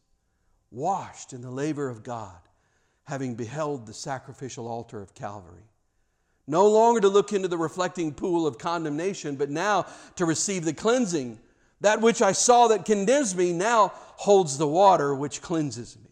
washed 0.72 1.34
in 1.34 1.42
the 1.42 1.52
labor 1.52 1.90
of 1.90 2.04
God, 2.04 2.40
having 3.06 3.36
beheld 3.36 3.86
the 3.86 3.94
sacrificial 3.94 4.68
altar 4.68 5.02
of 5.02 5.16
Calvary. 5.16 5.70
No 6.46 6.68
longer 6.68 7.02
to 7.02 7.10
look 7.10 7.32
into 7.32 7.48
the 7.48 7.58
reflecting 7.58 8.14
pool 8.14 8.46
of 8.46 8.58
condemnation, 8.58 9.36
but 9.36 9.50
now 9.50 9.86
to 10.16 10.26
receive 10.26 10.66
the 10.66 10.74
cleansing. 10.74 11.40
That 11.82 12.02
which 12.02 12.22
I 12.22 12.32
saw 12.34 12.68
that 12.68 12.86
condemns 12.86 13.36
me 13.36 13.54
now 13.54 13.94
holds 13.96 14.58
the 14.58 14.68
water 14.68 15.16
which 15.16 15.42
cleanses 15.42 15.98
me. 15.98 16.12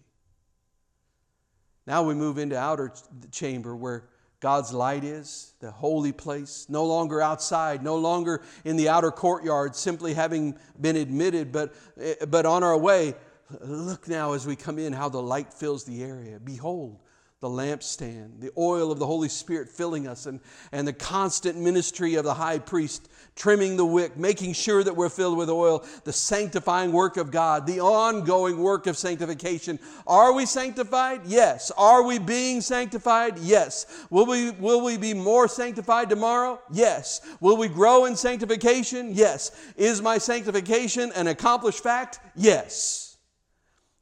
Now 1.85 2.03
we 2.03 2.13
move 2.13 2.37
into 2.37 2.57
outer 2.57 2.93
chamber 3.31 3.75
where 3.75 4.05
God's 4.39 4.73
light 4.73 5.03
is, 5.03 5.53
the 5.59 5.71
holy 5.71 6.11
place, 6.11 6.65
no 6.67 6.85
longer 6.85 7.21
outside, 7.21 7.83
no 7.83 7.95
longer 7.95 8.41
in 8.65 8.75
the 8.75 8.89
outer 8.89 9.11
courtyard, 9.11 9.75
simply 9.75 10.13
having 10.15 10.57
been 10.79 10.95
admitted, 10.95 11.51
but, 11.51 11.75
eh, 11.99 12.15
but 12.27 12.45
on 12.45 12.63
our 12.63 12.77
way. 12.77 13.13
Look 13.59 14.07
now 14.07 14.33
as 14.33 14.47
we 14.47 14.55
come 14.55 14.79
in 14.79 14.93
how 14.93 15.09
the 15.09 15.21
light 15.21 15.53
fills 15.53 15.83
the 15.83 16.03
area. 16.03 16.39
Behold, 16.39 16.97
the 17.41 17.49
lampstand, 17.49 18.39
the 18.39 18.51
oil 18.55 18.91
of 18.91 18.99
the 18.99 19.05
Holy 19.05 19.27
Spirit 19.27 19.67
filling 19.67 20.07
us, 20.07 20.27
and, 20.27 20.39
and 20.71 20.87
the 20.87 20.93
constant 20.93 21.57
ministry 21.57 22.13
of 22.13 22.23
the 22.23 22.35
high 22.35 22.59
priest 22.59 23.09
trimming 23.35 23.77
the 23.77 23.85
wick, 23.85 24.15
making 24.15 24.53
sure 24.53 24.83
that 24.83 24.95
we're 24.95 25.09
filled 25.09 25.39
with 25.39 25.49
oil, 25.49 25.83
the 26.03 26.13
sanctifying 26.13 26.91
work 26.91 27.17
of 27.17 27.31
God, 27.31 27.65
the 27.65 27.79
ongoing 27.79 28.59
work 28.59 28.85
of 28.85 28.95
sanctification. 28.95 29.79
Are 30.05 30.33
we 30.33 30.45
sanctified? 30.45 31.21
Yes. 31.25 31.71
Are 31.75 32.03
we 32.03 32.19
being 32.19 32.61
sanctified? 32.61 33.39
Yes. 33.39 33.87
Will 34.11 34.27
we, 34.27 34.51
will 34.51 34.83
we 34.83 34.97
be 34.97 35.15
more 35.15 35.47
sanctified 35.47 36.11
tomorrow? 36.11 36.61
Yes. 36.71 37.21
Will 37.39 37.57
we 37.57 37.69
grow 37.69 38.05
in 38.05 38.15
sanctification? 38.15 39.15
Yes. 39.15 39.49
Is 39.75 39.99
my 39.99 40.19
sanctification 40.19 41.11
an 41.13 41.25
accomplished 41.25 41.81
fact? 41.81 42.19
Yes. 42.35 43.17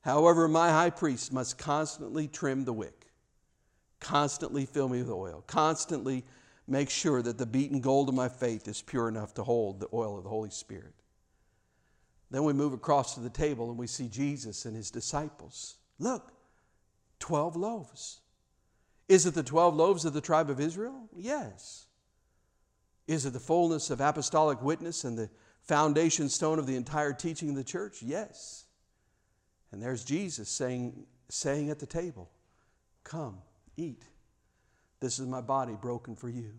However, 0.02 0.50
my 0.50 0.72
high 0.72 0.90
priest 0.90 1.32
must 1.32 1.58
constantly 1.58 2.28
trim 2.28 2.66
the 2.66 2.74
wick 2.74 2.99
Constantly 4.00 4.66
fill 4.66 4.90
me 4.90 5.00
with 5.00 5.10
oil. 5.10 5.44
Constantly 5.48 6.24
make 6.68 6.90
sure 6.90 7.22
that 7.22 7.38
the 7.38 7.46
beaten 7.46 7.82
gold 7.82 8.10
of 8.10 8.16
my 8.16 8.30
faith 8.30 8.68
is 8.68 8.82
pure 8.82 9.08
enough 9.08 9.34
to 9.34 9.44
hold 9.44 9.80
the 9.80 9.90
oil 9.94 10.18
of 10.18 10.24
the 10.24 10.30
Holy 10.30 10.50
Spirit. 10.50 10.94
Then 12.32 12.44
we 12.44 12.54
move 12.54 12.74
across 12.74 13.16
to 13.16 13.20
the 13.20 13.30
table 13.30 13.70
and 13.70 13.78
we 13.78 13.88
see 13.88 14.08
Jesus 14.08 14.66
and 14.66 14.76
his 14.76 14.92
disciples. 14.92 15.76
Look, 15.98 16.32
12 17.20 17.56
loaves. 17.56 18.22
Is 19.08 19.26
it 19.26 19.34
the 19.34 19.44
12 19.44 19.76
loaves 19.76 20.06
of 20.06 20.14
the 20.14 20.22
tribe 20.22 20.50
of 20.50 20.60
Israel? 20.60 21.10
Yes. 21.16 21.88
Is 23.08 23.26
it 23.26 23.34
the 23.34 23.40
fullness 23.40 23.90
of 23.90 24.02
apostolic 24.02 24.62
witness 24.62 25.04
and 25.04 25.18
the 25.18 25.30
foundation 25.64 26.30
stone 26.30 26.60
of 26.60 26.68
the 26.68 26.76
entire 26.76 27.12
teaching 27.12 27.50
of 27.50 27.56
the 27.56 27.64
church? 27.64 28.04
Yes. 28.04 28.66
And 29.72 29.82
there's 29.82 30.04
Jesus 30.04 30.50
saying, 30.50 31.08
saying 31.28 31.72
at 31.72 31.80
the 31.80 31.88
table, 31.88 32.30
Come, 33.04 33.40
Eat. 33.80 34.04
This 35.00 35.20
is 35.20 35.26
my 35.26 35.40
body 35.40 35.74
broken 35.80 36.16
for 36.16 36.28
you. 36.28 36.52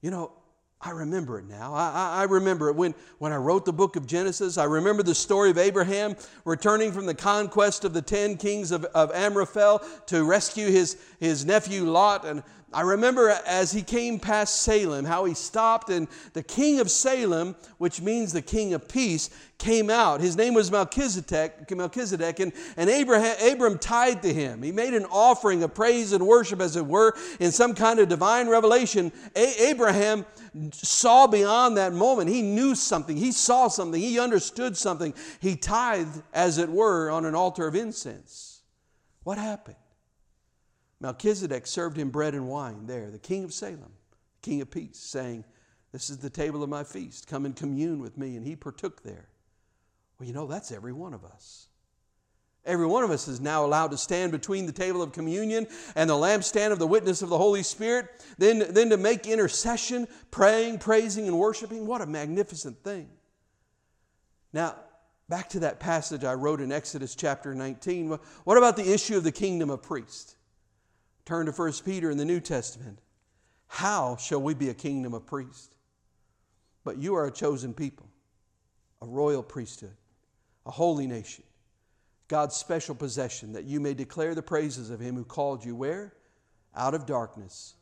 You 0.00 0.12
know, 0.12 0.32
I 0.80 0.90
remember 0.90 1.38
it 1.38 1.46
now. 1.48 1.74
I, 1.74 2.20
I, 2.20 2.22
remember 2.24 2.68
it 2.68 2.76
when, 2.76 2.94
when 3.18 3.32
I 3.32 3.36
wrote 3.36 3.64
the 3.64 3.72
book 3.72 3.96
of 3.96 4.06
Genesis. 4.06 4.58
I 4.58 4.64
remember 4.64 5.02
the 5.02 5.14
story 5.14 5.50
of 5.50 5.58
Abraham 5.58 6.16
returning 6.44 6.92
from 6.92 7.06
the 7.06 7.14
conquest 7.14 7.84
of 7.84 7.94
the 7.94 8.02
ten 8.02 8.36
kings 8.36 8.72
of, 8.72 8.84
of 8.86 9.12
Amraphel 9.12 9.80
to 10.06 10.24
rescue 10.24 10.66
his, 10.68 10.96
his 11.20 11.44
nephew 11.44 11.84
Lot. 11.84 12.24
And, 12.24 12.42
I 12.74 12.80
remember 12.82 13.28
as 13.46 13.72
he 13.72 13.82
came 13.82 14.18
past 14.18 14.62
Salem, 14.62 15.04
how 15.04 15.24
he 15.24 15.34
stopped, 15.34 15.90
and 15.90 16.08
the 16.32 16.42
king 16.42 16.80
of 16.80 16.90
Salem, 16.90 17.54
which 17.78 18.00
means 18.00 18.32
the 18.32 18.42
king 18.42 18.72
of 18.72 18.88
peace, 18.88 19.30
came 19.58 19.90
out. 19.90 20.20
His 20.20 20.36
name 20.36 20.54
was 20.54 20.70
Melchizedek, 20.70 21.70
Melchizedek 21.70 22.40
and, 22.40 22.52
and 22.76 22.90
Abraham, 22.90 23.36
Abram 23.52 23.78
tied 23.78 24.22
to 24.22 24.32
him. 24.32 24.62
He 24.62 24.72
made 24.72 24.94
an 24.94 25.04
offering 25.04 25.62
of 25.62 25.74
praise 25.74 26.12
and 26.12 26.26
worship, 26.26 26.60
as 26.60 26.76
it 26.76 26.86
were, 26.86 27.14
in 27.38 27.52
some 27.52 27.74
kind 27.74 28.00
of 28.00 28.08
divine 28.08 28.48
revelation. 28.48 29.12
A- 29.36 29.68
Abraham 29.68 30.26
saw 30.72 31.26
beyond 31.26 31.76
that 31.76 31.92
moment. 31.92 32.30
He 32.30 32.42
knew 32.42 32.74
something, 32.74 33.16
he 33.16 33.32
saw 33.32 33.68
something, 33.68 34.00
he 34.00 34.18
understood 34.18 34.76
something. 34.76 35.14
He 35.40 35.56
tithed, 35.56 36.22
as 36.32 36.58
it 36.58 36.68
were, 36.68 37.10
on 37.10 37.24
an 37.24 37.34
altar 37.34 37.66
of 37.66 37.74
incense. 37.74 38.62
What 39.22 39.38
happened? 39.38 39.76
Melchizedek 41.02 41.66
served 41.66 41.96
him 41.96 42.10
bread 42.10 42.32
and 42.32 42.48
wine 42.48 42.86
there, 42.86 43.10
the 43.10 43.18
king 43.18 43.42
of 43.42 43.52
Salem, 43.52 43.92
king 44.40 44.60
of 44.60 44.70
peace, 44.70 44.98
saying, 44.98 45.44
This 45.90 46.08
is 46.08 46.18
the 46.18 46.30
table 46.30 46.62
of 46.62 46.70
my 46.70 46.84
feast. 46.84 47.26
Come 47.26 47.44
and 47.44 47.56
commune 47.56 48.00
with 48.00 48.16
me. 48.16 48.36
And 48.36 48.46
he 48.46 48.54
partook 48.54 49.02
there. 49.02 49.28
Well, 50.18 50.28
you 50.28 50.32
know, 50.32 50.46
that's 50.46 50.70
every 50.70 50.92
one 50.92 51.12
of 51.12 51.24
us. 51.24 51.66
Every 52.64 52.86
one 52.86 53.02
of 53.02 53.10
us 53.10 53.26
is 53.26 53.40
now 53.40 53.64
allowed 53.64 53.90
to 53.90 53.96
stand 53.96 54.30
between 54.30 54.66
the 54.66 54.72
table 54.72 55.02
of 55.02 55.10
communion 55.10 55.66
and 55.96 56.08
the 56.08 56.14
lampstand 56.14 56.70
of 56.70 56.78
the 56.78 56.86
witness 56.86 57.20
of 57.20 57.28
the 57.28 57.36
Holy 57.36 57.64
Spirit, 57.64 58.24
then, 58.38 58.64
then 58.70 58.90
to 58.90 58.96
make 58.96 59.26
intercession, 59.26 60.06
praying, 60.30 60.78
praising, 60.78 61.26
and 61.26 61.36
worshiping. 61.36 61.84
What 61.84 62.00
a 62.00 62.06
magnificent 62.06 62.84
thing. 62.84 63.08
Now, 64.52 64.76
back 65.28 65.48
to 65.48 65.60
that 65.60 65.80
passage 65.80 66.22
I 66.22 66.34
wrote 66.34 66.60
in 66.60 66.70
Exodus 66.70 67.16
chapter 67.16 67.52
19. 67.56 68.16
What 68.44 68.56
about 68.56 68.76
the 68.76 68.92
issue 68.92 69.16
of 69.16 69.24
the 69.24 69.32
kingdom 69.32 69.68
of 69.68 69.82
priests? 69.82 70.36
Turn 71.32 71.46
to 71.46 71.52
1 71.52 71.72
Peter 71.86 72.10
in 72.10 72.18
the 72.18 72.26
New 72.26 72.40
Testament. 72.40 72.98
How 73.66 74.16
shall 74.16 74.42
we 74.42 74.52
be 74.52 74.68
a 74.68 74.74
kingdom 74.74 75.14
of 75.14 75.24
priests? 75.24 75.74
But 76.84 76.98
you 76.98 77.14
are 77.14 77.26
a 77.26 77.30
chosen 77.32 77.72
people, 77.72 78.06
a 79.00 79.06
royal 79.06 79.42
priesthood, 79.42 79.96
a 80.66 80.70
holy 80.70 81.06
nation, 81.06 81.44
God's 82.28 82.54
special 82.54 82.94
possession, 82.94 83.54
that 83.54 83.64
you 83.64 83.80
may 83.80 83.94
declare 83.94 84.34
the 84.34 84.42
praises 84.42 84.90
of 84.90 85.00
him 85.00 85.14
who 85.14 85.24
called 85.24 85.64
you 85.64 85.74
where? 85.74 86.12
Out 86.76 86.92
of 86.92 87.06
darkness 87.06 87.76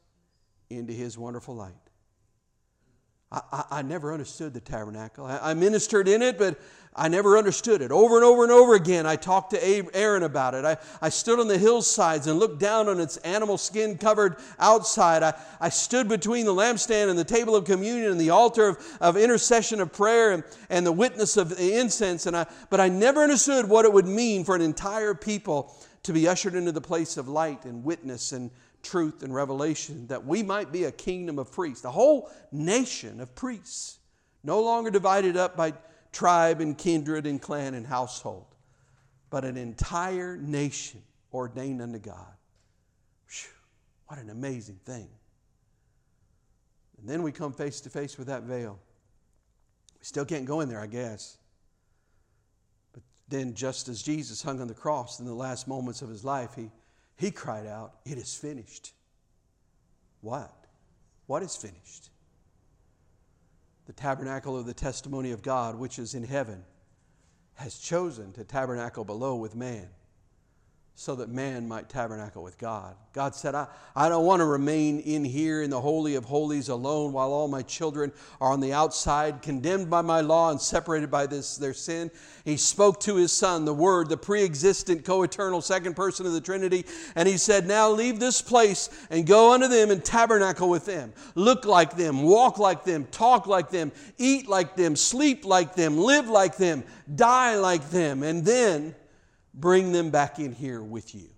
into 0.68 0.92
his 0.92 1.18
wonderful 1.18 1.56
light. 1.56 1.89
I, 3.32 3.40
I, 3.52 3.64
I 3.70 3.82
never 3.82 4.12
understood 4.12 4.54
the 4.54 4.60
tabernacle. 4.60 5.24
I, 5.24 5.38
I 5.50 5.54
ministered 5.54 6.08
in 6.08 6.22
it, 6.22 6.38
but 6.38 6.60
I 6.94 7.06
never 7.06 7.38
understood 7.38 7.82
it. 7.82 7.92
Over 7.92 8.16
and 8.16 8.24
over 8.24 8.42
and 8.42 8.50
over 8.50 8.74
again, 8.74 9.06
I 9.06 9.14
talked 9.14 9.50
to 9.52 9.94
Aaron 9.94 10.24
about 10.24 10.54
it. 10.54 10.64
I, 10.64 10.76
I 11.00 11.08
stood 11.08 11.38
on 11.38 11.46
the 11.46 11.56
hillsides 11.56 12.26
and 12.26 12.40
looked 12.40 12.58
down 12.58 12.88
on 12.88 12.98
its 12.98 13.16
animal 13.18 13.58
skin 13.58 13.96
covered 13.96 14.36
outside. 14.58 15.22
I, 15.22 15.34
I 15.60 15.68
stood 15.68 16.08
between 16.08 16.46
the 16.46 16.54
lampstand 16.54 17.08
and 17.08 17.16
the 17.16 17.24
table 17.24 17.54
of 17.54 17.64
communion 17.64 18.10
and 18.10 18.20
the 18.20 18.30
altar 18.30 18.68
of, 18.68 18.98
of 19.00 19.16
intercession 19.16 19.80
of 19.80 19.92
prayer 19.92 20.32
and, 20.32 20.42
and 20.68 20.84
the 20.84 20.92
witness 20.92 21.36
of 21.36 21.50
the 21.50 21.78
incense. 21.78 22.26
And 22.26 22.36
I, 22.36 22.46
but 22.70 22.80
I 22.80 22.88
never 22.88 23.22
understood 23.22 23.68
what 23.68 23.84
it 23.84 23.92
would 23.92 24.06
mean 24.06 24.44
for 24.44 24.56
an 24.56 24.62
entire 24.62 25.14
people 25.14 25.72
to 26.02 26.12
be 26.12 26.26
ushered 26.26 26.56
into 26.56 26.72
the 26.72 26.80
place 26.80 27.16
of 27.16 27.28
light 27.28 27.64
and 27.64 27.84
witness 27.84 28.32
and 28.32 28.50
truth 28.82 29.22
and 29.22 29.34
revelation, 29.34 30.06
that 30.08 30.24
we 30.24 30.42
might 30.42 30.72
be 30.72 30.84
a 30.84 30.92
kingdom 30.92 31.38
of 31.38 31.52
priests, 31.52 31.84
a 31.84 31.90
whole 31.90 32.30
nation 32.52 33.20
of 33.20 33.34
priests, 33.34 33.98
no 34.42 34.62
longer 34.62 34.90
divided 34.90 35.36
up 35.36 35.56
by 35.56 35.72
tribe 36.12 36.60
and 36.60 36.76
kindred 36.76 37.26
and 37.26 37.40
clan 37.40 37.74
and 37.74 37.86
household, 37.86 38.46
but 39.28 39.44
an 39.44 39.56
entire 39.56 40.36
nation 40.36 41.02
ordained 41.32 41.80
unto 41.80 41.98
God. 41.98 42.34
Whew, 43.28 43.50
what 44.06 44.18
an 44.18 44.30
amazing 44.30 44.80
thing. 44.84 45.08
And 46.98 47.08
then 47.08 47.22
we 47.22 47.32
come 47.32 47.52
face 47.52 47.80
to 47.82 47.90
face 47.90 48.18
with 48.18 48.26
that 48.26 48.42
veil. 48.42 48.78
We 49.98 50.04
still 50.04 50.24
can't 50.24 50.44
go 50.44 50.60
in 50.60 50.68
there, 50.68 50.80
I 50.80 50.86
guess. 50.86 51.38
But 52.92 53.02
then, 53.28 53.54
just 53.54 53.88
as 53.88 54.02
Jesus 54.02 54.42
hung 54.42 54.60
on 54.60 54.68
the 54.68 54.74
cross 54.74 55.20
in 55.20 55.26
the 55.26 55.34
last 55.34 55.68
moments 55.68 56.02
of 56.02 56.08
his 56.08 56.24
life, 56.24 56.50
he, 56.56 56.70
he 57.20 57.30
cried 57.30 57.66
out, 57.66 57.94
It 58.04 58.18
is 58.18 58.34
finished. 58.34 58.92
What? 60.22 60.52
What 61.26 61.42
is 61.42 61.54
finished? 61.54 62.10
the 63.90 63.94
tabernacle 63.96 64.56
of 64.56 64.66
the 64.66 64.72
testimony 64.72 65.32
of 65.32 65.42
God, 65.42 65.74
which 65.74 65.98
is 65.98 66.14
in 66.14 66.22
heaven, 66.22 66.62
has 67.54 67.76
chosen 67.76 68.32
to 68.34 68.44
tabernacle 68.44 69.04
below 69.04 69.34
with 69.34 69.56
man 69.56 69.88
so 70.94 71.14
that 71.14 71.30
man 71.30 71.66
might 71.66 71.88
tabernacle 71.88 72.42
with 72.42 72.58
God. 72.58 72.94
God 73.14 73.34
said, 73.34 73.54
I, 73.54 73.68
I 73.96 74.10
don't 74.10 74.26
want 74.26 74.40
to 74.40 74.44
remain 74.44 75.00
in 75.00 75.24
here 75.24 75.62
in 75.62 75.70
the 75.70 75.80
Holy 75.80 76.14
of 76.14 76.26
Holies 76.26 76.68
alone 76.68 77.14
while 77.14 77.32
all 77.32 77.48
my 77.48 77.62
children 77.62 78.12
are 78.38 78.52
on 78.52 78.60
the 78.60 78.74
outside, 78.74 79.40
condemned 79.40 79.88
by 79.88 80.02
my 80.02 80.20
law 80.20 80.50
and 80.50 80.60
separated 80.60 81.10
by 81.10 81.26
this 81.26 81.56
their 81.56 81.72
sin. 81.72 82.10
He 82.44 82.58
spoke 82.58 83.00
to 83.00 83.16
his 83.16 83.32
son, 83.32 83.64
the 83.64 83.72
Word, 83.72 84.10
the 84.10 84.18
pre 84.18 84.44
existent, 84.44 85.06
co 85.06 85.22
eternal 85.22 85.62
second 85.62 85.96
person 85.96 86.26
of 86.26 86.32
the 86.32 86.40
Trinity, 86.40 86.84
and 87.14 87.26
he 87.26 87.38
said, 87.38 87.66
Now 87.66 87.88
leave 87.88 88.20
this 88.20 88.42
place 88.42 88.90
and 89.08 89.26
go 89.26 89.54
unto 89.54 89.68
them 89.68 89.90
and 89.90 90.04
tabernacle 90.04 90.68
with 90.68 90.84
them. 90.84 91.14
Look 91.34 91.64
like 91.64 91.96
them, 91.96 92.22
walk 92.22 92.58
like 92.58 92.84
them, 92.84 93.06
talk 93.10 93.46
like 93.46 93.70
them, 93.70 93.90
eat 94.18 94.48
like 94.48 94.76
them, 94.76 94.96
sleep 94.96 95.46
like 95.46 95.74
them, 95.74 95.96
live 95.96 96.28
like 96.28 96.58
them, 96.58 96.84
die 97.14 97.56
like 97.56 97.88
them, 97.88 98.22
and 98.22 98.44
then 98.44 98.94
Bring 99.54 99.92
them 99.92 100.10
back 100.10 100.38
in 100.38 100.52
here 100.52 100.82
with 100.82 101.14
you. 101.14 101.28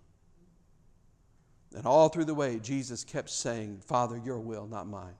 And 1.74 1.86
all 1.86 2.08
through 2.08 2.26
the 2.26 2.34
way, 2.34 2.58
Jesus 2.58 3.04
kept 3.04 3.30
saying, 3.30 3.80
Father, 3.86 4.20
your 4.22 4.38
will, 4.38 4.66
not 4.66 4.86
mine. 4.86 5.14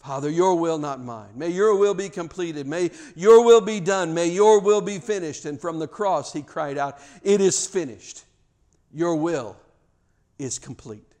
Father, 0.00 0.30
your 0.30 0.56
will, 0.56 0.78
not 0.78 1.00
mine. 1.00 1.30
May 1.34 1.50
your 1.50 1.76
will 1.76 1.94
be 1.94 2.08
completed. 2.08 2.66
May 2.66 2.90
your 3.14 3.44
will 3.44 3.60
be 3.60 3.80
done. 3.80 4.14
May 4.14 4.28
your 4.28 4.60
will 4.60 4.80
be 4.80 4.98
finished. 4.98 5.44
And 5.44 5.60
from 5.60 5.78
the 5.78 5.88
cross, 5.88 6.32
he 6.32 6.42
cried 6.42 6.78
out, 6.78 6.98
It 7.22 7.40
is 7.40 7.66
finished. 7.66 8.24
Your 8.92 9.16
will 9.16 9.56
is 10.38 10.58
complete. 10.58 11.12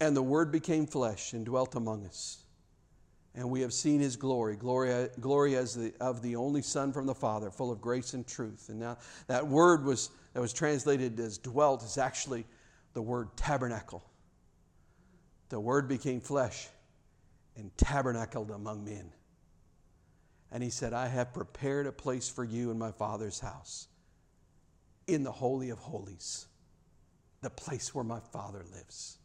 And 0.00 0.16
the 0.16 0.22
Word 0.22 0.50
became 0.50 0.86
flesh 0.86 1.32
and 1.32 1.44
dwelt 1.44 1.74
among 1.74 2.06
us 2.06 2.38
and 3.34 3.48
we 3.48 3.60
have 3.60 3.72
seen 3.72 4.00
his 4.00 4.16
glory, 4.16 4.56
glory, 4.56 5.08
glory 5.20 5.56
as 5.56 5.74
the, 5.74 5.92
of 6.00 6.20
the 6.20 6.36
only 6.36 6.62
Son 6.62 6.92
from 6.92 7.06
the 7.06 7.14
Father, 7.14 7.50
full 7.50 7.70
of 7.70 7.80
grace 7.80 8.14
and 8.14 8.26
truth. 8.26 8.68
And 8.68 8.80
now 8.80 8.98
that 9.28 9.46
word 9.46 9.84
was, 9.84 10.10
that 10.34 10.40
was 10.40 10.52
translated 10.52 11.18
as 11.20 11.38
dwelt 11.38 11.84
is 11.84 11.96
actually 11.96 12.44
the 12.92 13.02
word 13.02 13.28
tabernacle. 13.36 14.02
The 15.48 15.60
word 15.60 15.88
became 15.88 16.20
flesh 16.20 16.68
and 17.56 17.76
tabernacled 17.76 18.50
among 18.50 18.84
men. 18.84 19.12
And 20.50 20.62
he 20.62 20.70
said, 20.70 20.92
I 20.92 21.06
have 21.06 21.32
prepared 21.32 21.86
a 21.86 21.92
place 21.92 22.28
for 22.28 22.42
you 22.42 22.72
in 22.72 22.78
my 22.78 22.90
Father's 22.90 23.38
house, 23.38 23.86
in 25.06 25.22
the 25.22 25.30
Holy 25.30 25.70
of 25.70 25.78
Holies, 25.78 26.48
the 27.42 27.50
place 27.50 27.94
where 27.94 28.04
my 28.04 28.18
Father 28.32 28.64
lives. 28.74 29.19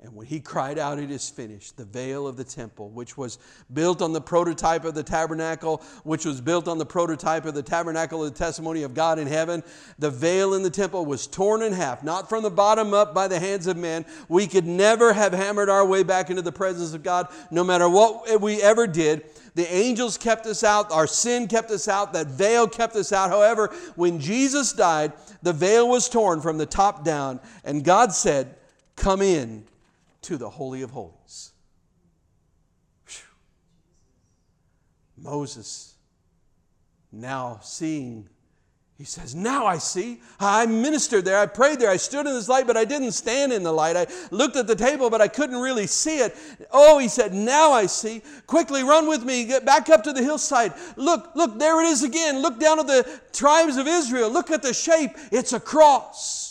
And 0.00 0.14
when 0.14 0.28
he 0.28 0.38
cried 0.38 0.78
out, 0.78 1.00
It 1.00 1.10
is 1.10 1.28
finished, 1.28 1.76
the 1.76 1.84
veil 1.84 2.28
of 2.28 2.36
the 2.36 2.44
temple, 2.44 2.90
which 2.90 3.16
was 3.16 3.38
built 3.72 4.00
on 4.00 4.12
the 4.12 4.20
prototype 4.20 4.84
of 4.84 4.94
the 4.94 5.02
tabernacle, 5.02 5.82
which 6.04 6.24
was 6.24 6.40
built 6.40 6.68
on 6.68 6.78
the 6.78 6.86
prototype 6.86 7.44
of 7.44 7.54
the 7.54 7.64
tabernacle 7.64 8.24
of 8.24 8.32
the 8.32 8.38
testimony 8.38 8.84
of 8.84 8.94
God 8.94 9.18
in 9.18 9.26
heaven, 9.26 9.64
the 9.98 10.10
veil 10.10 10.54
in 10.54 10.62
the 10.62 10.70
temple 10.70 11.04
was 11.04 11.26
torn 11.26 11.62
in 11.62 11.72
half, 11.72 12.04
not 12.04 12.28
from 12.28 12.44
the 12.44 12.50
bottom 12.50 12.94
up 12.94 13.12
by 13.12 13.26
the 13.26 13.40
hands 13.40 13.66
of 13.66 13.76
men. 13.76 14.06
We 14.28 14.46
could 14.46 14.66
never 14.66 15.12
have 15.12 15.32
hammered 15.32 15.68
our 15.68 15.84
way 15.84 16.04
back 16.04 16.30
into 16.30 16.42
the 16.42 16.52
presence 16.52 16.94
of 16.94 17.02
God, 17.02 17.26
no 17.50 17.64
matter 17.64 17.88
what 17.88 18.40
we 18.40 18.62
ever 18.62 18.86
did. 18.86 19.24
The 19.56 19.68
angels 19.74 20.16
kept 20.16 20.46
us 20.46 20.62
out, 20.62 20.92
our 20.92 21.08
sin 21.08 21.48
kept 21.48 21.72
us 21.72 21.88
out, 21.88 22.12
that 22.12 22.28
veil 22.28 22.68
kept 22.68 22.94
us 22.94 23.12
out. 23.12 23.30
However, 23.30 23.74
when 23.96 24.20
Jesus 24.20 24.72
died, 24.72 25.12
the 25.42 25.52
veil 25.52 25.88
was 25.88 26.08
torn 26.08 26.40
from 26.40 26.56
the 26.56 26.66
top 26.66 27.02
down, 27.02 27.40
and 27.64 27.82
God 27.82 28.12
said, 28.12 28.54
Come 28.94 29.22
in 29.22 29.64
to 30.22 30.36
the 30.36 30.50
Holy 30.50 30.82
of 30.82 30.90
Holies. 30.90 31.52
Whew. 33.06 33.24
Moses, 35.16 35.94
now 37.12 37.60
seeing, 37.62 38.28
he 38.98 39.04
says, 39.04 39.32
Now 39.32 39.64
I 39.64 39.78
see. 39.78 40.20
I 40.40 40.66
ministered 40.66 41.24
there. 41.24 41.38
I 41.38 41.46
prayed 41.46 41.78
there. 41.78 41.88
I 41.88 41.96
stood 41.96 42.26
in 42.26 42.34
this 42.34 42.48
light, 42.48 42.66
but 42.66 42.76
I 42.76 42.84
didn't 42.84 43.12
stand 43.12 43.52
in 43.52 43.62
the 43.62 43.72
light. 43.72 43.96
I 43.96 44.08
looked 44.32 44.56
at 44.56 44.66
the 44.66 44.74
table, 44.74 45.08
but 45.08 45.20
I 45.20 45.28
couldn't 45.28 45.60
really 45.60 45.86
see 45.86 46.18
it. 46.18 46.36
Oh, 46.72 46.98
he 46.98 47.06
said, 47.06 47.32
Now 47.32 47.70
I 47.70 47.86
see. 47.86 48.22
Quickly 48.48 48.82
run 48.82 49.08
with 49.08 49.22
me. 49.22 49.44
Get 49.44 49.64
back 49.64 49.88
up 49.88 50.02
to 50.02 50.12
the 50.12 50.22
hillside. 50.22 50.74
Look, 50.96 51.30
look, 51.36 51.60
there 51.60 51.80
it 51.80 51.86
is 51.86 52.02
again. 52.02 52.42
Look 52.42 52.58
down 52.58 52.80
at 52.80 52.88
the 52.88 53.20
tribes 53.32 53.76
of 53.76 53.86
Israel. 53.86 54.30
Look 54.30 54.50
at 54.50 54.62
the 54.62 54.74
shape. 54.74 55.12
It's 55.30 55.52
a 55.52 55.60
cross. 55.60 56.47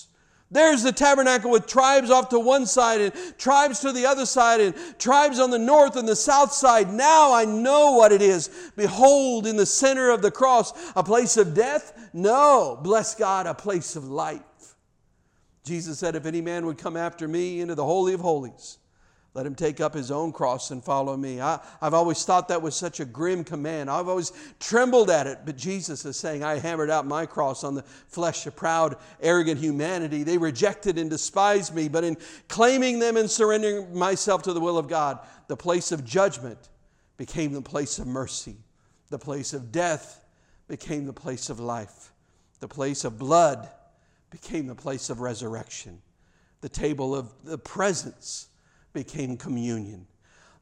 There's 0.49 0.83
the 0.83 0.93
tabernacle 0.93 1.51
with 1.51 1.67
tribes 1.67 2.09
off 2.09 2.29
to 2.29 2.39
one 2.39 2.65
side 2.65 3.01
and 3.01 3.13
tribes 3.37 3.81
to 3.81 3.91
the 3.91 4.05
other 4.05 4.25
side 4.25 4.61
and 4.61 4.73
tribes 4.97 5.39
on 5.39 5.49
the 5.49 5.59
north 5.59 5.97
and 5.97 6.07
the 6.07 6.15
south 6.15 6.53
side. 6.53 6.93
Now 6.93 7.33
I 7.33 7.43
know 7.43 7.93
what 7.93 8.13
it 8.13 8.21
is. 8.21 8.49
Behold, 8.77 9.45
in 9.45 9.57
the 9.57 9.65
center 9.65 10.09
of 10.09 10.21
the 10.21 10.31
cross, 10.31 10.73
a 10.95 11.03
place 11.03 11.35
of 11.35 11.53
death? 11.53 12.09
No, 12.13 12.79
bless 12.81 13.13
God, 13.13 13.45
a 13.45 13.53
place 13.53 13.97
of 13.97 14.05
life. 14.05 14.41
Jesus 15.65 15.99
said, 15.99 16.15
If 16.15 16.25
any 16.25 16.39
man 16.39 16.65
would 16.65 16.77
come 16.77 16.95
after 16.95 17.27
me 17.27 17.59
into 17.59 17.75
the 17.75 17.83
Holy 17.83 18.13
of 18.13 18.21
Holies, 18.21 18.77
let 19.37 19.45
him 19.45 19.53
take 19.53 19.79
up 19.79 19.93
his 19.93 20.09
own 20.09 20.31
cross 20.31 20.71
and 20.71 20.83
follow 20.83 21.15
me. 21.15 21.39
I, 21.39 21.59
have 21.79 21.93
always 21.93 22.25
thought 22.25 22.47
that 22.47 22.63
was 22.63 22.75
such 22.75 22.99
a 22.99 23.05
grim 23.05 23.43
command. 23.43 23.87
I've 23.87 24.07
always 24.07 24.31
trembled 24.59 25.11
at 25.11 25.27
it. 25.27 25.41
But 25.45 25.57
Jesus 25.57 26.05
is 26.05 26.17
saying, 26.17 26.43
I 26.43 26.57
hammered 26.57 26.89
out 26.89 27.05
my 27.05 27.27
cross 27.27 27.63
on 27.63 27.75
the 27.75 27.83
flesh 27.83 28.47
of 28.47 28.55
proud, 28.55 28.95
arrogant 29.21 29.59
humanity. 29.59 30.23
They 30.23 30.39
rejected 30.39 30.97
and 30.97 31.07
despised 31.07 31.75
me. 31.75 31.87
But 31.87 32.03
in 32.03 32.17
claiming 32.47 32.97
them 32.97 33.15
and 33.15 33.29
surrendering 33.29 33.95
myself 33.95 34.41
to 34.41 34.53
the 34.53 34.59
will 34.59 34.79
of 34.79 34.87
God, 34.87 35.19
the 35.47 35.55
place 35.55 35.91
of 35.91 36.03
judgment 36.03 36.69
became 37.17 37.53
the 37.53 37.61
place 37.61 37.99
of 37.99 38.07
mercy. 38.07 38.57
The 39.09 39.19
place 39.19 39.53
of 39.53 39.71
death 39.71 40.19
became 40.67 41.05
the 41.05 41.13
place 41.13 41.51
of 41.51 41.59
life. 41.59 42.11
The 42.59 42.67
place 42.67 43.05
of 43.05 43.19
blood 43.19 43.69
became 44.31 44.65
the 44.65 44.73
place 44.73 45.11
of 45.11 45.19
resurrection. 45.19 46.01
The 46.61 46.69
table 46.69 47.15
of 47.15 47.31
the 47.43 47.59
presence 47.59 48.47
became 48.97 49.37
communion. 49.37 50.07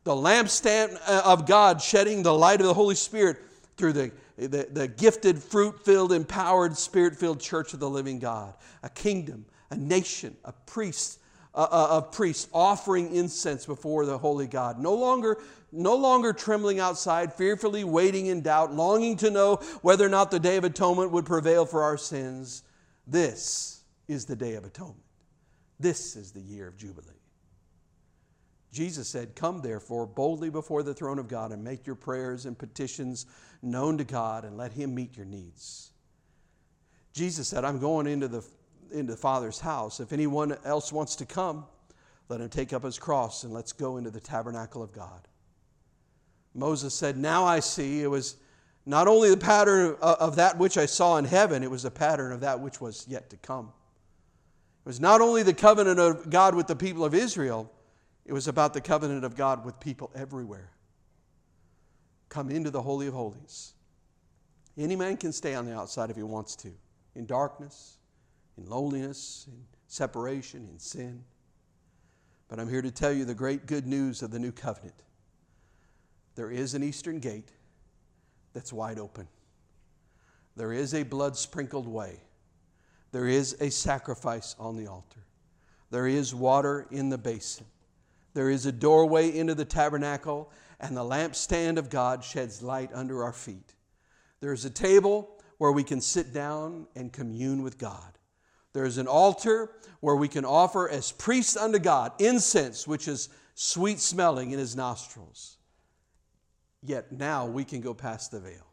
The 0.03 0.11
lampstand 0.11 0.99
uh, 1.07 1.21
of 1.23 1.47
God 1.47 1.81
shedding 1.81 2.21
the 2.21 2.33
light 2.33 2.59
of 2.59 2.67
the 2.67 2.73
Holy 2.73 2.95
Spirit 2.95 3.37
through 3.77 3.93
the, 3.93 4.11
the, 4.37 4.67
the 4.69 4.87
gifted, 4.89 5.41
fruit 5.41 5.85
filled, 5.85 6.11
empowered, 6.11 6.75
spirit 6.77 7.15
filled 7.15 7.39
church 7.39 7.73
of 7.73 7.79
the 7.79 7.89
living 7.89 8.19
God. 8.19 8.53
A 8.83 8.89
kingdom, 8.89 9.45
a 9.71 9.77
nation, 9.77 10.35
a 10.43 10.51
priest, 10.51 11.19
of 11.53 12.11
priests 12.11 12.49
offering 12.53 13.15
incense 13.15 13.65
before 13.65 14.05
the 14.05 14.17
holy 14.17 14.47
God. 14.47 14.77
No 14.77 14.93
longer, 14.93 15.37
no 15.71 15.95
longer 15.95 16.33
trembling 16.33 16.81
outside, 16.81 17.31
fearfully 17.31 17.85
waiting 17.85 18.25
in 18.25 18.41
doubt, 18.41 18.73
longing 18.73 19.15
to 19.17 19.31
know 19.31 19.55
whether 19.81 20.05
or 20.05 20.09
not 20.09 20.29
the 20.29 20.39
day 20.39 20.57
of 20.57 20.65
atonement 20.65 21.11
would 21.11 21.25
prevail 21.25 21.65
for 21.65 21.81
our 21.81 21.97
sins. 21.97 22.63
This 23.07 23.81
is 24.09 24.25
the 24.25 24.35
day 24.35 24.55
of 24.55 24.65
atonement. 24.65 24.99
This 25.79 26.17
is 26.17 26.33
the 26.33 26.41
year 26.41 26.67
of 26.67 26.75
Jubilee. 26.75 27.07
Jesus 28.75 29.07
said, 29.07 29.35
Come 29.37 29.61
therefore 29.61 30.05
boldly 30.05 30.49
before 30.49 30.83
the 30.83 30.93
throne 30.93 31.17
of 31.17 31.29
God 31.29 31.53
and 31.53 31.63
make 31.63 31.87
your 31.87 31.95
prayers 31.95 32.45
and 32.45 32.57
petitions 32.57 33.25
known 33.61 33.97
to 33.97 34.03
God 34.03 34.43
and 34.43 34.57
let 34.57 34.73
Him 34.73 34.93
meet 34.93 35.15
your 35.15 35.25
needs. 35.25 35.93
Jesus 37.13 37.47
said, 37.47 37.63
I'm 37.63 37.79
going 37.79 38.05
into 38.05 38.27
the, 38.27 38.45
into 38.91 39.13
the 39.13 39.17
Father's 39.17 39.61
house. 39.61 40.01
If 40.01 40.11
anyone 40.11 40.57
else 40.65 40.91
wants 40.91 41.15
to 41.15 41.25
come, 41.25 41.65
let 42.27 42.41
him 42.41 42.49
take 42.49 42.73
up 42.73 42.83
his 42.83 42.99
cross 42.99 43.45
and 43.45 43.53
let's 43.53 43.71
go 43.71 43.95
into 43.95 44.11
the 44.11 44.19
tabernacle 44.19 44.83
of 44.83 44.91
God. 44.91 45.25
Moses 46.53 46.93
said, 46.93 47.17
Now 47.17 47.45
I 47.45 47.61
see. 47.61 48.01
It 48.01 48.07
was 48.07 48.35
not 48.85 49.07
only 49.07 49.29
the 49.29 49.37
pattern 49.37 49.95
of 50.01 50.35
that 50.35 50.57
which 50.57 50.77
I 50.77 50.85
saw 50.85 51.15
in 51.15 51.23
heaven, 51.23 51.63
it 51.63 51.71
was 51.71 51.85
a 51.85 51.91
pattern 51.91 52.33
of 52.33 52.41
that 52.41 52.59
which 52.59 52.81
was 52.81 53.05
yet 53.07 53.29
to 53.29 53.37
come. 53.37 53.71
It 54.85 54.89
was 54.89 54.99
not 54.99 55.21
only 55.21 55.43
the 55.43 55.53
covenant 55.53 55.97
of 55.97 56.29
God 56.29 56.55
with 56.55 56.67
the 56.67 56.75
people 56.75 57.05
of 57.05 57.13
Israel, 57.13 57.71
it 58.25 58.33
was 58.33 58.47
about 58.47 58.73
the 58.73 58.81
covenant 58.81 59.23
of 59.23 59.35
God 59.35 59.63
with 59.63 59.79
people 59.79 60.11
everywhere. 60.15 60.71
Come 62.29 62.49
into 62.49 62.71
the 62.71 62.81
Holy 62.81 63.07
of 63.07 63.13
Holies. 63.13 63.73
Any 64.77 64.95
man 64.95 65.15
can 65.17 65.31
stay 65.31 65.55
on 65.55 65.65
the 65.65 65.75
outside 65.75 66.09
if 66.09 66.15
he 66.15 66.23
wants 66.23 66.55
to, 66.57 66.71
in 67.15 67.25
darkness, 67.25 67.97
in 68.57 68.65
loneliness, 68.65 69.45
in 69.47 69.63
separation, 69.87 70.67
in 70.71 70.79
sin. 70.79 71.23
But 72.47 72.59
I'm 72.59 72.69
here 72.69 72.81
to 72.81 72.91
tell 72.91 73.13
you 73.13 73.25
the 73.25 73.35
great 73.35 73.67
good 73.67 73.87
news 73.87 74.21
of 74.21 74.31
the 74.31 74.39
new 74.39 74.51
covenant. 74.51 75.03
There 76.35 76.51
is 76.51 76.73
an 76.73 76.83
eastern 76.83 77.19
gate 77.19 77.51
that's 78.53 78.73
wide 78.73 78.99
open. 78.99 79.27
There 80.55 80.73
is 80.73 80.93
a 80.93 81.03
blood 81.03 81.37
sprinkled 81.37 81.87
way. 81.87 82.19
There 83.11 83.27
is 83.27 83.55
a 83.61 83.69
sacrifice 83.69 84.55
on 84.59 84.75
the 84.75 84.87
altar. 84.87 85.19
There 85.91 86.07
is 86.07 86.35
water 86.35 86.87
in 86.91 87.09
the 87.09 87.17
basin. 87.17 87.65
There 88.35 88.49
is 88.49 88.65
a 88.65 88.71
doorway 88.71 89.35
into 89.35 89.55
the 89.55 89.65
tabernacle, 89.65 90.51
and 90.79 90.95
the 90.95 91.03
lampstand 91.03 91.77
of 91.77 91.89
God 91.89 92.23
sheds 92.23 92.61
light 92.61 92.91
under 92.93 93.23
our 93.23 93.31
feet. 93.31 93.73
There 94.41 94.51
is 94.51 94.65
a 94.65 94.69
table 94.69 95.41
where 95.57 95.71
we 95.71 95.83
can 95.83 96.01
sit 96.01 96.33
down 96.33 96.85
and 96.97 97.13
commune 97.13 97.63
with 97.63 97.77
God. 97.77 98.19
There 98.73 98.83
is 98.83 98.97
an 98.97 99.07
altar 99.07 99.71
where 100.01 100.17
we 100.17 100.27
can 100.27 100.43
offer 100.43 100.89
as 100.89 101.13
priests 101.13 101.55
unto 101.55 101.79
God 101.79 102.11
incense, 102.19 102.85
which 102.85 103.07
is 103.07 103.29
sweet 103.53 104.01
smelling 104.01 104.51
in 104.51 104.59
his 104.59 104.75
nostrils. 104.75 105.55
Yet 106.83 107.13
now 107.13 107.45
we 107.45 107.63
can 107.63 107.79
go 107.79 107.93
past 107.93 108.31
the 108.31 108.41
veil. 108.41 108.67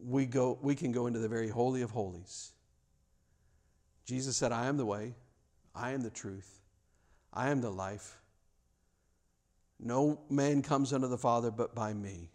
We, 0.00 0.26
go, 0.26 0.58
we 0.62 0.76
can 0.76 0.92
go 0.92 1.08
into 1.08 1.18
the 1.18 1.28
very 1.28 1.48
holy 1.48 1.82
of 1.82 1.90
holies. 1.90 2.52
Jesus 4.04 4.36
said, 4.36 4.52
I 4.52 4.66
am 4.66 4.76
the 4.76 4.86
way, 4.86 5.16
I 5.74 5.90
am 5.90 6.02
the 6.02 6.10
truth, 6.10 6.60
I 7.36 7.50
am 7.50 7.60
the 7.60 7.70
life. 7.70 8.18
No 9.78 10.18
man 10.30 10.62
comes 10.62 10.94
unto 10.94 11.06
the 11.06 11.18
Father 11.18 11.50
but 11.50 11.74
by 11.74 11.92
me. 11.92 12.30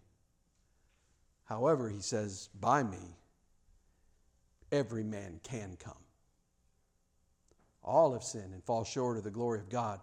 However, 1.45 1.89
he 1.89 1.99
says, 1.99 2.49
by 2.59 2.83
me, 2.83 3.17
every 4.71 5.03
man 5.03 5.39
can 5.43 5.75
come. 5.77 5.93
All 7.83 8.13
have 8.13 8.23
sinned 8.23 8.53
and 8.53 8.63
fall 8.63 8.83
short 8.83 9.17
of 9.17 9.23
the 9.23 9.31
glory 9.31 9.59
of 9.59 9.69
God, 9.69 9.99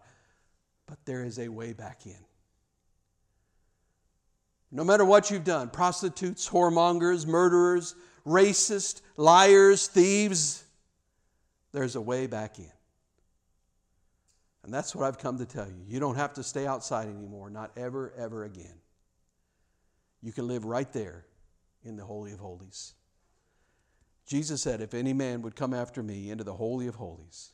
but 0.87 0.99
there 1.05 1.25
is 1.25 1.39
a 1.39 1.49
way 1.49 1.73
back 1.73 2.05
in. 2.05 2.25
No 4.73 4.83
matter 4.83 5.05
what 5.05 5.31
you've 5.31 5.45
done 5.45 5.71
prostitutes, 5.71 6.49
whoremongers, 6.49 7.25
murderers, 7.25 7.95
racists, 8.27 9.01
liars, 9.17 9.87
thieves 9.87 10.65
there's 11.73 11.97
a 11.97 12.01
way 12.01 12.27
back 12.27 12.59
in. 12.59 12.71
And 14.69 14.75
that's 14.75 14.95
what 14.95 15.07
I've 15.07 15.17
come 15.17 15.39
to 15.39 15.47
tell 15.47 15.67
you. 15.67 15.83
You 15.89 15.99
don't 15.99 16.17
have 16.17 16.35
to 16.35 16.43
stay 16.43 16.67
outside 16.67 17.09
anymore, 17.09 17.49
not 17.49 17.71
ever, 17.75 18.13
ever 18.19 18.45
again. 18.45 18.75
You 20.21 20.31
can 20.31 20.47
live 20.47 20.67
right 20.67 20.93
there 20.93 21.25
in 21.85 21.97
the 21.97 22.05
Holy 22.05 22.33
of 22.33 22.39
Holies. 22.39 22.93
Jesus 24.27 24.61
said, 24.61 24.83
If 24.83 24.93
any 24.93 25.15
man 25.15 25.41
would 25.41 25.57
come 25.57 25.73
after 25.73 26.03
me 26.03 26.31
into 26.31 26.45
the 26.45 26.53
Holy 26.53 26.87
of 26.87 26.97
Holies, 26.97 27.53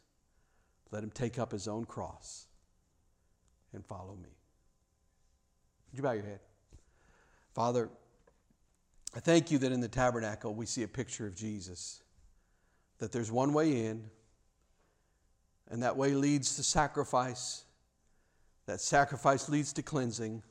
let 0.91 1.05
him 1.05 1.11
take 1.13 1.39
up 1.39 1.53
his 1.53 1.69
own 1.69 1.85
cross 1.85 2.49
and 3.73 3.87
follow 3.87 4.17
me. 4.17 4.31
Would 5.93 5.97
you 5.97 6.03
bow 6.03 6.15
your 6.15 6.25
head? 6.25 6.41
Father, 7.55 7.91
I 9.15 9.21
thank 9.21 9.53
you 9.53 9.59
that 9.59 9.71
in 9.71 9.81
the 9.81 9.87
tabernacle 9.87 10.53
we 10.53 10.67
see 10.67 10.83
a 10.83 10.89
picture 10.89 11.29
of 11.29 11.37
Jesus, 11.37 12.03
that 12.99 13.13
there's 13.13 13.31
one 13.31 13.53
way 13.53 13.87
in 13.87 14.11
and 15.71 15.83
that 15.83 15.97
way 15.97 16.11
leads 16.11 16.57
to 16.57 16.63
sacrifice. 16.63 17.65
That 18.67 18.81
sacrifice 18.81 19.49
leads 19.49 19.73
to 19.75 19.83
cleansing. 19.83 20.43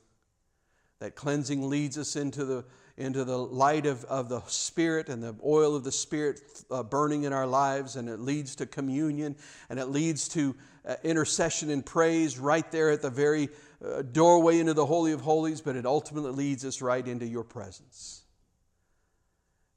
That 1.00 1.14
cleansing 1.14 1.68
leads 1.68 1.98
us 1.98 2.16
into 2.16 2.44
the, 2.44 2.64
into 2.96 3.24
the 3.24 3.38
light 3.38 3.86
of, 3.86 4.04
of 4.04 4.28
the 4.28 4.40
Spirit 4.46 5.08
and 5.08 5.22
the 5.22 5.34
oil 5.44 5.74
of 5.74 5.84
the 5.84 5.92
Spirit 5.92 6.40
uh, 6.70 6.82
burning 6.82 7.24
in 7.24 7.32
our 7.32 7.46
lives, 7.46 7.96
and 7.96 8.08
it 8.08 8.20
leads 8.20 8.56
to 8.56 8.66
communion, 8.66 9.36
and 9.68 9.78
it 9.78 9.86
leads 9.86 10.28
to 10.28 10.54
uh, 10.86 10.94
intercession 11.02 11.70
and 11.70 11.84
praise 11.84 12.38
right 12.38 12.70
there 12.70 12.90
at 12.90 13.02
the 13.02 13.10
very 13.10 13.48
uh, 13.84 14.02
doorway 14.02 14.60
into 14.60 14.74
the 14.74 14.86
Holy 14.86 15.12
of 15.12 15.20
Holies, 15.20 15.60
but 15.60 15.76
it 15.76 15.86
ultimately 15.86 16.32
leads 16.32 16.64
us 16.64 16.80
right 16.80 17.06
into 17.06 17.26
your 17.26 17.44
presence. 17.44 18.22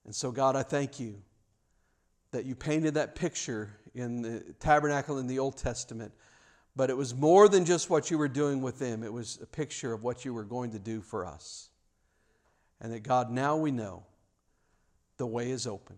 And 0.06 0.16
so, 0.16 0.32
God, 0.32 0.56
I 0.56 0.64
thank 0.64 1.00
you 1.00 1.22
that 2.32 2.46
you 2.46 2.56
painted 2.56 2.94
that 2.94 3.16
picture 3.16 3.72
in 3.98 4.22
the 4.22 4.40
tabernacle 4.60 5.18
in 5.18 5.28
the 5.28 5.40
Old 5.40 5.58
Testament. 5.58 6.14
But 6.78 6.92
it 6.92 6.96
was 6.96 7.16
more 7.16 7.50
than 7.50 7.66
just 7.66 7.90
what 7.90 8.12
you 8.12 8.20
were 8.20 8.28
doing 8.28 8.62
with 8.62 8.78
them, 8.78 9.04
it 9.04 9.12
was 9.12 9.40
a 9.42 9.48
picture 9.48 9.94
of 9.94 10.04
what 10.04 10.24
you 10.24 10.34
were 10.34 10.44
going 10.44 10.72
to 10.72 10.80
do 10.80 11.02
for 11.02 11.26
us. 11.26 11.70
And 12.80 12.94
that 12.94 13.02
God, 13.02 13.32
now 13.32 13.58
we 13.58 13.72
know 13.72 14.06
the 15.18 15.26
way 15.26 15.50
is 15.50 15.66
open, 15.66 15.98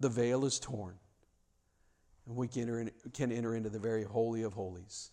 the 0.00 0.10
veil 0.10 0.44
is 0.44 0.58
torn, 0.58 0.96
and 2.26 2.36
we 2.36 2.46
can 2.46 2.62
enter, 2.62 2.80
in, 2.80 2.90
can 3.14 3.32
enter 3.32 3.54
into 3.54 3.70
the 3.70 3.78
very 3.78 4.04
holy 4.04 4.42
of 4.42 4.52
holies. 4.52 5.12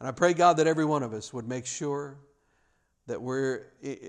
And 0.00 0.08
I 0.08 0.10
pray, 0.10 0.34
God, 0.34 0.56
that 0.56 0.66
every 0.66 0.84
one 0.84 1.04
of 1.04 1.12
us 1.12 1.32
would 1.32 1.48
make 1.48 1.64
sure 1.64 2.18
that 3.06 3.22
we're 3.22 3.66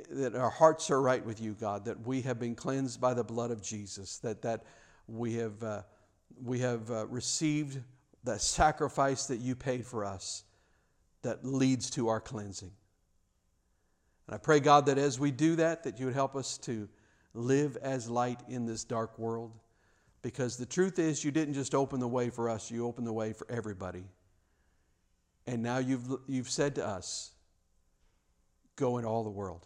that 0.09 0.35
our 0.35 0.49
hearts 0.49 0.89
are 0.89 1.01
right 1.01 1.23
with 1.23 1.39
you, 1.39 1.53
God, 1.53 1.85
that 1.85 2.05
we 2.05 2.21
have 2.21 2.39
been 2.39 2.55
cleansed 2.55 2.99
by 2.99 3.13
the 3.13 3.23
blood 3.23 3.51
of 3.51 3.61
Jesus, 3.61 4.17
that 4.17 4.41
that 4.41 4.63
we 5.07 5.35
have. 5.35 5.61
Uh, 5.63 5.81
we 6.43 6.59
have 6.59 6.89
uh, 6.91 7.05
received 7.07 7.79
the 8.23 8.37
sacrifice 8.37 9.25
that 9.27 9.37
you 9.37 9.55
paid 9.55 9.85
for 9.85 10.05
us 10.05 10.43
that 11.21 11.45
leads 11.45 11.89
to 11.91 12.07
our 12.07 12.19
cleansing. 12.19 12.71
And 14.27 14.35
I 14.35 14.37
pray, 14.37 14.59
God, 14.59 14.85
that 14.85 14.97
as 14.97 15.19
we 15.19 15.31
do 15.31 15.55
that, 15.57 15.83
that 15.83 15.99
you 15.99 16.05
would 16.05 16.15
help 16.15 16.35
us 16.35 16.57
to 16.59 16.87
live 17.33 17.77
as 17.77 18.09
light 18.09 18.41
in 18.47 18.65
this 18.65 18.83
dark 18.83 19.17
world. 19.17 19.51
Because 20.21 20.57
the 20.57 20.65
truth 20.65 20.99
is, 20.99 21.23
you 21.23 21.31
didn't 21.31 21.53
just 21.53 21.73
open 21.73 21.99
the 21.99 22.07
way 22.07 22.29
for 22.29 22.49
us, 22.49 22.69
you 22.69 22.85
opened 22.85 23.07
the 23.07 23.13
way 23.13 23.33
for 23.33 23.47
everybody. 23.49 24.03
And 25.47 25.63
now 25.63 25.77
you've, 25.79 26.19
you've 26.27 26.49
said 26.49 26.75
to 26.75 26.85
us, 26.85 27.31
go 28.75 28.97
in 28.97 29.05
all 29.05 29.23
the 29.23 29.29
world. 29.29 29.65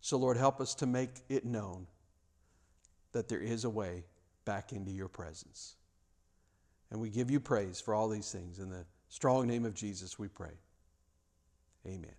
So, 0.00 0.16
Lord, 0.16 0.36
help 0.36 0.60
us 0.60 0.74
to 0.76 0.86
make 0.86 1.10
it 1.28 1.44
known 1.44 1.86
that 3.12 3.28
there 3.28 3.40
is 3.40 3.64
a 3.64 3.70
way 3.70 4.04
back 4.46 4.72
into 4.72 4.90
your 4.90 5.08
presence. 5.08 5.76
And 6.90 7.00
we 7.00 7.10
give 7.10 7.30
you 7.30 7.40
praise 7.40 7.80
for 7.80 7.94
all 7.94 8.08
these 8.08 8.32
things. 8.32 8.58
In 8.58 8.70
the 8.70 8.86
strong 9.10 9.46
name 9.46 9.66
of 9.66 9.74
Jesus, 9.74 10.18
we 10.18 10.28
pray. 10.28 10.58
Amen. 11.86 12.14